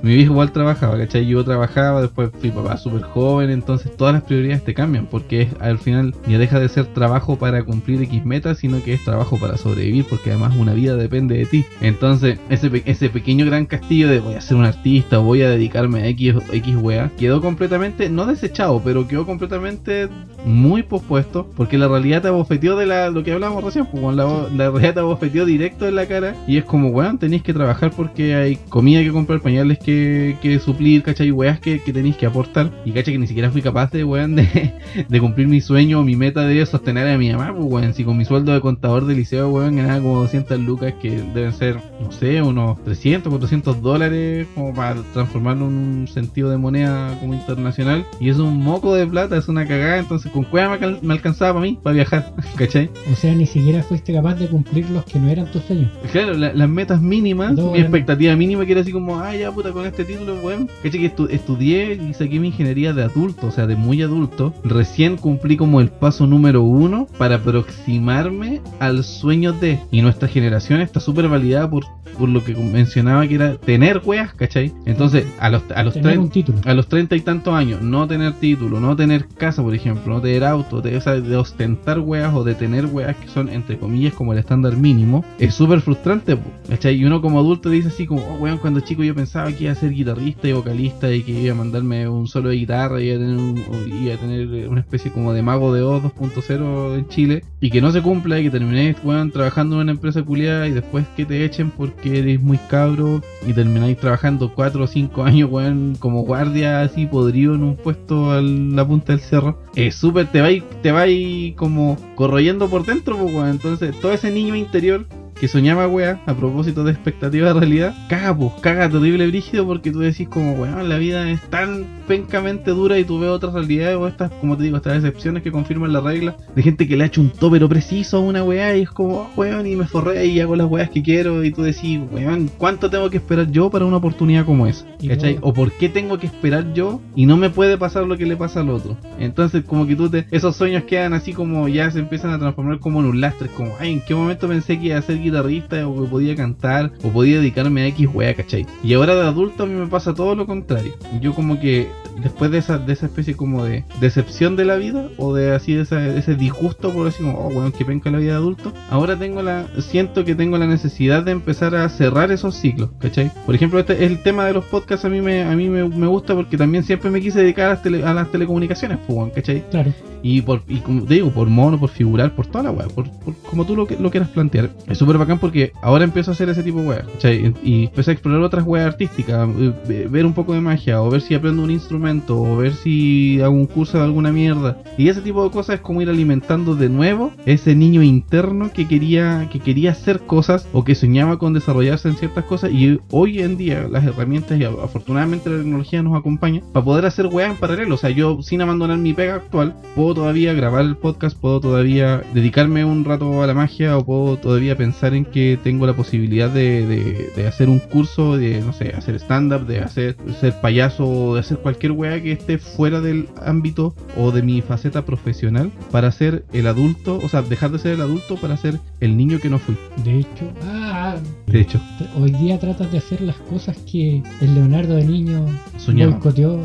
mi 0.02 0.16
viejo 0.16 0.34
igual 0.34 0.52
trabajaba, 0.52 0.98
¿cachai? 0.98 1.26
Yo 1.26 1.44
trabajaba, 1.44 2.02
después 2.02 2.30
fui 2.40 2.52
papá 2.52 2.78
súper 2.78 3.04
joven, 3.04 3.50
entonces 3.50 3.96
todas 3.96 4.14
las 4.14 4.24
prioridades 4.24 4.64
te 4.64 4.74
cambian 4.74 5.08
porque 5.08 5.48
al 5.60 5.78
final 5.78 6.14
ya 6.28 6.38
deja 6.38 6.60
de 6.60 6.70
ser 6.70 6.86
trabajo 6.88 7.38
para 7.38 7.64
cumplir 7.64 8.02
X 8.02 8.26
metas, 8.26 8.60
sino 8.60 8.84
que 8.84 8.94
es 8.94 9.04
trabajo 9.04 9.40
para 9.40 9.58
sobrevivir 9.58 10.06
porque 10.10 10.32
además 10.32 10.56
una 10.58 10.74
vida 10.74 10.96
depende 10.96 11.38
de 11.38 11.46
ti. 11.46 11.66
Entonces, 11.82 12.40
ese, 12.50 12.84
ese 12.86 13.10
pequeño 13.10 13.46
gran 13.46 13.66
castillo 13.66 14.10
de 14.10 14.20
voy 14.20 14.36
a 14.36 14.42
ser 14.42 14.58
un 14.58 14.66
artista, 14.66 15.18
voy 15.18 15.42
a 15.42 15.50
dedicarme 15.50 16.02
a 16.02 16.08
X, 16.08 16.36
X 16.52 16.76
wea, 16.76 17.12
quedó 17.18 17.42
completamente, 17.42 18.10
no 18.10 18.26
desechado, 18.26 18.82
pero 18.84 19.08
quedó 19.08 19.26
completamente 19.26 20.10
muy 20.46 20.84
pospuesto 20.84 21.50
porque 21.56 21.78
la 21.78 21.88
realidad 21.88 22.22
te 22.22 22.28
abofeteó 22.28 22.76
de 22.76 22.86
la, 22.86 23.10
lo 23.10 23.24
que 23.24 23.32
hablábamos 23.32 23.64
recién, 23.64 23.86
pues, 23.86 24.04
weón, 24.04 24.16
la, 24.16 24.26
la 24.56 24.70
realidad 24.70 24.94
te 24.96 25.00
abofeteó 25.00 25.46
directo 25.46 25.88
en 25.88 25.96
la 25.96 26.06
cara. 26.06 26.36
Y 26.48 26.58
es 26.58 26.66
como, 26.66 26.90
weón, 26.90 27.18
tenéis 27.18 27.44
que 27.44 27.54
trabajar 27.54 27.92
porque 27.92 28.36
hay 28.36 28.56
comida 28.70 29.02
que 29.02 29.12
comprar, 29.12 29.42
pañales 29.42 29.80
que, 29.80 30.38
que 30.42 30.60
suplir, 30.60 31.04
¿cachai? 31.04 31.32
Weas 31.32 31.60
que, 31.60 31.82
que 31.82 31.94
tenéis 31.94 32.18
que 32.18 32.26
aportar. 32.26 32.72
Y 32.86 32.92
cachai 32.92 33.14
que 33.14 33.20
ni 33.20 33.28
siquiera 33.28 33.52
fui 33.52 33.62
capaz 33.62 33.92
de, 33.92 34.04
weón, 34.04 34.36
de, 34.36 34.74
de 35.10 35.20
cumplir 35.20 35.48
mi 35.48 35.62
sueño 35.62 36.00
o 36.00 36.04
mi 36.04 36.16
meta 36.16 36.42
de 36.42 36.66
sostener 36.66 37.08
a 37.08 37.18
mi 37.18 37.32
mamá, 37.32 37.54
pues, 37.54 37.66
weón, 37.66 37.94
si 37.94 38.04
con 38.04 38.18
mi 38.18 38.26
sueldo 38.26 38.54
de 38.54 38.62
contador 38.62 39.06
de 39.06 39.16
liceo, 39.16 39.50
weón, 39.50 39.76
ganaba 39.76 40.00
como 40.00 40.22
200 40.22 40.60
lucas 40.60 40.94
que 41.02 41.12
deben 41.34 41.54
ser, 41.54 41.78
no 42.02 42.12
sé, 42.12 42.42
unos 42.42 42.84
300, 42.84 43.30
400 43.30 43.82
dólares 43.82 44.48
como 44.56 44.74
para 44.74 45.02
transformarlo 45.14 45.68
en 45.68 45.74
un 45.74 46.08
sentido 46.08 46.50
de 46.50 46.58
moneda 46.58 47.18
como 47.20 47.34
internacional. 47.34 48.06
Y 48.20 48.30
es 48.30 48.38
un 48.38 48.62
moco 48.62 48.96
de 48.96 49.06
plata, 49.06 49.38
es 49.38 49.48
una 49.48 49.68
cagada, 49.68 49.98
entonces 49.98 50.32
con 50.32 50.44
cueva 50.44 50.78
me 51.02 51.14
alcanzaba 51.14 51.54
para 51.54 51.66
mí, 51.66 51.80
para 51.82 51.94
viajar, 51.96 52.34
¿cachai? 52.56 52.90
O 53.12 53.16
sea, 53.16 53.34
ni 53.34 53.46
siquiera 53.46 53.84
fuiste 53.84 54.14
capaz 54.14 54.23
de 54.32 54.48
cumplir 54.48 54.90
los 54.90 55.04
que 55.06 55.20
no 55.20 55.28
eran 55.30 55.52
tus 55.52 55.64
sueños. 55.64 55.92
Claro, 56.12 56.34
la- 56.34 56.54
las 56.54 56.70
metas 56.70 57.02
mínimas, 57.02 57.54
No, 57.54 57.64
mi 57.64 57.70
bueno. 57.70 57.84
expectativa 57.86 58.36
mínima 58.36 58.66
que 58.66 58.72
era 58.72 58.82
así 58.82 58.92
como, 58.92 59.20
ah, 59.20 59.36
ya 59.36 59.52
puta, 59.52 59.72
con 59.72 59.86
este 59.86 60.06
título, 60.06 60.36
weón. 60.42 60.70
Caché 60.82 60.98
que 61.00 61.14
estu- 61.16 61.30
estudié 61.30 61.94
y 61.96 62.14
saqué 62.14 62.40
mi 62.40 62.48
ingeniería 62.48 62.94
de 62.94 63.04
adulto, 63.04 63.48
o 63.48 63.52
sea, 63.52 63.68
de 63.68 63.76
muy 63.76 64.02
adulto. 64.02 64.54
Recién 64.64 65.18
cumplí 65.18 65.58
como 65.58 65.82
el 65.82 65.90
paso 65.90 66.26
número 66.26 66.64
uno 66.64 67.08
para 67.18 67.36
aproximarme 67.36 68.62
al 68.80 69.04
sueño 69.04 69.54
de. 69.54 69.80
Y 69.92 70.02
nuestra 70.02 70.28
generación 70.28 70.82
está 70.82 71.00
súper 71.00 71.28
validada 71.28 71.70
por, 71.70 71.84
por 72.18 72.30
lo 72.30 72.44
que 72.44 72.56
mencionaba 72.56 73.28
que 73.28 73.36
era 73.36 73.56
tener 73.58 74.02
weas, 74.06 74.34
¿cachai? 74.34 74.72
Entonces, 74.86 75.26
a 75.40 75.50
los, 75.50 75.64
a 75.76 75.84
los 75.84 75.94
Tener 75.94 76.14
30 76.18 76.52
un 76.52 76.62
a 76.70 76.74
los 76.74 76.88
treinta 76.88 77.16
y 77.16 77.22
tantos 77.22 77.54
años, 77.54 77.82
no 77.82 78.08
tener 78.08 78.34
título, 78.34 78.80
no 78.80 78.96
tener 78.96 79.28
casa, 79.28 79.62
por 79.64 79.74
ejemplo, 79.76 80.14
no 80.14 80.22
tener 80.22 80.44
auto, 80.44 80.82
de, 80.82 80.96
o 80.98 81.02
sea, 81.02 81.14
de 81.20 81.36
ostentar 81.36 82.00
weas 82.00 82.34
o 82.34 82.44
de 82.44 82.56
tener 82.56 82.86
weas 82.86 83.16
que 83.18 83.28
son, 83.28 83.50
entre 83.50 83.78
comillas, 83.78 84.13
como 84.14 84.34
el 84.34 84.40
estándar 84.40 84.78
mínimo, 84.78 85.24
es 85.40 85.54
súper 85.54 85.82
frustrante, 85.82 86.38
¿cachai? 86.70 86.96
Y 86.96 87.06
uno 87.06 87.22
como 87.22 87.40
adulto 87.40 87.70
dice 87.70 87.90
así 87.90 88.06
como, 88.06 88.22
oh, 88.24 88.36
weón, 88.40 88.58
cuando 88.58 88.80
chico 88.80 89.04
yo 89.04 89.14
pensaba 89.16 89.52
que 89.52 89.64
iba 89.66 89.72
a 89.74 89.76
ser 89.76 89.92
guitarrista 89.92 90.48
y 90.48 90.54
vocalista 90.54 91.12
y 91.14 91.22
que 91.24 91.32
iba 91.32 91.54
a 91.54 91.58
mandarme 91.58 92.08
un 92.08 92.28
solo 92.28 92.50
de 92.50 92.56
guitarra 92.56 93.02
y 93.02 93.08
iba 93.10 93.16
a 93.16 93.20
tener, 93.20 93.38
un- 93.38 94.04
iba 94.04 94.14
a 94.14 94.18
tener 94.18 94.68
una 94.70 94.80
especie 94.82 95.12
como 95.12 95.34
de 95.34 95.42
mago 95.42 95.74
de 95.74 95.82
Oz 95.82 96.04
2.0 96.04 96.96
en 96.98 97.08
Chile 97.08 97.44
y 97.60 97.70
que 97.70 97.82
no 97.82 97.92
se 97.92 98.02
cumpla 98.02 98.40
y 98.40 98.44
que 98.44 98.50
terminéis, 98.50 98.98
weón, 99.04 99.32
trabajando 99.32 99.76
en 99.76 99.82
una 99.84 99.92
empresa 99.92 100.22
culiada 100.24 100.68
y 100.68 100.72
después 100.72 101.06
que 101.16 101.26
te 101.26 101.44
echen 101.46 101.70
porque 101.72 102.20
eres 102.20 102.42
muy 102.42 102.58
cabro 102.70 103.22
y 103.48 103.54
termináis 103.54 103.98
trabajando 103.98 104.52
4 104.54 104.84
o 104.84 104.88
5 104.88 105.24
años, 105.24 105.50
weón, 105.52 105.96
como 106.00 106.22
guardia 106.24 106.82
así 106.82 107.06
podrido 107.06 107.56
en 107.56 107.64
un 107.64 107.76
puesto 107.76 108.32
a 108.32 108.42
la 108.42 108.86
punta 108.88 109.14
del 109.14 109.22
cerro. 109.22 109.60
Es 109.76 109.96
súper, 109.96 110.28
te 110.28 110.42
vais, 110.42 110.64
te 110.82 110.92
vais 110.92 111.56
como 111.56 111.98
corroyendo 112.16 112.68
por 112.70 112.86
dentro, 112.86 113.18
pues, 113.18 113.34
weón. 113.34 113.50
Entonces, 113.50 113.96
todo 114.04 114.12
ese 114.12 114.32
niño 114.32 114.54
interior 114.54 115.06
que 115.44 115.50
soñaba, 115.50 115.90
weá, 115.90 116.22
a 116.26 116.34
propósito 116.36 116.86
de 116.86 116.94
expectativa 116.94 117.48
de 117.52 117.60
realidad, 117.60 117.94
caga, 118.08 118.34
pues, 118.34 118.54
caga 118.62 118.90
terrible 118.90 119.28
brígido 119.28 119.68
porque 119.68 119.92
tú 119.92 120.00
decís 120.00 120.30
como, 120.30 120.54
weón, 120.54 120.88
la 120.88 120.98
vida 120.98 121.30
es 121.30 121.42
tan 121.50 121.86
pencamente 122.08 122.72
dura 122.72 122.98
y 122.98 123.04
tú 123.04 123.20
ves 123.20 123.30
otras 123.30 123.54
realidades 123.54 123.98
o 123.98 124.08
estas, 124.08 124.32
como 124.32 124.56
te 124.56 124.64
digo, 124.64 124.78
estas 124.78 124.96
excepciones 124.96 125.44
que 125.44 125.52
confirman 125.52 125.92
la 125.92 126.00
regla 126.00 126.38
de 126.56 126.62
gente 126.62 126.88
que 126.88 126.96
le 126.96 127.04
ha 127.04 127.08
hecho 127.08 127.20
un 127.20 127.30
topero 127.30 127.68
preciso 127.68 128.18
a 128.18 128.20
una 128.22 128.42
weá 128.42 128.78
y 128.78 128.84
es 128.84 128.90
como, 128.90 129.18
oh, 129.18 129.30
weón, 129.36 129.68
y 129.68 129.76
me 129.76 129.86
forré 129.86 130.26
y 130.28 130.40
hago 130.40 130.56
las 130.56 130.70
weas 130.70 130.90
que 130.90 131.04
quiero 131.04 131.44
y 131.44 131.52
tú 131.52 131.62
decís, 131.62 132.00
weón, 132.10 132.50
¿cuánto 132.58 132.90
tengo 132.90 133.10
que 133.10 133.18
esperar 133.18 133.52
yo 133.52 133.70
para 133.70 133.84
una 133.84 133.98
oportunidad 133.98 134.46
como 134.46 134.66
esa? 134.66 134.86
¿Cachai? 135.06 135.40
O 135.42 135.54
por 135.54 135.74
qué 135.74 135.90
tengo 135.90 136.20
que 136.20 136.28
esperar 136.28 136.74
yo 136.74 137.02
y 137.18 137.26
no 137.26 137.36
me 137.36 137.50
puede 137.50 137.78
pasar 137.78 138.06
lo 138.06 138.18
que 138.18 138.26
le 138.26 138.38
pasa 138.38 138.62
al 138.62 138.70
otro. 138.70 138.96
Entonces, 139.20 139.66
como 139.66 139.86
que 139.88 139.98
tú 139.98 140.10
te, 140.10 140.26
esos 140.32 140.56
sueños 140.56 140.84
quedan 140.84 141.12
así 141.14 141.34
como 141.34 141.68
ya 141.68 141.92
se 141.92 142.00
empiezan 142.00 142.32
a 142.32 142.40
transformar 142.40 142.80
como 142.80 143.02
en 143.02 143.08
un 143.08 143.20
lastre. 143.20 143.50
Como, 143.50 143.74
ay, 143.78 143.92
¿en 143.92 144.02
qué 144.02 144.16
momento 144.16 144.48
pensé 144.48 144.80
que 144.80 144.88
iba 144.88 144.98
a 144.98 145.02
ser 145.02 145.18
guitarrista 145.34 145.88
o 145.88 146.04
que 146.04 146.10
podía 146.10 146.36
cantar 146.36 146.92
o 147.04 147.10
podía 147.10 147.38
dedicarme 147.38 147.82
a 147.84 147.88
X 147.88 148.08
wea, 148.14 148.34
¿cachai? 148.34 148.66
Y 148.84 148.94
ahora 148.94 149.16
de 149.16 149.22
adulto 149.22 149.64
a 149.64 149.66
mí 149.66 149.74
me 149.74 149.88
pasa 149.88 150.14
todo 150.14 150.36
lo 150.36 150.46
contrario. 150.46 150.94
Yo 151.22 151.34
como 151.34 151.60
que 151.60 151.88
después 152.22 152.52
de 152.52 152.60
esa, 152.60 152.78
de 152.78 152.94
esa 152.94 153.08
especie 153.08 153.36
como 153.36 153.64
de 153.66 153.84
decepción 154.00 154.56
de 154.56 154.66
la 154.66 154.76
vida 154.76 155.08
o 155.18 155.34
de 155.34 155.54
así 155.56 155.74
de, 155.74 155.82
esa- 155.82 155.98
de 156.00 156.20
ese 156.20 156.36
disgusto 156.36 156.92
por 156.92 157.06
decir 157.06 157.26
como, 157.26 157.40
oh, 157.40 157.48
weón, 157.48 157.72
que 157.72 157.84
penca 157.86 158.12
la 158.12 158.20
vida 158.20 158.32
de 158.34 158.38
adulto, 158.38 158.72
ahora 158.90 159.18
tengo 159.18 159.42
la, 159.42 159.66
siento 159.80 160.24
que 160.24 160.36
tengo 160.36 160.58
la 160.58 160.68
necesidad 160.68 161.24
de 161.24 161.32
empezar 161.32 161.76
a 161.76 161.90
cerrar 161.90 162.32
esos 162.32 162.56
ciclos, 162.56 162.92
¿cachai? 163.00 163.32
Por 163.46 163.56
ejemplo, 163.56 163.80
este 163.80 164.06
el 164.06 164.22
tema 164.22 164.46
de 164.46 164.54
los 164.54 164.66
podcasts 164.66 165.06
a 165.06 165.10
mí 165.10 165.22
me, 165.22 165.44
a 165.44 165.56
mí 165.56 165.70
me, 165.70 165.88
me 165.88 166.08
gusta 166.08 166.36
porque 166.36 166.58
también 166.58 166.84
siempre 166.84 167.10
me 167.10 167.20
quise 167.22 167.40
dedicar 167.40 167.66
a 167.66 167.70
las, 167.72 167.84
tele- 167.84 168.04
a 168.04 168.14
las 168.14 168.32
telecomunicaciones, 168.32 169.00
pues, 169.08 169.34
¿cachai? 169.34 169.64
Claro. 169.72 169.92
Y 170.24 170.42
por 170.42 170.62
y 170.68 170.78
como 170.78 171.04
te 171.04 171.16
digo, 171.16 171.30
por 171.32 171.48
mono, 171.50 171.78
por 171.80 171.90
figurar, 171.90 172.34
por 172.36 172.48
toda 172.48 172.64
la 172.64 172.72
weá, 172.72 172.88
por, 172.88 173.10
por 173.20 173.36
como 173.50 173.66
tú 173.66 173.76
lo, 173.76 173.86
que- 173.86 173.98
lo 174.00 174.10
quieras 174.10 174.30
plantear. 174.30 174.70
Es 174.88 174.98
súper 174.98 175.18
bacán 175.18 175.38
porque 175.38 175.74
ahora 175.82 176.06
empiezo 176.06 176.32
a 176.32 176.34
hacer 176.34 176.48
ese 176.50 176.64
tipo 176.64 176.82
de 176.82 176.88
weá, 176.88 177.02
¿cachai? 177.14 177.54
Y 177.64 177.86
empecé 177.86 178.12
a 178.12 178.14
explorar 178.14 178.42
otras 178.42 178.66
weas 178.66 178.88
artísticas, 178.88 179.50
eh, 179.60 179.74
ve- 179.88 180.08
ver 180.08 180.26
un 180.26 180.34
poco 180.34 180.54
de 180.54 180.62
magia, 180.62 181.02
o 181.02 181.10
ver 181.10 181.22
si 181.22 181.36
aprendo 181.36 181.62
un 181.64 181.72
instrumento, 181.72 182.42
o 182.42 182.56
ver 182.58 182.74
si 182.74 183.42
hago 183.42 183.54
un 183.54 183.66
curso 183.66 183.98
de 183.98 184.06
alguna 184.06 184.32
mierda. 184.32 184.78
Y 184.98 185.10
ese 185.10 185.22
tipo 185.22 185.44
de 185.44 185.52
cosas 185.52 185.76
es 185.76 185.82
como 185.82 186.02
ir 186.02 186.10
alimentando 186.10 186.76
de 186.76 186.88
nuevo 186.90 187.32
ese 187.46 187.76
niño 187.76 188.02
interno 188.02 188.72
que 188.74 188.88
quería, 188.88 189.50
que 189.52 189.60
quería 189.60 189.92
hacer 189.92 190.22
cosas 190.22 190.68
o 190.72 190.84
que 190.86 190.96
soñaba 190.96 191.38
con 191.38 191.54
desarrollarse 191.54 192.08
en 192.08 192.16
ciertas 192.16 192.46
cosas. 192.46 192.72
Y 192.72 193.00
hoy 193.12 193.40
en 193.40 193.58
día 193.58 193.88
las 193.90 194.06
herramientas 194.06 194.58
y 194.60 194.64
afortunadamente 194.64 195.50
la 195.50 195.58
tecnología 195.58 196.02
nos 196.02 196.16
acompaña 196.18 196.62
para 196.72 196.86
poder 196.86 197.06
hacer 197.06 197.28
weas 197.28 197.52
en 197.52 197.58
paralelo. 197.58 197.96
O 197.96 197.98
sea, 197.98 198.10
yo 198.10 198.42
sin 198.42 198.62
abandonar 198.62 198.98
mi 198.98 199.14
pega 199.14 199.36
actual, 199.36 199.76
puedo 199.96 200.13
todavía 200.14 200.54
grabar 200.54 200.86
el 200.86 200.96
podcast, 200.98 201.38
puedo 201.38 201.60
todavía 201.60 202.22
dedicarme 202.34 202.84
un 202.86 203.04
rato 203.06 203.42
a 203.44 203.48
la 203.48 203.54
magia 203.54 203.98
o 203.98 204.06
puedo 204.06 204.38
todavía 204.38 204.76
pensar 204.78 205.14
en 205.14 205.26
que 205.26 205.58
tengo 205.64 205.86
la 205.88 205.94
posibilidad 205.94 206.50
de, 206.50 206.86
de- 206.86 207.32
de 207.36 207.48
hacer 207.48 207.70
un 207.70 207.80
curso, 207.80 208.38
de, 208.38 208.62
no 208.62 208.74
sé, 208.74 208.94
hacer 208.96 209.16
stand-up, 209.16 209.66
de 209.68 209.80
hacer 209.80 210.16
ser 210.40 210.54
payaso 210.62 211.06
o 211.08 211.34
de 211.36 211.40
hacer 211.42 211.58
cualquier 211.58 211.92
wea 211.94 212.22
que 212.22 212.32
esté 212.32 212.58
fuera 212.58 213.02
del 213.02 213.28
ámbito 213.46 213.96
o 214.18 214.32
de 214.32 214.42
mi 214.42 214.62
faceta 214.62 215.06
profesional 215.06 215.72
para 215.92 216.12
ser 216.12 216.46
el 216.54 216.68
adulto, 216.68 217.20
o 217.24 217.30
sea, 217.30 217.42
dejar 217.42 217.72
de 217.72 217.80
ser 217.80 217.94
el 217.94 218.02
adulto 218.02 218.36
para 218.38 218.58
ser 218.58 218.80
el 219.00 219.18
niño 219.18 219.40
que 219.40 219.50
no 219.50 219.60
fui. 219.60 219.76
De 220.04 220.20
hecho, 220.20 220.52
ah, 220.66 221.16
De 221.48 221.62
hecho, 221.62 221.80
Hoy 222.20 222.32
día 222.32 222.60
tratas 222.60 222.92
de 222.92 222.98
hacer 222.98 223.22
las 223.22 223.36
cosas 223.38 223.78
que 223.92 224.22
el 224.42 224.56
Leonardo 224.56 224.96
de 224.96 225.06
niño 225.06 225.46
soñaba. 225.78 226.12
boicoteó 226.14 226.60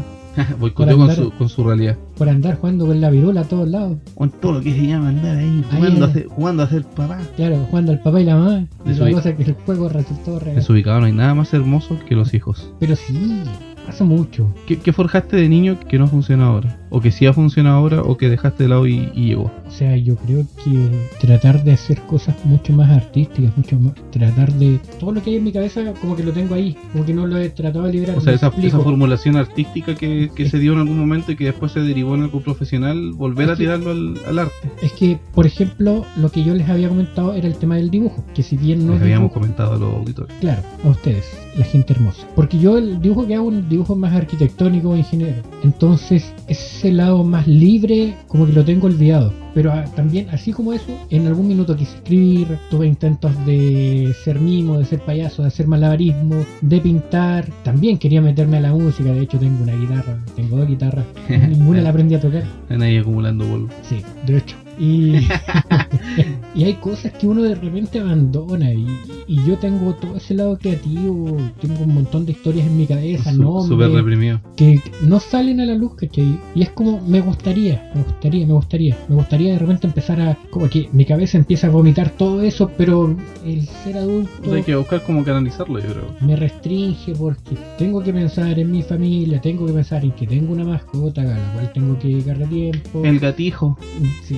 Boicoteó 0.61 0.97
con 0.97 1.09
andar- 1.11 1.17
su, 1.17 1.31
con 1.33 1.49
su 1.49 1.65
realidad. 1.65 1.97
por 2.17 2.29
andar 2.29 2.57
jugando 2.59 2.87
con 2.87 3.01
la 3.01 3.11
virula 3.11 3.41
a 3.43 3.45
todos 3.45 3.69
lados. 3.69 3.99
Con 4.15 4.31
todo 4.31 4.53
lo 4.55 4.61
que 4.61 4.73
se 4.73 4.87
llama 4.87 5.09
andar 5.09 5.37
ahí, 5.37 5.65
Ahí 5.71 5.77
jugando, 5.79 6.05
a 6.07 6.13
ser, 6.13 6.27
jugando 6.27 6.63
a 6.63 6.69
ser 6.69 6.85
papá. 6.85 7.19
Claro, 7.37 7.67
jugando 7.71 7.93
al 7.93 8.01
papá 8.01 8.21
y 8.21 8.25
la 8.25 8.37
mamá. 8.37 8.67
La 8.85 9.05
ahí. 9.07 9.13
cosa 9.15 9.31
es 9.31 9.37
que 9.37 9.43
el 9.45 9.53
juego 9.55 9.89
resultó 9.89 10.39
real. 10.39 10.57
Desubicado 10.57 11.01
no 11.01 11.07
hay 11.07 11.13
nada 11.13 11.35
más 11.35 11.53
hermoso 11.55 11.99
que 12.09 12.15
los 12.15 12.35
hijos. 12.35 12.73
Pero 12.81 12.97
sí, 12.97 13.43
pasa 13.87 14.05
mucho. 14.05 14.53
¿Qué, 14.67 14.79
qué 14.79 14.93
forjaste 14.93 15.37
de 15.37 15.49
niño 15.49 15.79
que 15.89 15.99
no 15.99 16.07
funciona 16.09 16.47
ahora? 16.47 16.79
O 16.91 17.01
que 17.01 17.11
sí 17.11 17.27
ha 17.27 17.33
funcionado 17.33 17.77
ahora 17.77 18.03
o 18.03 18.17
que 18.17 18.29
dejaste 18.29 18.65
de 18.65 18.69
lado 18.71 18.87
y, 18.87 19.11
y 19.15 19.27
llegó. 19.29 19.51
O 19.67 19.71
sea, 19.71 19.97
yo 19.97 20.17
creo 20.17 20.45
que 20.65 20.89
tratar 21.21 21.63
de 21.65 21.73
hacer 21.73 22.01
cosas 22.03 22.35
mucho 22.45 22.73
más 22.73 22.91
artísticas, 22.91 23.57
mucho 23.57 23.79
más. 23.79 23.93
Tratar 24.11 24.53
de. 24.55 24.79
Todo 24.99 25.13
lo 25.13 25.23
que 25.23 25.31
hay 25.31 25.37
en 25.37 25.45
mi 25.45 25.53
cabeza, 25.53 25.83
como 26.01 26.17
que 26.17 26.23
lo 26.25 26.33
tengo 26.33 26.55
ahí. 26.55 26.77
Como 26.93 27.05
que 27.05 27.13
no 27.15 27.27
lo 27.27 27.37
he 27.39 27.51
tratado 27.51 27.85
de 27.85 27.93
liberar. 27.93 28.17
O 28.17 28.21
sea, 28.21 28.33
¿me 28.33 28.37
esa, 28.37 28.53
esa 28.63 28.81
formulación 28.81 29.37
artística 29.37 29.95
que, 29.95 30.31
que 30.35 30.49
se 30.49 30.59
dio 30.59 30.73
en 30.73 30.79
algún 30.81 30.99
momento 30.99 31.33
y 31.33 31.37
que 31.37 31.45
después 31.45 31.73
se 31.73 31.81
derivó 31.81 32.15
en 32.15 32.23
algo 32.23 32.41
profesional, 32.41 33.13
volver 33.13 33.49
a 33.49 33.53
Es 33.53 33.59
que- 33.59 33.65
tirarlo 33.65 33.91
al, 33.91 34.19
al 34.27 34.39
arte. 34.39 34.53
Es 34.83 34.93
que, 34.93 35.19
por 35.35 35.47
ejemplo, 35.47 36.05
lo 36.17 36.31
que 36.31 36.43
yo 36.45 36.55
les 36.55 36.69
había 36.69 36.89
comentado 36.89 37.35
era 37.35 37.47
el 37.47 37.55
tema 37.57 37.77
del 37.77 37.91
dibujo. 37.91 38.25
Que 38.35 38.43
si 38.43 38.57
bien 38.57 38.87
no 38.87 38.95
Les 38.95 39.03
habíamos 39.03 39.31
dibujo- 39.31 39.35
comentado 39.41 39.75
a 39.75 39.79
los 39.79 39.95
auditores. 39.95 40.35
Claro, 40.41 40.63
a 40.85 40.89
ustedes, 40.89 41.25
la 41.57 41.65
gente 41.65 41.93
hermosa. 41.93 42.27
Porque 42.35 42.59
yo 42.59 42.79
el 42.79 43.01
dibujo 43.01 43.27
que 43.27 43.35
hago 43.35 43.51
es 43.51 43.59
un 43.59 43.69
dibujo 43.69 43.95
más 43.97 44.15
arquitectónico 44.15 44.95
e 44.95 44.99
ingeniero. 44.99 45.43
Entonces, 45.63 46.33
ese 46.79 46.93
lado 46.93 47.25
más 47.25 47.49
libre, 47.49 48.15
como 48.29 48.47
que 48.47 48.53
lo 48.53 48.65
tengo 48.65 48.87
olvidado. 48.87 49.33
Pero 49.53 49.73
ah, 49.73 49.85
también, 49.97 50.29
así 50.31 50.53
como 50.53 50.73
eso, 50.73 50.97
en 51.11 51.27
algún 51.27 51.49
minuto 51.49 51.75
quise 51.77 51.97
escribir, 51.97 52.57
tuve 52.71 52.87
intentos 52.87 53.33
de 53.45 54.15
ser 54.23 54.39
mimo, 54.39 54.79
de 54.79 54.85
ser 54.85 55.01
payaso, 55.01 55.43
de 55.43 55.49
hacer 55.49 55.67
malabarismo, 55.67 56.45
de 56.61 56.81
pintar. 56.81 57.49
También 57.65 57.99
quería 57.99 58.21
meterme 58.21 58.59
a 58.59 58.61
la 58.61 58.73
música, 58.73 59.13
de 59.13 59.23
hecho 59.23 59.39
tengo 59.39 59.61
una 59.61 59.75
guitarra, 59.75 60.19
tengo 60.37 60.57
dos 60.57 60.69
guitarras, 60.69 61.05
ninguna 61.29 61.81
la 61.81 61.91
aprendí 61.91 62.15
a 62.15 62.21
tocar. 62.21 62.45
Están 62.63 62.83
ahí 62.83 62.97
acumulando 62.97 63.45
polvo. 63.45 63.69
Sí, 63.83 64.01
de 64.25 64.39
hecho. 64.39 64.68
Y, 64.79 65.27
y 66.55 66.65
hay 66.65 66.75
cosas 66.75 67.13
que 67.13 67.27
uno 67.27 67.43
de 67.43 67.55
repente 67.55 67.99
abandona 68.01 68.73
y, 68.73 68.87
y 69.27 69.37
yo 69.45 69.57
tengo 69.59 69.95
todo 69.95 70.17
ese 70.17 70.35
lado 70.35 70.57
creativo, 70.59 71.37
tengo 71.61 71.83
un 71.85 71.95
montón 71.95 72.25
de 72.27 72.33
historias 72.33 72.67
en 72.67 72.77
mi 72.77 72.87
cabeza, 72.87 73.33
Su- 73.33 73.43
nombres, 73.43 73.69
Súper 73.69 73.91
reprimido. 73.91 74.41
que 74.57 74.81
no 75.03 75.21
salen 75.21 75.61
a 75.61 75.67
la 75.67 75.75
luz, 75.75 75.95
¿cachai? 75.97 76.39
Y 76.55 76.63
es 76.63 76.71
como, 76.71 77.01
me 77.07 77.21
gustaría, 77.21 77.91
me 77.95 78.03
gustaría, 78.03 78.47
me 78.47 78.53
gustaría, 78.55 78.97
me 79.09 79.15
gustaría 79.17 79.53
de 79.53 79.59
repente 79.59 79.87
empezar 79.87 80.21
a, 80.21 80.39
como 80.51 80.69
que 80.69 80.89
mi 80.93 81.05
cabeza 81.05 81.39
empieza 81.39 81.67
a 81.67 81.71
vomitar 81.71 82.11
todo 82.11 82.43
eso, 82.43 82.71
pero 82.77 83.15
el 83.45 83.67
ser 83.67 83.99
adulto 83.99 84.31
sea, 84.45 84.55
hay 84.55 84.63
que 84.63 84.75
buscar 84.77 85.03
cómo 85.03 85.25
canalizarlo, 85.25 85.79
yo 85.81 85.87
creo. 85.87 86.05
me 86.21 86.37
restringe 86.37 87.13
porque 87.15 87.57
tengo 87.79 88.03
que 88.03 88.13
pensar 88.13 88.59
en 88.59 88.71
mi 88.71 88.83
familia, 88.83 89.41
tengo 89.41 89.67
que 89.67 89.73
pensar 89.73 90.05
en 90.05 90.13
que 90.13 90.27
tengo 90.27 90.53
una 90.53 90.65
mascota 90.65 91.23
a 91.23 91.25
la 91.25 91.53
cual 91.53 91.73
tengo 91.73 91.99
que 91.99 92.09
dedicarle 92.09 92.47
tiempo. 92.47 93.05
El 93.05 93.19
gatijo. 93.19 93.77
Sí. 94.25 94.37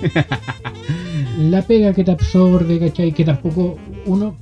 La 1.39 1.63
pega 1.63 1.93
que 1.95 2.05
te 2.05 2.11
absorbe, 2.11 2.79
¿cachai? 2.79 3.13
Que 3.13 3.25
tampoco 3.25 3.77
uno, 4.07 4.35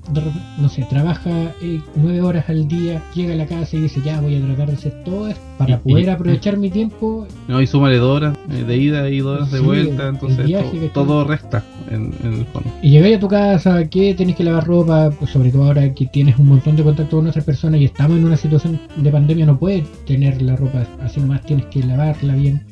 no 0.59 0.69
sé, 0.69 0.85
trabaja 0.89 1.31
eh, 1.63 1.81
nueve 1.97 2.23
horas 2.23 2.49
al 2.49 2.67
día, 2.67 3.03
llega 3.15 3.35
a 3.35 3.37
la 3.37 3.47
casa 3.47 3.77
y 3.77 3.81
dice, 3.83 4.01
ya 4.05 4.21
voy 4.21 4.37
a 4.37 4.41
tratar 4.45 4.69
de 4.69 4.73
hacer 4.75 5.05
todo 5.05 5.29
esto 5.29 5.41
para 5.59 5.75
Y- 5.75 5.77
poder 5.91 6.05
y- 6.07 6.09
aprovechar 6.09 6.57
mi 6.57 6.71
tiempo. 6.71 7.27
No, 7.47 7.61
y 7.61 7.67
súmale 7.67 7.97
dos 7.99 8.17
horas 8.17 8.37
eh, 8.51 8.65
de 8.65 8.77
ida 8.77 9.09
y 9.11 9.19
dos 9.19 9.37
horas 9.37 9.53
de 9.53 9.61
vuelta, 9.61 10.03
el 10.05 10.15
entonces 10.15 10.93
todo, 10.93 11.25
resta 11.25 11.63
en, 11.91 12.13
en 12.25 12.33
el 12.41 12.47
fondo. 12.47 12.69
Y 12.83 12.91
llegáis 12.91 13.17
a 13.17 13.21
tu 13.21 13.29
casa, 13.29 13.89
que 13.89 14.15
tenés 14.15 14.35
que 14.37 14.45
lavar 14.45 14.67
ropa, 14.67 15.11
pues 15.19 15.31
sobre 15.31 15.51
todo 15.51 15.65
ahora 15.65 15.93
que 15.95 16.07
tienes 16.07 16.39
un 16.39 16.47
montón 16.49 16.75
de 16.77 16.83
contacto 16.83 17.17
con 17.17 17.27
otras 17.29 17.45
personas 17.45 17.81
y 17.81 17.85
estamos 17.85 18.17
en 18.19 18.25
una 18.25 18.37
situación 18.37 18.81
de 18.97 19.11
pandemia, 19.11 19.47
no 19.47 19.59
puedes 19.59 19.85
tener 20.05 20.41
la 20.43 20.57
ropa 20.57 20.85
así 21.03 21.21
nomás, 21.21 21.43
tienes 21.43 21.67
que 21.67 21.83
lavarla 21.85 22.35
bien. 22.35 22.63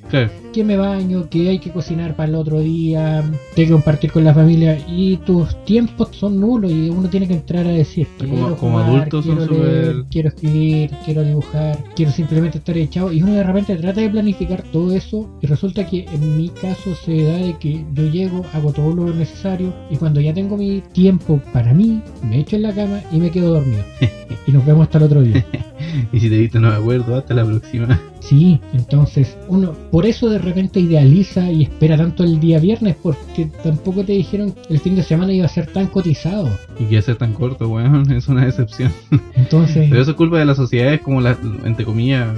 Que 0.53 0.63
me 0.65 0.77
baño, 0.77 1.29
que 1.29 1.49
hay 1.51 1.59
que 1.59 1.71
cocinar 1.71 2.15
para 2.17 2.29
el 2.29 2.35
otro 2.37 2.61
día, 2.61 3.06
tengo 3.55 3.66
que 3.69 3.73
compartir 3.73 4.12
con 4.12 4.25
la 4.25 4.35
familia 4.35 4.79
y 4.88 5.16
tus 5.19 5.64
tiempos 5.64 6.09
son 6.12 6.40
nulos 6.40 6.71
y 6.71 6.88
uno 6.90 7.09
tiene 7.09 7.27
que 7.27 7.35
entrar 7.35 7.66
a 7.66 7.71
decir, 7.71 8.07
Como- 8.19 8.33
quiero 8.35 8.57
como 8.57 8.79
jugar, 8.79 8.88
adultos 9.01 9.25
son 9.25 9.37
quiero 9.38 9.64
leer, 9.64 10.05
quiero 10.11 10.29
escribir, 10.29 10.90
quiero 11.05 11.25
dibujar, 11.25 11.85
quiero 11.95 12.12
simplemente 12.12 12.59
estar 12.59 12.77
echado 12.77 13.12
y 13.12 13.23
uno 13.23 13.33
de 13.33 13.42
repente 13.42 13.77
trata 13.77 14.01
de 14.01 14.11
planificar 14.11 14.62
todo 14.73 14.92
eso 14.92 15.29
y 15.42 15.47
resulta 15.47 15.87
que 15.87 16.05
en 16.12 16.37
mi 16.37 16.49
caso 16.49 16.95
se 17.05 17.23
da 17.25 17.37
de 17.37 17.57
que 17.59 17.85
yo 17.95 18.07
llego, 18.07 18.45
hago 18.53 18.73
todo 18.73 18.95
lo 18.95 19.14
necesario 19.14 19.73
y 19.90 19.97
cuando 19.97 20.21
ya 20.21 20.35
tengo 20.35 20.57
mi 20.57 20.83
tiempo 20.92 21.40
para 21.53 21.73
mí, 21.75 22.03
me 22.23 22.40
echo 22.40 22.57
en 22.57 22.62
la 22.62 22.75
cama 22.75 23.01
y 23.12 23.19
me 23.19 23.31
quedo 23.31 23.55
dormido. 23.55 23.83
y 24.47 24.53
nos 24.53 24.64
vemos 24.64 24.85
hasta 24.85 24.99
el 24.99 25.05
otro 25.05 25.23
día. 25.23 25.45
y 26.12 26.21
si 26.21 26.29
te 26.29 26.38
viste 26.38 26.59
no 26.61 26.71
me 26.71 26.77
acuerdo, 26.77 27.16
hasta 27.16 27.35
la 27.35 27.45
próxima. 27.45 28.01
Sí, 28.21 28.61
entonces 28.73 29.37
uno 29.49 29.73
por 29.92 30.05
eso 30.05 30.29
de 30.29 30.38
repente 30.38 30.81
idealiza 30.81 31.51
y 31.51 31.62
espera 31.62 31.97
tanto 31.97 32.25
el 32.25 32.40
día 32.40 32.59
viernes 32.59 32.96
porque 33.03 33.49
tampoco 33.63 34.05
te 34.05 34.13
dijeron 34.13 34.53
que 34.53 34.75
el 34.75 34.81
fin 34.81 34.97
de 34.97 35.03
semana 35.03 35.33
iba 35.33 35.47
a 35.47 35.49
ser 35.49 35.73
tan 35.73 35.87
cotizado. 35.87 36.49
Y 36.79 36.85
que 36.85 37.01
ser 37.03 37.17
tan 37.17 37.33
corto, 37.33 37.69
weón, 37.69 38.11
es 38.13 38.29
una 38.29 38.45
decepción. 38.45 38.93
Entonces, 39.35 39.89
Pero 39.89 40.03
eso 40.03 40.13
es 40.13 40.17
culpa 40.17 40.39
de 40.39 40.45
las 40.45 40.57
sociedades 40.57 41.01
como 41.01 41.21
las, 41.21 41.39
entre 41.65 41.85
comillas, 41.85 42.29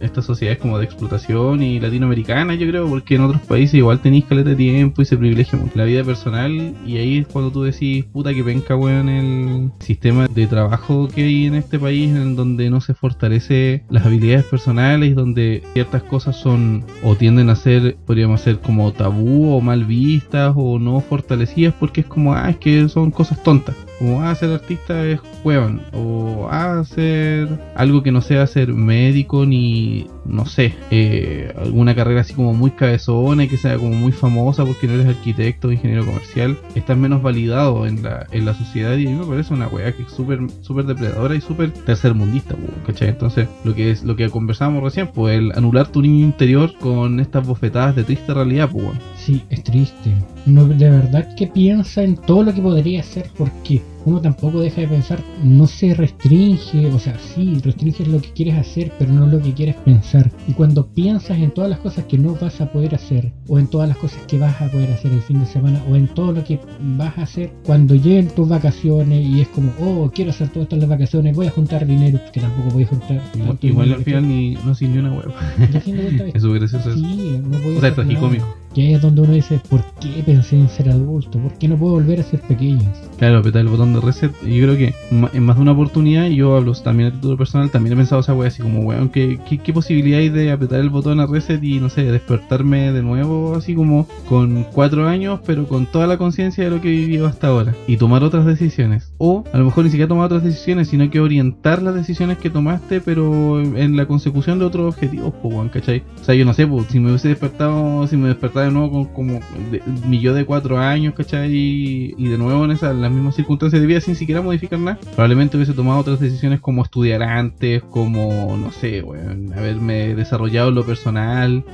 estas 0.00 0.24
sociedades 0.24 0.60
como 0.60 0.78
de 0.78 0.84
explotación 0.84 1.62
y 1.62 1.78
latinoamericanas, 1.80 2.58
yo 2.58 2.66
creo, 2.68 2.88
porque 2.88 3.16
en 3.16 3.22
otros 3.22 3.42
países 3.42 3.74
igual 3.74 4.00
tenéis 4.00 4.24
caleta 4.24 4.50
de 4.50 4.56
tiempo 4.56 5.02
y 5.02 5.04
se 5.04 5.16
privilegia 5.16 5.58
mucho 5.58 5.72
la 5.76 5.84
vida 5.84 6.02
personal 6.04 6.74
y 6.86 6.96
ahí 6.96 7.18
es 7.18 7.26
cuando 7.26 7.50
tú 7.50 7.62
decís, 7.62 8.04
puta 8.06 8.34
que 8.34 8.42
penca, 8.42 8.76
weón, 8.76 9.08
el 9.08 9.70
sistema 9.80 10.26
de 10.28 10.46
trabajo 10.46 11.08
que 11.08 11.24
hay 11.24 11.46
en 11.46 11.54
este 11.54 11.78
país 11.78 12.10
en 12.10 12.36
donde 12.36 12.70
no 12.70 12.80
se 12.80 12.94
fortalece 12.94 13.84
las 13.90 14.06
habilidades 14.06 14.46
personales, 14.46 15.14
donde 15.14 15.62
ciertas 15.72 16.02
cosas 16.02 16.36
son 16.36 16.84
o 17.02 17.14
tienden 17.16 17.50
a 17.50 17.56
ser, 17.56 17.96
podríamos 18.06 18.40
ser 18.40 18.58
como 18.58 18.92
tabú 18.92 19.54
o 19.54 19.60
mal 19.60 19.84
vistas 19.90 20.54
o 20.56 20.78
no 20.78 21.00
fortalecidas 21.00 21.74
porque 21.78 22.02
es 22.02 22.06
como, 22.06 22.34
ah, 22.34 22.48
es 22.50 22.56
que 22.56 22.88
son 22.88 23.10
cosas 23.10 23.42
tontas. 23.42 23.76
Como, 23.98 24.22
ah, 24.22 24.34
ser 24.34 24.50
artista 24.50 25.04
es 25.04 25.20
hueón. 25.44 25.82
O, 25.92 26.48
ah, 26.50 26.82
ser 26.86 27.48
algo 27.74 28.02
que 28.02 28.12
no 28.12 28.22
sea 28.22 28.46
ser 28.46 28.72
médico 28.72 29.44
ni, 29.44 30.06
no 30.24 30.46
sé, 30.46 30.74
eh, 30.90 31.52
alguna 31.58 31.94
carrera 31.94 32.22
así 32.22 32.32
como 32.32 32.54
muy 32.54 32.70
cabezona 32.70 33.44
y 33.44 33.48
que 33.48 33.58
sea 33.58 33.76
como 33.76 33.90
muy 33.90 34.12
famosa 34.12 34.64
porque 34.64 34.86
no 34.86 34.94
eres 34.94 35.08
arquitecto 35.08 35.68
o 35.68 35.72
ingeniero 35.72 36.06
comercial. 36.06 36.56
Estás 36.74 36.96
menos 36.96 37.20
validado 37.20 37.86
en 37.86 38.02
la, 38.02 38.26
en 38.30 38.46
la 38.46 38.54
sociedad 38.54 38.96
y 38.96 39.06
a 39.06 39.10
mí 39.10 39.16
me 39.16 39.26
parece 39.26 39.52
una 39.52 39.68
weá 39.68 39.92
que 39.92 40.04
es 40.04 40.12
súper 40.12 40.40
súper 40.62 40.86
depredadora 40.86 41.34
y 41.34 41.40
súper 41.40 41.70
tercermundista, 41.72 42.54
¿cachai? 42.86 43.08
Entonces, 43.08 43.48
lo 43.64 43.74
que 43.74 43.90
es 43.90 44.02
lo 44.04 44.16
que 44.16 44.30
conversábamos 44.30 44.82
recién, 44.82 45.08
pues 45.08 45.36
el 45.36 45.52
anular 45.52 45.88
tu 45.88 46.00
niño 46.00 46.24
interior 46.24 46.72
con 46.80 47.20
estas 47.20 47.46
bofetadas 47.46 47.96
de 47.96 48.04
triste 48.04 48.32
realidad, 48.32 48.70
pues. 48.70 48.96
Sí, 49.30 49.42
es 49.50 49.62
triste. 49.62 50.14
Uno 50.46 50.66
de 50.66 50.90
verdad 50.90 51.34
que 51.36 51.46
piensa 51.46 52.02
en 52.02 52.16
todo 52.16 52.42
lo 52.42 52.54
que 52.54 52.60
podría 52.60 53.00
hacer 53.00 53.30
porque 53.36 53.82
uno 54.06 54.20
tampoco 54.20 54.60
deja 54.60 54.80
de 54.80 54.88
pensar, 54.88 55.22
no 55.44 55.66
se 55.66 55.92
restringe, 55.92 56.86
o 56.86 56.98
sea, 56.98 57.18
sí, 57.18 57.60
restringes 57.62 58.08
lo 58.08 58.20
que 58.20 58.30
quieres 58.30 58.54
hacer, 58.54 58.90
pero 58.98 59.12
no 59.12 59.26
lo 59.26 59.40
que 59.42 59.52
quieres 59.52 59.76
pensar. 59.76 60.30
Y 60.48 60.52
cuando 60.52 60.86
piensas 60.86 61.38
en 61.38 61.50
todas 61.50 61.68
las 61.68 61.80
cosas 61.80 62.06
que 62.06 62.16
no 62.16 62.34
vas 62.34 62.60
a 62.62 62.72
poder 62.72 62.94
hacer, 62.94 63.32
o 63.46 63.58
en 63.58 63.66
todas 63.66 63.88
las 63.88 63.98
cosas 63.98 64.22
que 64.26 64.38
vas 64.38 64.60
a 64.60 64.70
poder 64.70 64.90
hacer 64.90 65.12
el 65.12 65.20
fin 65.20 65.40
de 65.40 65.46
semana, 65.46 65.84
o 65.90 65.96
en 65.96 66.08
todo 66.08 66.32
lo 66.32 66.42
que 66.42 66.58
vas 66.80 67.18
a 67.18 67.22
hacer 67.22 67.52
cuando 67.64 67.94
lleguen 67.94 68.28
tus 68.28 68.48
vacaciones, 68.48 69.22
y 69.22 69.42
es 69.42 69.48
como, 69.48 69.70
oh, 69.80 70.10
quiero 70.10 70.30
hacer 70.30 70.48
todo 70.48 70.62
esto 70.62 70.76
en 70.76 70.80
las 70.80 70.90
vacaciones, 70.90 71.36
voy 71.36 71.48
a 71.48 71.50
juntar 71.50 71.86
dinero, 71.86 72.18
que 72.32 72.40
tampoco 72.40 72.70
voy 72.70 72.84
a 72.84 72.86
juntar. 72.86 73.22
Igual, 73.34 73.58
igual 73.60 73.92
al 73.92 74.04
final 74.04 74.26
ni, 74.26 74.54
no 74.64 74.74
sin 74.74 74.92
ni 74.92 74.98
una 74.98 75.14
Es 75.58 76.44
gracioso 76.44 76.78
eso. 76.78 76.94
Sí, 76.94 77.38
no 77.42 77.58
voy 77.58 77.74
a 77.74 77.78
O 77.78 77.80
sea, 77.80 77.88
es 77.90 77.94
tragicómico. 77.94 78.46
Y 78.74 78.82
ahí 78.82 78.94
es 78.94 79.02
donde 79.02 79.22
uno 79.22 79.32
dice, 79.32 79.60
¿por 79.68 79.82
qué 80.00 80.22
pensé 80.24 80.56
en 80.56 80.68
ser 80.68 80.90
adulto? 80.90 81.38
¿Por 81.38 81.52
qué 81.54 81.66
no 81.66 81.76
puedo 81.76 81.94
volver 81.94 82.20
a 82.20 82.22
ser 82.22 82.40
pequeño? 82.40 82.90
Claro, 83.18 83.38
apretar 83.38 83.62
el 83.62 83.68
botón 83.68 83.92
de 83.92 84.00
reset. 84.00 84.32
Y 84.42 84.56
yo 84.56 84.66
creo 84.66 84.76
que 84.76 84.94
en 85.10 85.42
más 85.44 85.56
de 85.56 85.62
una 85.62 85.72
oportunidad, 85.72 86.28
yo 86.28 86.56
hablo 86.56 86.72
también 86.74 87.08
a 87.08 87.12
título 87.12 87.36
personal, 87.36 87.70
también 87.70 87.94
he 87.94 87.96
pensado 87.96 88.20
esa 88.20 88.34
wea 88.34 88.48
así 88.48 88.62
como, 88.62 88.80
weón, 88.80 89.08
¿qué, 89.08 89.40
qué, 89.48 89.58
qué 89.58 89.72
posibilidad 89.72 90.20
hay 90.20 90.28
de 90.28 90.52
apretar 90.52 90.80
el 90.80 90.88
botón 90.88 91.18
a 91.20 91.26
reset 91.26 91.62
y, 91.62 91.80
no 91.80 91.88
sé, 91.88 92.04
despertarme 92.04 92.92
de 92.92 93.02
nuevo, 93.02 93.56
así 93.56 93.74
como 93.74 94.06
con 94.28 94.64
cuatro 94.72 95.08
años, 95.08 95.40
pero 95.44 95.66
con 95.66 95.86
toda 95.86 96.06
la 96.06 96.16
conciencia 96.16 96.64
de 96.64 96.70
lo 96.70 96.80
que 96.80 96.88
he 96.88 96.92
vivido 96.92 97.26
hasta 97.26 97.48
ahora? 97.48 97.74
Y 97.88 97.96
tomar 97.96 98.22
otras 98.22 98.46
decisiones. 98.46 99.12
O 99.18 99.44
a 99.52 99.58
lo 99.58 99.64
mejor 99.64 99.84
ni 99.84 99.90
siquiera 99.90 100.08
tomar 100.08 100.26
otras 100.26 100.44
decisiones, 100.44 100.88
sino 100.88 101.10
que 101.10 101.18
orientar 101.18 101.82
las 101.82 101.94
decisiones 101.94 102.38
que 102.38 102.50
tomaste, 102.50 103.00
pero 103.00 103.60
en 103.60 103.96
la 103.96 104.06
consecución 104.06 104.60
de 104.60 104.64
otros 104.64 104.94
objetivos, 104.94 105.34
pues, 105.42 105.54
weón, 105.54 105.68
¿cachai? 105.70 106.04
O 106.20 106.24
sea, 106.24 106.34
yo 106.34 106.44
no 106.44 106.54
sé, 106.54 106.66
pues, 106.66 106.86
si 106.86 107.00
me 107.00 107.08
hubiese 107.08 107.28
despertado, 107.28 108.06
si 108.06 108.16
me 108.16 108.28
de 108.64 108.70
nuevo 108.70 108.90
con, 108.90 109.04
como 109.14 109.40
de- 109.70 109.82
mi 110.06 110.20
yo 110.20 110.34
de 110.34 110.44
cuatro 110.44 110.78
años, 110.78 111.14
¿cachai? 111.14 111.54
Y, 111.54 112.14
y 112.16 112.28
de 112.28 112.38
nuevo 112.38 112.64
en 112.64 112.72
esas 112.72 112.94
las 112.96 113.10
mismas 113.10 113.34
circunstancias 113.36 113.80
de 113.80 113.86
vida 113.86 114.00
sin 114.00 114.16
siquiera 114.16 114.42
modificar 114.42 114.78
nada, 114.78 114.98
probablemente 115.14 115.56
hubiese 115.56 115.72
tomado 115.72 116.00
otras 116.00 116.20
decisiones 116.20 116.60
como 116.60 116.82
estudiar 116.82 117.22
antes, 117.22 117.82
como, 117.84 118.56
no 118.56 118.70
sé, 118.72 119.02
weón, 119.02 119.52
haberme 119.52 120.14
desarrollado 120.14 120.70
en 120.70 120.74
lo 120.74 120.84
personal. 120.84 121.64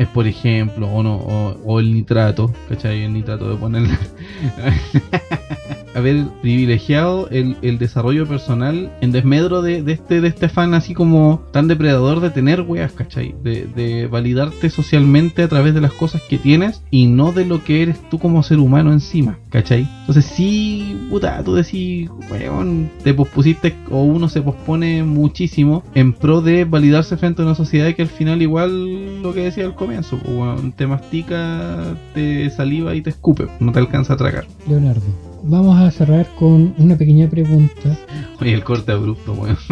Es 0.00 0.08
por 0.08 0.26
ejemplo, 0.26 0.88
o, 0.88 1.04
no, 1.04 1.14
o, 1.16 1.56
o 1.64 1.78
el 1.78 1.94
nitrato, 1.94 2.52
¿cachai? 2.68 3.02
El 3.04 3.12
nitrato 3.12 3.48
de 3.48 3.56
poner. 3.56 3.84
haber 5.94 6.24
privilegiado 6.40 7.28
el, 7.30 7.56
el 7.62 7.78
desarrollo 7.78 8.26
personal 8.26 8.90
en 9.02 9.12
desmedro 9.12 9.60
de, 9.60 9.82
de 9.82 9.92
este 9.92 10.22
de 10.22 10.28
este 10.28 10.48
fan 10.48 10.72
así 10.72 10.94
como 10.94 11.42
tan 11.52 11.68
depredador 11.68 12.20
de 12.20 12.30
tener 12.30 12.62
weas, 12.62 12.92
¿cachai? 12.92 13.34
De, 13.42 13.66
de 13.66 14.06
validarte 14.06 14.70
socialmente 14.70 15.42
a 15.42 15.48
través 15.48 15.74
de 15.74 15.81
las 15.82 15.92
cosas 15.92 16.22
que 16.22 16.38
tienes 16.38 16.82
y 16.90 17.06
no 17.06 17.32
de 17.32 17.44
lo 17.44 17.62
que 17.62 17.82
eres 17.82 18.00
tú 18.08 18.18
como 18.18 18.42
ser 18.42 18.58
humano 18.58 18.92
encima, 18.92 19.38
¿cachai? 19.50 19.88
Entonces 20.00 20.24
sí, 20.24 20.96
puta, 21.10 21.42
tú 21.44 21.54
decís, 21.54 22.08
weón, 22.30 22.90
te 23.02 23.12
pospusiste 23.12 23.74
o 23.90 24.02
uno 24.02 24.28
se 24.28 24.42
pospone 24.42 25.02
muchísimo 25.02 25.82
en 25.94 26.12
pro 26.12 26.40
de 26.40 26.64
validarse 26.64 27.16
frente 27.16 27.42
a 27.42 27.44
una 27.44 27.54
sociedad 27.54 27.94
que 27.94 28.02
al 28.02 28.08
final 28.08 28.42
igual 28.42 29.22
lo 29.22 29.34
que 29.34 29.44
decía 29.44 29.64
al 29.64 29.74
comienzo, 29.74 30.18
pues, 30.18 30.34
weón, 30.34 30.72
te 30.72 30.86
mastica, 30.86 31.96
te 32.14 32.48
saliva 32.50 32.94
y 32.94 33.02
te 33.02 33.10
escupe, 33.10 33.48
no 33.60 33.72
te 33.72 33.78
alcanza 33.78 34.14
a 34.14 34.16
tragar. 34.16 34.46
Leonardo, 34.68 35.02
vamos 35.44 35.78
a 35.80 35.90
cerrar 35.90 36.26
con 36.38 36.74
una 36.78 36.96
pequeña 36.96 37.28
pregunta. 37.28 37.96
Oye, 38.40 38.52
el 38.54 38.64
corte 38.64 38.92
abrupto, 38.92 39.32
weón. 39.34 39.56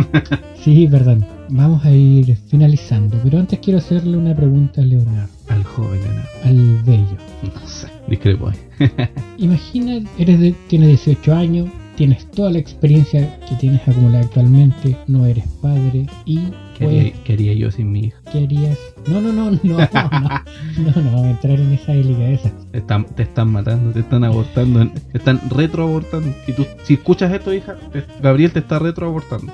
Sí, 0.62 0.86
perdón. 0.90 1.24
Vamos 1.49 1.84
a 1.86 1.90
ir 1.90 2.36
finalizando, 2.49 3.16
pero 3.24 3.38
antes 3.38 3.59
quiero 3.61 3.78
hacerle 3.78 4.16
una 4.16 4.36
pregunta 4.36 4.82
a 4.82 4.84
Leonardo, 4.84 5.32
Al 5.49 5.64
joven, 5.64 6.01
Leonardo. 6.03 6.28
al 6.45 6.82
bello. 6.84 7.16
No 7.42 7.66
sé, 7.66 7.88
discrepo 8.09 8.49
ahí. 8.51 8.59
Imagina, 9.38 10.01
eres 10.18 10.38
de, 10.38 10.55
tienes 10.68 10.88
18 10.88 11.34
años, 11.34 11.68
tienes 11.97 12.30
toda 12.30 12.51
la 12.51 12.59
experiencia 12.59 13.40
que 13.49 13.55
tienes 13.57 13.80
acumulada 13.88 14.24
actualmente, 14.24 14.97
no 15.07 15.24
eres 15.26 15.45
padre 15.62 16.07
y 16.26 16.40
¿Qué 16.81 16.87
pues, 16.87 16.99
haría, 16.99 17.12
qué 17.24 17.33
haría 17.35 17.53
yo 17.53 17.70
sin 17.70 17.93
mi 17.93 18.01
hija? 18.07 18.16
¿qué 18.33 18.39
harías? 18.45 18.78
No, 19.07 19.20
no, 19.20 19.33
no, 19.33 19.51
no, 19.51 19.59
no, 19.62 19.78
no, 19.78 19.83
no, 19.93 21.03
no 21.03 21.11
vamos 21.12 21.24
a 21.26 21.31
entrar 21.31 21.61
en 21.61 21.72
esa 21.72 21.93
delicadeza. 21.93 22.51
Te 22.72 22.78
están, 22.78 23.05
te 23.05 23.22
están 23.24 23.49
matando, 23.53 23.93
te 23.93 24.01
están 24.01 24.24
abortando, 24.24 24.89
te 25.12 25.18
están 25.18 25.41
retroabortando. 25.51 26.35
Si, 26.47 26.53
tú, 26.55 26.66
si 26.83 26.95
escuchas 26.95 27.31
esto, 27.33 27.53
hija, 27.53 27.76
te- 27.93 28.05
Gabriel 28.22 28.51
te 28.53 28.61
está 28.61 28.78
retroabortando. 28.78 29.53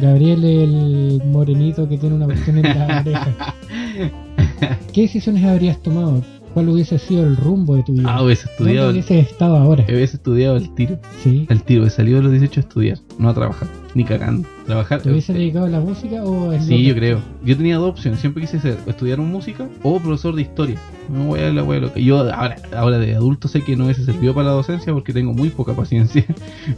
Gabriel, 0.00 0.44
el 0.44 1.22
morenito 1.26 1.88
que 1.88 1.98
tiene 1.98 2.14
una 2.14 2.26
cuestión 2.26 2.58
en 2.58 2.62
la 2.78 3.00
oreja. 3.00 3.54
¿Qué 4.92 5.02
decisiones 5.02 5.44
habrías 5.44 5.82
tomado? 5.82 6.22
¿Cuál 6.54 6.68
hubiese 6.68 6.98
sido 6.98 7.24
el 7.24 7.36
rumbo 7.36 7.76
de 7.76 7.82
tu 7.82 7.92
vida? 7.94 8.14
Ah, 8.14 8.22
hubiese 8.22 8.44
¿Dónde 8.46 8.52
estudiado, 8.64 8.90
el- 8.90 8.96
hubieses 8.96 9.30
estado 9.30 9.56
ahora? 9.56 9.84
hubiese 9.88 10.16
estudiado 10.16 10.56
el 10.56 10.74
tiro. 10.74 10.98
Sí. 11.22 11.46
El 11.48 11.62
tiro, 11.62 11.86
he 11.86 11.90
salido 11.90 12.18
a 12.18 12.22
los 12.22 12.30
18 12.32 12.60
a 12.60 12.62
estudiar, 12.62 12.98
no 13.18 13.30
a 13.30 13.34
trabajar, 13.34 13.68
ni 13.94 14.04
cagando. 14.04 14.46
Trabajar. 14.66 15.00
¿Te 15.02 15.10
hubiese 15.10 15.32
dedicado 15.32 15.64
a 15.66 15.68
la 15.70 15.80
música 15.80 16.22
o 16.22 16.52
Sí, 16.60 16.84
yo 16.84 16.94
creo. 16.94 17.20
Yo 17.44 17.56
tenía 17.56 17.78
dos 17.78 17.90
opciones. 17.90 18.20
Siempre 18.20 18.42
quise 18.42 18.60
ser 18.60 18.76
estudiar 18.86 19.18
música 19.18 19.66
o 19.82 19.98
profesor 19.98 20.36
de 20.36 20.42
historia. 20.42 20.76
No 21.08 21.24
voy 21.24 21.40
a 21.40 21.50
la 21.52 21.64
wea 21.64 21.80
loca. 21.80 21.98
Yo 21.98 22.18
ahora, 22.32 22.56
ahora 22.76 22.98
de 22.98 23.16
adulto 23.16 23.48
sé 23.48 23.62
que 23.64 23.74
no 23.74 23.84
hubiese 23.86 24.04
servido 24.04 24.34
para 24.34 24.46
la 24.48 24.52
docencia 24.52 24.92
porque 24.92 25.12
tengo 25.12 25.32
muy 25.32 25.48
poca 25.50 25.72
paciencia. 25.74 26.24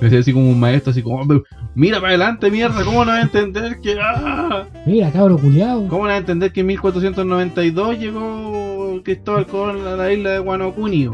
Me 0.01 0.05
decía 0.09 0.21
así 0.21 0.33
como 0.33 0.49
un 0.49 0.59
maestro, 0.59 0.93
así 0.93 1.03
como, 1.03 1.17
"Hombre, 1.21 1.43
mira 1.75 1.97
para 1.99 2.09
adelante, 2.11 2.51
mierda, 2.51 2.83
¿cómo 2.85 3.05
no 3.05 3.11
vas 3.11 3.19
a 3.19 3.23
entender 3.23 3.81
que... 3.81 3.97
ah? 4.01 4.65
Mira, 4.87 5.11
cabro 5.11 5.37
culiao. 5.37 5.87
¿Cómo 5.89 6.05
no 6.05 6.09
vas 6.09 6.15
a 6.15 6.19
entender 6.19 6.53
que 6.53 6.61
en 6.61 6.67
1492 6.69 7.99
llegó 7.99 8.74
Cristóbal 9.03 9.47
Colón 9.47 9.87
a 9.87 9.97
la 9.97 10.13
isla 10.13 10.31
de 10.31 10.39
Guanocuni? 10.39 11.09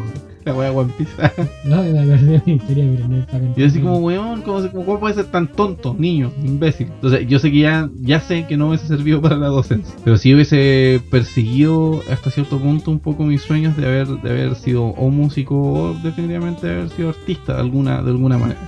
La 0.47 0.55
wea 0.55 0.73
One 0.73 0.91
Piece. 0.97 1.13
No, 1.67 1.83
me 1.83 1.91
acordé 2.01 2.17
de 2.39 2.43
mi 2.47 2.55
historia, 2.55 2.85
pero 2.97 3.09
no 3.09 3.55
yo 3.57 3.67
así 3.67 3.79
como, 3.79 3.99
weón, 3.99 4.41
¿cómo, 4.41 4.63
se- 4.63 4.71
cómo 4.71 4.99
puede 4.99 5.15
ser 5.15 5.27
tan 5.27 5.49
tonto, 5.53 5.95
niño, 5.99 6.33
imbécil? 6.43 6.87
Entonces, 6.95 7.29
yo 7.29 7.39
sé 7.39 7.51
que 7.53 7.59
ya, 7.59 7.91
ya 8.01 8.21
sé 8.21 8.47
que 8.47 8.57
no 8.57 8.69
hubiese 8.69 8.87
servido 8.87 9.21
para 9.21 9.37
la 9.37 9.49
docencia. 9.49 9.95
Pero 10.03 10.17
sí 10.17 10.33
hubiese 10.35 11.03
perseguido 11.11 12.01
hasta 12.11 12.31
cierto 12.31 12.59
punto 12.59 12.91
un 12.91 13.01
poco 13.01 13.25
mis 13.25 13.43
sueños 13.43 13.77
de 13.77 13.87
haber, 13.87 14.07
de 14.09 14.31
haber 14.31 14.55
sido 14.55 14.85
o 14.85 15.11
músico 15.11 15.57
o 15.61 15.95
definitivamente 16.03 16.67
de 16.67 16.73
haber 16.73 16.89
sido 16.89 17.11
artista 17.11 17.55
de 17.57 17.61
alguna, 17.61 18.03
de 18.03 18.11
alguna 18.11 18.39
manera. 18.39 18.61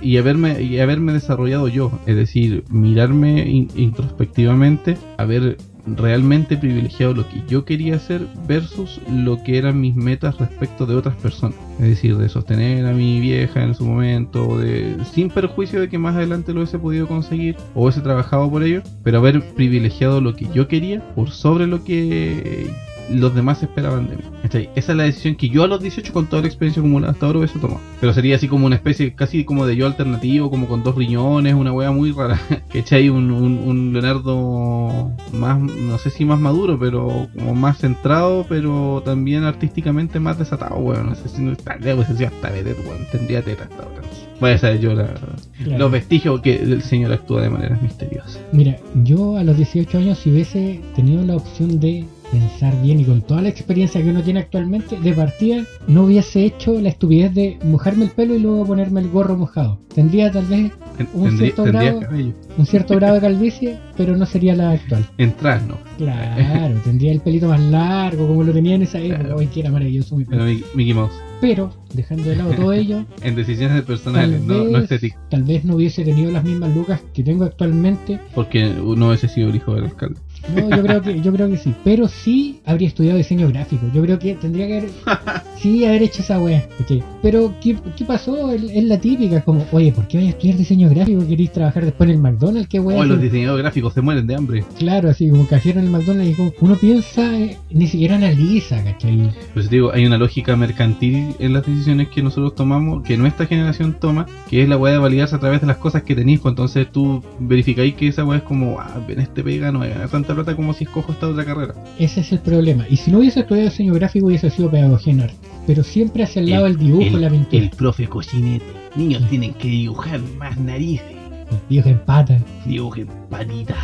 Y 0.00 0.16
haberme, 0.16 0.62
y 0.62 0.78
haberme 0.78 1.12
desarrollado 1.12 1.68
yo. 1.68 1.92
Es 2.06 2.16
decir, 2.16 2.64
mirarme 2.70 3.46
in- 3.46 3.68
introspectivamente, 3.76 4.96
haber 5.18 5.58
realmente 5.86 6.56
privilegiado 6.56 7.14
lo 7.14 7.28
que 7.28 7.42
yo 7.48 7.64
quería 7.64 7.96
hacer 7.96 8.26
versus 8.46 9.00
lo 9.10 9.42
que 9.42 9.58
eran 9.58 9.80
mis 9.80 9.94
metas 9.94 10.38
respecto 10.38 10.86
de 10.86 10.96
otras 10.96 11.16
personas. 11.16 11.58
Es 11.78 11.88
decir, 11.88 12.16
de 12.16 12.28
sostener 12.28 12.86
a 12.86 12.92
mi 12.92 13.20
vieja 13.20 13.62
en 13.62 13.74
su 13.74 13.84
momento, 13.84 14.58
de, 14.58 14.96
sin 15.12 15.30
perjuicio 15.30 15.80
de 15.80 15.88
que 15.88 15.98
más 15.98 16.16
adelante 16.16 16.52
lo 16.52 16.60
hubiese 16.60 16.78
podido 16.78 17.06
conseguir 17.06 17.56
o 17.74 17.84
hubiese 17.84 18.00
trabajado 18.00 18.50
por 18.50 18.62
ello, 18.62 18.82
pero 19.02 19.18
haber 19.18 19.42
privilegiado 19.54 20.20
lo 20.20 20.34
que 20.34 20.46
yo 20.52 20.68
quería 20.68 21.02
por 21.14 21.30
sobre 21.30 21.66
lo 21.66 21.84
que 21.84 22.70
los 23.10 23.34
demás 23.34 23.62
esperaban 23.62 24.08
de 24.08 24.16
mí. 24.16 24.22
¿cachai? 24.42 24.68
Esa 24.74 24.92
es 24.92 24.98
la 24.98 25.04
decisión 25.04 25.34
que 25.34 25.48
yo 25.48 25.64
a 25.64 25.66
los 25.66 25.80
18 25.82 26.12
con 26.12 26.26
toda 26.26 26.42
la 26.42 26.48
experiencia 26.48 26.80
acumulada 26.80 27.12
hasta 27.12 27.26
ahora 27.26 27.38
hubiese 27.40 27.58
tomado. 27.58 27.80
Pero 28.00 28.12
sería 28.12 28.36
así 28.36 28.48
como 28.48 28.66
una 28.66 28.76
especie 28.76 29.12
casi 29.14 29.44
como 29.44 29.66
de 29.66 29.76
yo 29.76 29.86
alternativo, 29.86 30.50
como 30.50 30.66
con 30.68 30.82
dos 30.82 30.94
riñones, 30.94 31.54
una 31.54 31.72
wea 31.72 31.90
muy 31.90 32.12
rara. 32.12 32.40
¿Cachai? 32.72 33.08
Un, 33.08 33.30
un, 33.30 33.58
un 33.58 33.92
Leonardo 33.92 35.10
más, 35.32 35.58
no 35.60 35.98
sé 35.98 36.10
si 36.10 36.24
más 36.24 36.38
maduro, 36.40 36.78
pero 36.78 37.28
como 37.36 37.54
más 37.54 37.78
centrado, 37.78 38.46
pero 38.48 39.02
también 39.04 39.44
artísticamente 39.44 40.20
más 40.20 40.38
desatado, 40.38 40.76
weón. 40.76 41.06
No 41.10 41.14
sé 41.14 41.28
si 41.28 41.42
no 41.42 41.50
vez 41.52 41.94
hubiese 41.94 42.16
sido 42.16 42.28
hasta 42.28 42.50
vedette, 42.50 42.78
weón. 42.86 43.06
Tendría 43.10 43.42
teta 43.42 43.64
hasta 43.64 43.76
ahora. 43.82 44.00
Voy 44.40 44.52
a 44.52 44.58
saber 44.58 44.80
yo 44.80 44.94
la- 44.94 45.14
Claro. 45.62 45.78
los 45.78 45.92
vestigios 45.92 46.40
que 46.40 46.56
el 46.56 46.80
señor 46.82 47.12
actúa 47.12 47.42
de 47.42 47.50
maneras 47.50 47.82
misteriosas. 47.82 48.40
Mira, 48.52 48.78
yo 49.04 49.36
a 49.36 49.44
los 49.44 49.56
18 49.58 49.98
años, 49.98 50.18
si 50.18 50.30
hubiese 50.30 50.80
tenido 50.96 51.22
la 51.24 51.36
opción 51.36 51.78
de 51.78 52.06
pensar 52.30 52.80
bien 52.82 53.00
y 53.00 53.04
con 53.04 53.22
toda 53.22 53.42
la 53.42 53.48
experiencia 53.48 54.02
que 54.02 54.10
uno 54.10 54.22
tiene 54.22 54.40
actualmente, 54.40 54.98
de 54.98 55.12
partida 55.12 55.64
no 55.88 56.04
hubiese 56.04 56.44
hecho 56.44 56.80
la 56.80 56.88
estupidez 56.90 57.34
de 57.34 57.58
mojarme 57.64 58.04
el 58.04 58.10
pelo 58.10 58.34
y 58.34 58.38
luego 58.38 58.64
ponerme 58.66 59.00
el 59.00 59.08
gorro 59.10 59.36
mojado. 59.36 59.80
Tendría 59.94 60.30
tal 60.30 60.46
vez 60.46 60.72
Un 61.14 61.24
tendría, 61.24 61.38
cierto 61.38 61.62
tendría 61.64 61.92
grado. 61.94 62.32
un 62.58 62.66
cierto 62.66 62.94
grado 62.94 63.14
de 63.16 63.20
calvicie, 63.20 63.78
pero 63.96 64.16
no 64.16 64.24
sería 64.26 64.54
la 64.54 64.70
actual. 64.70 65.04
Entrar, 65.18 65.62
no. 65.62 65.76
Claro, 65.98 66.80
tendría 66.84 67.10
el 67.12 67.20
pelito 67.20 67.48
más 67.48 67.60
largo 67.60 68.28
como 68.28 68.44
lo 68.44 68.52
tenía 68.52 68.76
en 68.76 68.82
esa 68.82 69.00
época. 69.00 69.18
Claro. 69.20 69.36
Hoy 69.36 69.46
que 69.48 69.60
era 69.60 69.70
maravilloso 69.70 70.16
mi 70.16 70.24
Pero 70.24 70.44
pelo. 70.44 70.52
Mickey 70.52 70.64
Mickey 70.74 70.94
Mouse. 70.94 71.12
Pero, 71.40 71.72
dejando 71.94 72.24
de 72.24 72.36
lado 72.36 72.52
todo 72.52 72.72
ello, 72.72 73.04
En 73.22 73.34
decisiones 73.34 73.82
personales, 73.82 74.42
no, 74.42 74.62
vez, 74.62 74.72
no 74.72 74.78
estéticas. 74.78 75.18
tal 75.30 75.42
vez 75.42 75.64
no 75.64 75.74
hubiese 75.76 76.04
tenido 76.04 76.30
las 76.30 76.44
mismas 76.44 76.74
lucas 76.74 77.00
que 77.14 77.22
tengo 77.24 77.44
actualmente 77.44 78.20
Porque 78.34 78.68
no 78.68 79.08
hubiese 79.08 79.26
sido 79.26 79.48
el 79.48 79.56
hijo 79.56 79.74
del 79.74 79.84
alcalde. 79.84 80.20
No, 80.54 80.76
yo 80.76 80.82
creo 80.82 81.02
que, 81.02 81.20
yo 81.20 81.32
creo 81.32 81.48
que 81.48 81.56
sí. 81.56 81.74
Pero 81.84 82.08
sí 82.08 82.60
habría 82.64 82.88
estudiado 82.88 83.18
diseño 83.18 83.48
gráfico. 83.48 83.86
Yo 83.94 84.02
creo 84.02 84.18
que 84.18 84.34
tendría 84.34 84.66
que 84.66 84.78
haber, 84.78 84.90
sí 85.58 85.84
haber 85.84 86.02
hecho 86.02 86.22
esa. 86.22 86.40
¿cachai? 86.78 87.02
Pero, 87.22 87.54
¿qué, 87.60 87.76
qué 87.96 88.04
pasó? 88.04 88.50
Es 88.52 88.84
la 88.84 88.98
típica, 88.98 89.42
como, 89.42 89.66
oye, 89.72 89.92
¿por 89.92 90.08
qué 90.08 90.18
vais 90.18 90.28
a 90.28 90.30
estudiar 90.30 90.56
diseño 90.56 90.88
gráfico? 90.88 91.26
¿Queréis 91.26 91.52
trabajar 91.52 91.84
después 91.84 92.08
en 92.08 92.16
el 92.16 92.22
McDonald's? 92.22 92.68
¿Qué 92.68 92.80
wea? 92.80 92.98
Oh, 92.98 93.04
los 93.04 93.20
diseñadores 93.20 93.62
gráficos 93.62 93.92
se 93.94 94.00
mueren 94.00 94.26
de 94.26 94.34
hambre. 94.34 94.64
Claro, 94.78 95.10
así 95.10 95.28
como 95.28 95.46
cajero 95.46 95.80
en 95.80 95.86
el 95.86 95.92
McDonald's 95.92 96.32
y 96.32 96.34
como, 96.34 96.52
uno 96.60 96.76
piensa, 96.76 97.38
eh, 97.38 97.58
ni 97.70 97.86
siquiera 97.86 98.16
analiza, 98.16 98.82
¿cachai? 98.82 99.30
Pues 99.52 99.68
te 99.68 99.76
digo, 99.76 99.92
hay 99.92 100.06
una 100.06 100.18
lógica 100.18 100.56
mercantil 100.56 101.34
en 101.38 101.52
las 101.52 101.66
decisiones 101.66 102.08
que 102.08 102.22
nosotros 102.22 102.54
tomamos, 102.54 103.02
que 103.02 103.16
nuestra 103.16 103.46
generación 103.46 103.96
toma, 104.00 104.26
que 104.48 104.62
es 104.62 104.68
la 104.68 104.76
weá 104.76 104.94
de 104.94 104.98
validarse 104.98 105.36
a 105.36 105.40
través 105.40 105.60
de 105.60 105.66
las 105.66 105.76
cosas 105.76 106.02
que 106.02 106.14
tenéis. 106.14 106.40
pues 106.40 106.52
entonces 106.52 106.90
tú 106.90 107.22
verificáis 107.38 107.94
que 107.94 108.08
esa 108.08 108.24
weá 108.24 108.38
es 108.38 108.44
como, 108.44 108.80
ah, 108.80 109.00
en 109.08 109.20
este 109.20 109.42
pega 109.42 109.70
no 109.70 109.80
voy 109.80 109.88
a 109.88 109.90
ganar 109.90 110.08
tanta 110.30 110.42
plata 110.44 110.56
como 110.56 110.72
si 110.72 110.84
escojo 110.84 111.12
esta 111.12 111.28
otra 111.28 111.44
carrera. 111.44 111.74
Ese 111.98 112.20
es 112.20 112.32
el 112.32 112.38
problema. 112.40 112.86
Y 112.88 112.96
si 112.96 113.10
no 113.10 113.18
hubiese 113.18 113.40
estudiado 113.40 113.68
diseño 113.70 113.94
gráfico, 113.94 114.26
hubiese 114.26 114.50
sido 114.50 114.70
pedagogía 114.70 115.12
en 115.12 115.20
arte. 115.22 115.36
Pero 115.66 115.82
siempre 115.82 116.22
hacia 116.24 116.40
el 116.40 116.50
lado 116.50 116.64
del 116.64 116.76
dibujo, 116.78 117.16
la 117.18 117.30
pintura. 117.30 117.62
el 117.62 117.70
profe 117.70 118.06
cocinete. 118.08 118.64
Niños 118.96 119.22
tienen 119.28 119.54
que 119.54 119.68
dibujar 119.68 120.20
más 120.38 120.58
narices. 120.58 121.06
El 121.50 121.58
viejo 121.68 121.88
en 121.88 121.98
pata, 122.00 122.38
Dibujen 122.64 123.08
patitas. 123.28 123.76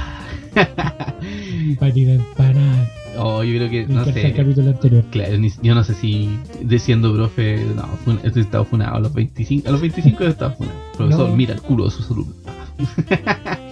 patita 1.79 2.13
empanada. 2.13 2.91
oh, 3.19 3.43
yo 3.43 3.57
creo 3.59 3.71
que, 3.71 3.87
no 3.93 4.05
sé. 4.05 4.27
el 4.29 4.35
capítulo 4.35 4.71
anterior. 4.71 5.05
Claro, 5.11 5.37
ni- 5.39 5.51
yo 5.63 5.75
no 5.75 5.85
sé 5.85 5.95
si 5.95 6.39
de 6.63 6.79
siendo 6.79 7.13
profe, 7.15 7.61
no, 7.75 7.83
fue, 8.05 8.15
estoy 8.25 8.43
estado 8.43 8.65
funado 8.65 8.97
a 8.97 9.01
los 9.01 9.13
25, 9.13 9.69
a 9.69 9.73
los 9.73 9.81
25 9.81 10.25
he 10.25 10.29
estado 10.29 10.53
funado. 10.55 10.79
Profesor, 10.97 11.29
No. 11.31 11.37
mira 11.37 11.55
el 11.55 11.61
culo 11.63 11.85
de 11.87 11.91
sus 11.91 12.11
alumnos. 12.11 12.37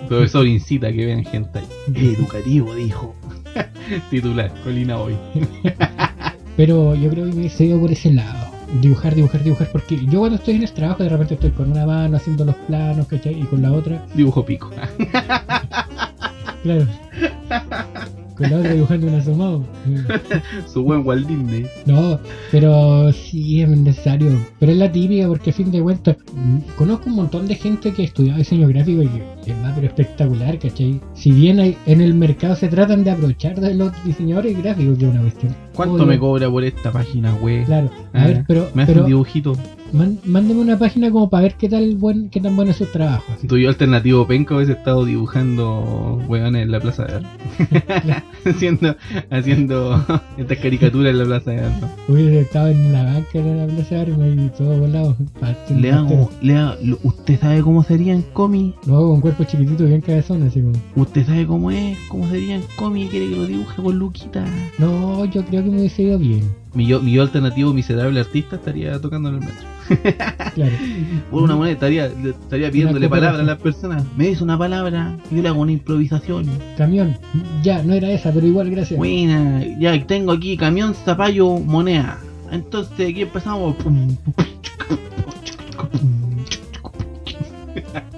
Profesor 0.09 0.47
incita 0.47 0.89
a 0.89 0.93
que 0.93 1.07
vean 1.07 1.25
gente 1.25 1.59
ahí. 1.59 1.67
Educativo, 2.15 2.75
dijo. 2.75 3.15
Titular, 4.11 4.53
Colina 4.63 4.99
hoy. 4.99 5.17
Pero 6.57 6.95
yo 6.95 7.11
creo 7.11 7.25
que 7.27 7.33
me 7.33 7.39
hubiese 7.41 7.65
ido 7.65 7.81
por 7.81 7.91
ese 7.93 8.13
lado. 8.13 8.53
Dibujar, 8.81 9.15
dibujar, 9.15 9.43
dibujar. 9.43 9.71
Porque 9.71 10.05
yo 10.07 10.21
cuando 10.21 10.37
estoy 10.37 10.57
en 10.57 10.63
el 10.63 10.73
trabajo, 10.73 11.03
de 11.03 11.09
repente 11.09 11.35
estoy 11.35 11.51
con 11.51 11.71
una 11.71 11.87
mano 11.87 12.17
haciendo 12.17 12.45
los 12.45 12.57
planos, 12.57 13.07
¿cachai? 13.07 13.41
Y 13.41 13.45
con 13.45 13.63
la 13.63 13.73
otra, 13.73 14.05
Dibujo 14.15 14.45
pico. 14.45 14.71
claro. 16.63 16.87
Con 18.37 18.51
la 18.51 18.59
otra 18.59 18.73
dibujando 18.75 19.07
un 19.07 19.15
asomado. 19.15 19.65
Su 20.73 20.83
buen 20.83 21.07
Walt 21.07 21.27
Disney. 21.27 21.67
No, 21.87 22.19
pero 22.51 23.13
sí 23.13 23.63
es 23.63 23.69
necesario. 23.69 24.31
Pero 24.59 24.73
es 24.73 24.79
la 24.79 24.91
típica 24.91 25.27
porque 25.29 25.51
a 25.51 25.53
fin 25.53 25.71
de 25.71 25.81
cuentas 25.81 26.17
conozco 26.77 27.09
un 27.11 27.17
montón 27.17 27.47
de 27.47 27.55
gente 27.55 27.93
que 27.93 28.05
estudia 28.05 28.37
diseño 28.37 28.67
gráfico 28.69 29.03
y 29.03 29.09
que 29.45 29.51
es 29.53 29.59
más 29.59 29.73
pero 29.75 29.87
espectacular, 29.87 30.59
¿cachai? 30.59 31.01
Si 31.15 31.31
bien 31.33 31.61
hay- 31.61 31.77
en 31.87 32.01
el 32.01 32.15
mercado 32.15 32.57
se 32.57 32.69
tratan 32.69 33.05
de 33.05 33.11
aprovechar 33.11 33.61
de 33.61 33.75
los 33.75 33.93
diseñadores 34.05 34.57
gráficos, 34.61 34.99
que 34.99 35.05
es 35.05 35.11
una 35.11 35.21
cuestión. 35.23 35.55
¿Cuánto 35.75 36.07
me 36.07 36.19
cobra 36.19 36.49
por 36.51 36.65
esta 36.65 36.93
página, 36.93 37.33
güey? 37.33 37.65
Claro, 37.65 37.91
a 38.13 38.23
Ah, 38.23 38.27
ver, 38.27 38.45
pero, 38.47 38.69
Me 38.75 38.83
hace 38.83 38.93
pero 38.93 39.03
un 39.05 39.09
dibujito. 39.09 39.53
man- 39.93 40.19
mándeme 40.25 40.61
una 40.61 40.79
página 40.79 41.11
como 41.11 41.29
para 41.29 41.43
ver 41.45 41.55
qué 41.57 41.69
tal 41.69 41.97
buen, 41.97 42.31
qué 42.31 42.41
tan 42.41 42.55
bueno 42.57 42.71
es 42.71 42.77
su 42.79 42.87
trabajo. 42.87 43.25
así. 43.37 43.47
Tu 43.49 43.59
yo 43.59 43.69
alternativo 43.69 44.27
penca 44.27 44.55
hubiese 44.55 44.73
estado 44.73 45.05
dibujando 45.05 46.21
weones 46.29 46.63
en 46.63 46.71
la 46.71 46.81
plaza 46.81 47.05
de 47.05 47.15
Armas. 47.15 47.33
haciendo, 48.45 48.97
haciendo 49.31 50.05
estas 50.39 50.59
caricaturas 50.59 51.11
en 51.13 51.19
la 51.19 51.25
plaza 51.25 51.51
de 51.51 51.61
Armas. 51.61 51.91
Hubiese 52.09 52.41
estado 52.41 52.69
en 52.69 52.93
la 52.93 53.05
banca 53.05 53.39
de 53.41 53.55
la 53.55 53.67
plaza 53.67 53.95
de 53.97 54.01
armas 54.01 54.29
y 54.37 54.49
todo 54.57 54.79
volado. 54.79 55.17
Le 55.77 55.91
hago, 55.93 56.31
le 56.41 56.57
hago, 56.57 56.75
¿usted 57.03 57.41
sabe 57.41 57.63
cómo 57.63 57.83
serían 57.83 58.23
cómic? 58.33 58.75
Lo 58.87 58.97
hago 58.97 59.11
con 59.13 59.21
cuerpo 59.21 59.45
chiquitito, 59.45 59.85
bien 59.85 60.01
cabezón, 60.01 60.43
así 60.45 60.61
como. 60.61 60.75
¿Usted 60.97 61.27
sabe 61.27 61.47
cómo 61.47 61.71
es? 61.71 61.97
¿Cómo 62.09 62.29
serían 62.29 62.63
cómic? 62.77 63.11
¿Quiere 63.11 63.29
que 63.31 63.37
lo 63.37 63.47
dibuje 63.47 63.83
con 63.83 63.99
Luquita? 63.99 64.45
No, 64.79 65.25
yo 65.27 65.45
creo 65.45 65.64
que 65.71 66.17
bien. 66.17 66.55
Mi 66.75 66.87
yo, 66.87 67.01
mi 67.01 67.13
yo 67.13 67.23
alternativo 67.23 67.73
miserable 67.73 68.21
artista 68.21 68.57
estaría 68.57 69.01
tocando 69.01 69.29
en 69.29 69.37
el 69.37 69.41
metro. 69.41 69.65
Claro. 70.55 70.73
Por 71.31 71.43
una 71.43 71.57
moneda 71.57 71.73
estaría, 71.75 72.07
estaría 72.07 72.71
pidiéndole 72.71 73.09
palabras 73.09 73.41
a 73.41 73.45
las 73.45 73.59
personas. 73.59 74.05
Me 74.17 74.29
dice 74.29 74.43
una 74.43 74.59
palabra 74.59 75.17
y 75.31 75.37
yo 75.37 75.43
le 75.43 75.49
hago 75.49 75.61
una 75.61 75.73
improvisación. 75.73 76.47
Camión. 76.77 77.17
Ya, 77.63 77.83
no 77.83 77.93
era 77.93 78.11
esa, 78.11 78.33
pero 78.33 78.47
igual 78.47 78.71
gracias. 78.71 78.99
Buena, 78.99 79.63
ya 79.79 80.07
tengo 80.07 80.33
aquí 80.33 80.57
camión, 80.57 80.95
zapallo, 80.95 81.59
moneda. 81.59 82.19
Entonces 82.51 83.11
aquí 83.11 83.23
empezamos. 83.23 83.77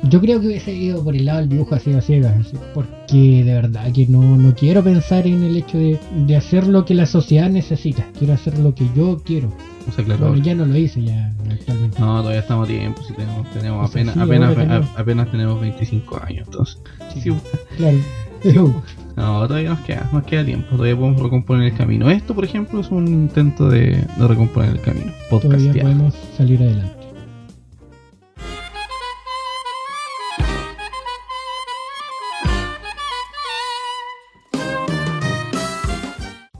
Yo 0.08 0.20
creo 0.20 0.40
que 0.40 0.46
hubiese 0.46 0.72
ido 0.72 1.02
por 1.02 1.16
el 1.16 1.24
lado 1.24 1.40
del 1.40 1.48
dibujo 1.48 1.74
así 1.74 1.92
a 1.92 2.00
ciegas, 2.00 2.52
porque 2.74 3.44
de 3.44 3.54
verdad 3.54 3.92
que 3.92 4.06
no, 4.06 4.36
no 4.36 4.54
quiero 4.54 4.82
pensar 4.82 5.26
en 5.26 5.42
el 5.42 5.56
hecho 5.56 5.78
de, 5.78 5.98
de 6.26 6.36
hacer 6.36 6.66
lo 6.66 6.84
que 6.84 6.94
la 6.94 7.06
sociedad 7.06 7.50
necesita. 7.50 8.06
Quiero 8.18 8.34
hacer 8.34 8.58
lo 8.58 8.74
que 8.74 8.86
yo 8.94 9.20
quiero. 9.24 9.52
O 9.88 9.92
sea, 9.92 10.04
claro. 10.04 10.28
Bueno, 10.28 10.42
ya 10.42 10.54
no 10.54 10.66
lo 10.66 10.76
hice 10.76 11.02
ya 11.02 11.32
actualmente. 11.50 11.98
No, 12.00 12.18
todavía 12.18 12.40
estamos 12.40 12.68
a 12.68 12.72
tiempo. 12.72 13.02
Si 13.02 13.14
tenemos, 13.14 13.50
tenemos 13.52 13.84
O 13.84 13.92
sea, 13.92 14.02
apenas, 14.02 14.14
sí, 14.14 14.20
apenas, 14.20 14.54
tenemos. 14.54 14.88
apenas 14.96 15.30
tenemos 15.30 15.60
25 15.60 16.20
años. 16.22 16.46
Entonces, 16.46 16.78
sí, 17.14 17.32
Claro. 17.76 17.98
Pero, 18.42 18.82
no, 19.16 19.46
todavía 19.48 19.70
nos 19.70 19.80
queda, 19.80 20.08
nos 20.12 20.24
queda 20.24 20.44
tiempo. 20.44 20.68
Todavía 20.76 20.96
podemos 20.96 21.22
recomponer 21.22 21.72
el 21.72 21.76
camino. 21.76 22.10
Esto, 22.10 22.34
por 22.34 22.44
ejemplo, 22.44 22.80
es 22.80 22.90
un 22.90 23.08
intento 23.08 23.68
de, 23.68 24.04
de 24.18 24.28
recomponer 24.28 24.70
el 24.70 24.80
camino. 24.80 25.12
todavía 25.30 25.72
podemos 25.72 26.14
salir 26.36 26.62
adelante. 26.62 26.95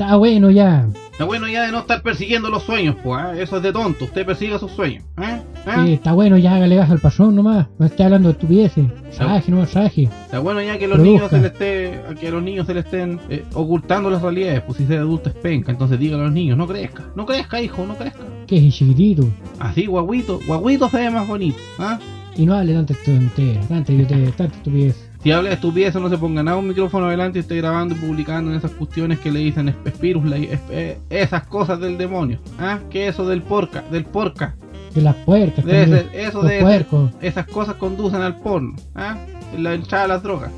Está 0.07 0.19
bueno 0.19 0.53
ya. 0.53 0.87
Está 1.11 1.25
bueno 1.25 1.49
ya 1.49 1.67
de 1.67 1.73
no 1.73 1.81
estar 1.81 2.01
persiguiendo 2.01 2.49
los 2.49 2.63
sueños, 2.63 2.95
pues. 3.03 3.25
¿eh? 3.25 3.43
Eso 3.43 3.57
es 3.57 3.63
de 3.65 3.73
tonto. 3.73 4.05
Usted 4.05 4.25
persiga 4.25 4.57
sus 4.57 4.71
sueños. 4.71 5.03
¿eh? 5.21 5.43
¿eh? 5.67 5.71
Sí, 5.85 5.93
está 5.95 6.13
bueno 6.13 6.39
ya, 6.39 6.55
hágale 6.55 6.77
gasto 6.77 6.93
al 6.93 7.01
patrón 7.01 7.35
nomás. 7.35 7.67
No 7.77 7.87
esté 7.87 8.05
hablando 8.05 8.29
de 8.29 8.35
estupideces. 8.35 8.85
Saje, 9.11 9.51
no 9.51 9.67
saje. 9.67 10.05
Está 10.05 10.39
bueno 10.39 10.63
ya 10.63 10.79
que 10.79 10.87
los 10.87 10.99
Produzca. 10.99 11.11
niños 11.17 11.31
se 11.31 11.41
le 11.41 11.47
esté, 11.49 12.01
que 12.21 12.29
a 12.29 12.31
los 12.31 12.41
niños 12.41 12.69
se 12.69 12.75
le 12.75 12.81
estén 12.81 13.19
eh, 13.29 13.45
ocultando 13.55 14.09
las 14.09 14.23
realidades, 14.23 14.63
pues 14.63 14.79
si 14.79 14.87
ser 14.87 15.01
adulto 15.01 15.29
es 15.31 15.35
penca, 15.35 15.73
entonces 15.73 15.99
dígale 15.99 16.23
a 16.23 16.27
los 16.27 16.35
niños, 16.35 16.57
no 16.57 16.69
crezca, 16.69 17.03
no 17.17 17.27
crezca 17.27 17.61
hijo, 17.61 17.85
no 17.85 17.97
crezca. 17.97 18.21
Que 18.47 18.65
es 18.69 18.75
chiquitito. 18.75 19.29
Así 19.59 19.87
guaguito, 19.87 20.39
guaguito 20.47 20.89
se 20.89 20.99
ve 20.99 21.11
más 21.11 21.27
bonito, 21.27 21.59
¿ah? 21.81 21.99
Y 22.37 22.47
no 22.47 22.55
hable 22.55 22.75
tanta 22.75 22.95
tontería, 23.05 23.61
tanta 23.63 23.93
tanta 24.37 24.45
estupidez. 24.45 25.06
Si 25.27 25.33
habla 25.33 25.49
de 25.49 25.55
estupidez, 25.57 25.93
no 25.97 26.09
se 26.09 26.17
ponga 26.19 26.41
nada 26.45 26.57
un 26.57 26.69
micrófono 26.69 27.07
adelante 27.07 27.39
y 27.39 27.41
esté 27.41 27.57
grabando 27.57 27.97
y 27.97 27.99
publicando 27.99 28.53
en 28.53 28.59
esas 28.59 28.71
cuestiones 28.71 29.19
que 29.19 29.33
le 29.33 29.41
dicen 29.41 29.69
es- 29.71 29.75
Spirus, 29.97 30.25
la- 30.25 30.37
es- 30.37 30.61
eh, 30.71 30.99
esas 31.11 31.45
cosas 31.49 31.81
del 31.81 31.99
demonio, 31.99 32.39
¿ah? 32.61 32.79
Que 32.91 33.09
eso 33.09 33.27
del 33.27 33.43
porca, 33.43 33.83
del 33.91 34.05
porca, 34.05 34.55
De 34.95 35.01
las 35.03 35.17
puercas, 35.17 35.65
de 35.65 35.83
ese- 35.83 36.07
eso 36.15 36.43
de 36.43 36.61
puercos. 36.61 37.11
esas 37.21 37.45
cosas 37.49 37.75
conducen 37.75 38.23
al 38.23 38.37
porno, 38.37 38.77
¿ah? 38.95 39.17
La 39.59 39.75
hinchada 39.75 40.03
de 40.03 40.09
las 40.11 40.23
drogas. 40.23 40.53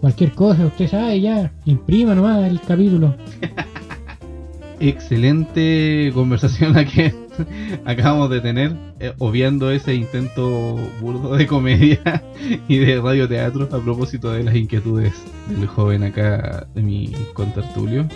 Cualquier 0.00 0.30
cosa, 0.34 0.66
usted 0.66 0.88
sabe 0.88 1.20
ya. 1.20 1.50
Imprima 1.64 2.14
nomás 2.14 2.44
el 2.48 2.60
capítulo. 2.60 3.12
Excelente 4.78 6.12
conversación 6.14 6.74
la 6.74 6.84
que 6.84 7.12
acabamos 7.84 8.30
de 8.30 8.40
tener, 8.40 8.76
eh, 9.00 9.12
obviando 9.18 9.70
ese 9.70 9.94
intento 9.94 10.76
burdo 11.00 11.36
de 11.36 11.46
comedia 11.46 12.22
y 12.68 12.78
de 12.78 13.00
radioteatro 13.00 13.68
a 13.72 13.80
propósito 13.80 14.32
de 14.32 14.44
las 14.44 14.54
inquietudes 14.54 15.14
del 15.48 15.66
joven 15.66 16.04
acá 16.04 16.66
de 16.74 16.82
mi 16.82 17.12
contertulio 17.34 18.06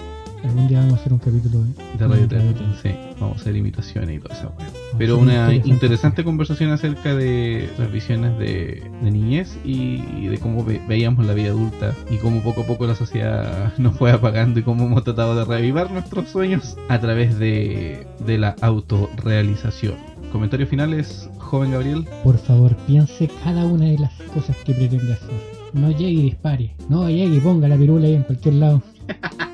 Algún 0.44 0.68
día 0.68 0.78
vamos 0.78 0.94
a 0.94 0.96
hacer 1.00 1.12
un 1.12 1.18
capítulo 1.18 1.60
de, 1.64 1.72
de 1.98 2.08
radioteatro. 2.08 2.38
radioteatro. 2.38 2.76
Sí, 2.82 2.90
vamos 3.20 3.36
a 3.36 3.40
hacer 3.40 3.56
imitaciones 3.56 4.16
y 4.16 4.18
toda 4.20 4.34
esa 4.34 4.46
wea. 4.48 4.56
Vamos 4.58 4.74
Pero 4.98 5.18
una 5.18 5.54
interesante 5.54 6.24
conversación 6.24 6.70
acerca 6.70 7.14
de 7.14 7.68
las 7.78 7.92
visiones 7.92 8.38
de, 8.38 8.82
de 9.02 9.10
niñez 9.10 9.56
y, 9.64 10.02
y 10.18 10.28
de 10.28 10.38
cómo 10.38 10.64
ve- 10.64 10.80
veíamos 10.88 11.26
la 11.26 11.34
vida 11.34 11.48
adulta 11.50 11.94
y 12.10 12.16
cómo 12.16 12.40
poco 12.42 12.62
a 12.62 12.66
poco 12.66 12.86
la 12.86 12.94
sociedad 12.94 13.72
nos 13.78 13.96
fue 13.96 14.10
apagando 14.12 14.58
y 14.60 14.62
cómo 14.62 14.86
hemos 14.86 15.04
tratado 15.04 15.36
de 15.36 15.44
reavivar 15.44 15.90
nuestros 15.90 16.28
sueños 16.28 16.76
a 16.88 16.98
través 17.00 17.38
de, 17.38 18.06
de 18.26 18.38
la 18.38 18.56
autorrealización. 18.62 19.94
Comentarios 20.32 20.68
finales, 20.68 21.28
joven 21.38 21.72
Gabriel. 21.72 22.06
Por 22.24 22.38
favor, 22.38 22.76
piense 22.86 23.28
cada 23.44 23.66
una 23.66 23.86
de 23.86 23.98
las 23.98 24.12
cosas 24.34 24.56
que 24.64 24.72
pretende 24.72 25.12
hacer. 25.12 25.30
No 25.72 25.90
llegue 25.90 26.10
y 26.10 26.22
dispare. 26.22 26.74
No 26.88 27.08
llegue 27.08 27.36
y 27.36 27.40
ponga 27.40 27.68
la 27.68 27.76
pirula 27.76 28.06
ahí 28.06 28.14
en 28.14 28.22
cualquier 28.22 28.54
lado. 28.54 28.82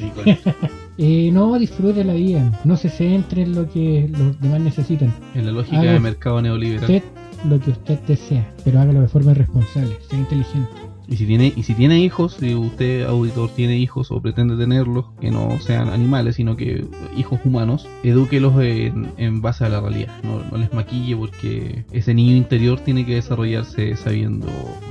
Eh, 1.02 1.30
no 1.32 1.58
disfrute 1.58 2.04
la 2.04 2.12
vida. 2.12 2.60
No 2.64 2.76
se 2.76 2.90
centre 2.90 3.40
en 3.40 3.54
lo 3.54 3.70
que 3.70 4.06
los 4.12 4.38
demás 4.38 4.60
necesitan. 4.60 5.10
En 5.34 5.46
la 5.46 5.52
lógica 5.52 5.80
Haga 5.80 5.92
de 5.92 6.00
mercado 6.00 6.42
neoliberal. 6.42 6.82
Usted 6.82 7.02
lo 7.48 7.58
que 7.58 7.70
usted 7.70 7.98
desea, 8.00 8.52
pero 8.64 8.80
hágalo 8.80 9.00
de 9.00 9.08
forma 9.08 9.32
responsable. 9.32 9.96
Sea 10.08 10.18
inteligente. 10.18 10.90
Y 11.08 11.16
si 11.16 11.26
tiene, 11.26 11.52
y 11.56 11.64
si 11.64 11.74
tiene 11.74 11.98
hijos, 11.98 12.36
si 12.38 12.54
usted 12.54 13.02
auditor 13.02 13.50
tiene 13.50 13.76
hijos 13.76 14.12
o 14.12 14.22
pretende 14.22 14.56
tenerlos, 14.56 15.06
que 15.20 15.32
no 15.32 15.58
sean 15.58 15.88
animales, 15.88 16.36
sino 16.36 16.56
que 16.56 16.84
hijos 17.16 17.40
humanos, 17.44 17.88
edúquelos 18.04 18.54
en, 18.62 19.10
en 19.16 19.42
base 19.42 19.64
a 19.64 19.70
la 19.70 19.80
realidad. 19.80 20.14
No, 20.22 20.40
no 20.52 20.58
les 20.58 20.72
maquille 20.72 21.16
porque 21.16 21.84
ese 21.90 22.14
niño 22.14 22.36
interior 22.36 22.78
tiene 22.78 23.04
que 23.04 23.16
desarrollarse 23.16 23.96
sabiendo 23.96 24.46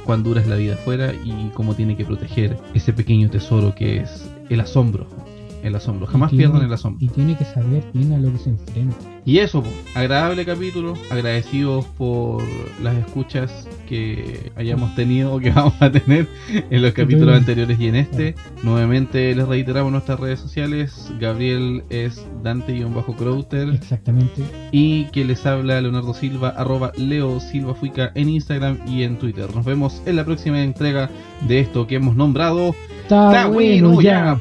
cuán 0.05 0.23
dura 0.23 0.41
es 0.41 0.47
la 0.47 0.57
vida 0.57 0.73
afuera 0.73 1.13
y 1.23 1.51
cómo 1.53 1.73
tiene 1.73 1.95
que 1.95 2.03
proteger 2.03 2.57
ese 2.73 2.91
pequeño 2.91 3.29
tesoro 3.29 3.73
que 3.73 3.99
es 3.99 4.29
el 4.49 4.59
asombro. 4.59 5.07
El 5.63 5.75
asombro. 5.75 6.07
Jamás 6.07 6.29
tiene- 6.29 6.45
pierdan 6.45 6.65
el 6.65 6.73
asombro. 6.73 7.05
Y 7.05 7.09
tiene 7.09 7.37
que 7.37 7.45
saber 7.45 7.83
bien 7.93 8.13
a 8.13 8.17
lo 8.17 8.31
que 8.31 8.37
se 8.39 8.49
enfrenta. 8.49 8.95
Y 9.29 9.37
eso, 9.37 9.63
agradable 9.93 10.43
capítulo, 10.43 10.95
agradecidos 11.11 11.85
por 11.99 12.41
las 12.81 12.97
escuchas 12.97 13.67
que 13.87 14.51
hayamos 14.55 14.95
tenido 14.95 15.35
o 15.35 15.39
que 15.39 15.51
vamos 15.55 15.79
a 15.79 15.91
tener 15.91 16.27
en 16.49 16.81
los 16.81 16.93
capítulos 16.93 17.37
anteriores 17.37 17.79
y 17.79 17.89
en 17.89 17.95
este. 17.95 18.33
Nuevamente 18.63 19.35
les 19.35 19.47
reiteramos 19.47 19.91
nuestras 19.91 20.19
redes 20.19 20.39
sociales, 20.39 21.11
Gabriel 21.19 21.83
es 21.91 22.25
Dante-Crowter 22.41 23.69
Exactamente. 23.69 24.41
y 24.71 25.03
que 25.11 25.23
les 25.23 25.45
habla 25.45 25.79
Leonardo 25.79 26.15
Silva, 26.15 26.49
arroba 26.49 26.91
Leo 26.97 27.39
Silva 27.39 27.75
Fuica 27.75 28.11
en 28.15 28.29
Instagram 28.29 28.79
y 28.87 29.03
en 29.03 29.19
Twitter. 29.19 29.55
Nos 29.55 29.63
vemos 29.63 30.01
en 30.07 30.15
la 30.15 30.25
próxima 30.25 30.63
entrega 30.63 31.11
de 31.47 31.59
esto 31.59 31.85
que 31.85 31.97
hemos 31.97 32.15
nombrado 32.15 32.73
Está 33.03 33.45
bueno 33.45 34.01
ya. 34.01 34.39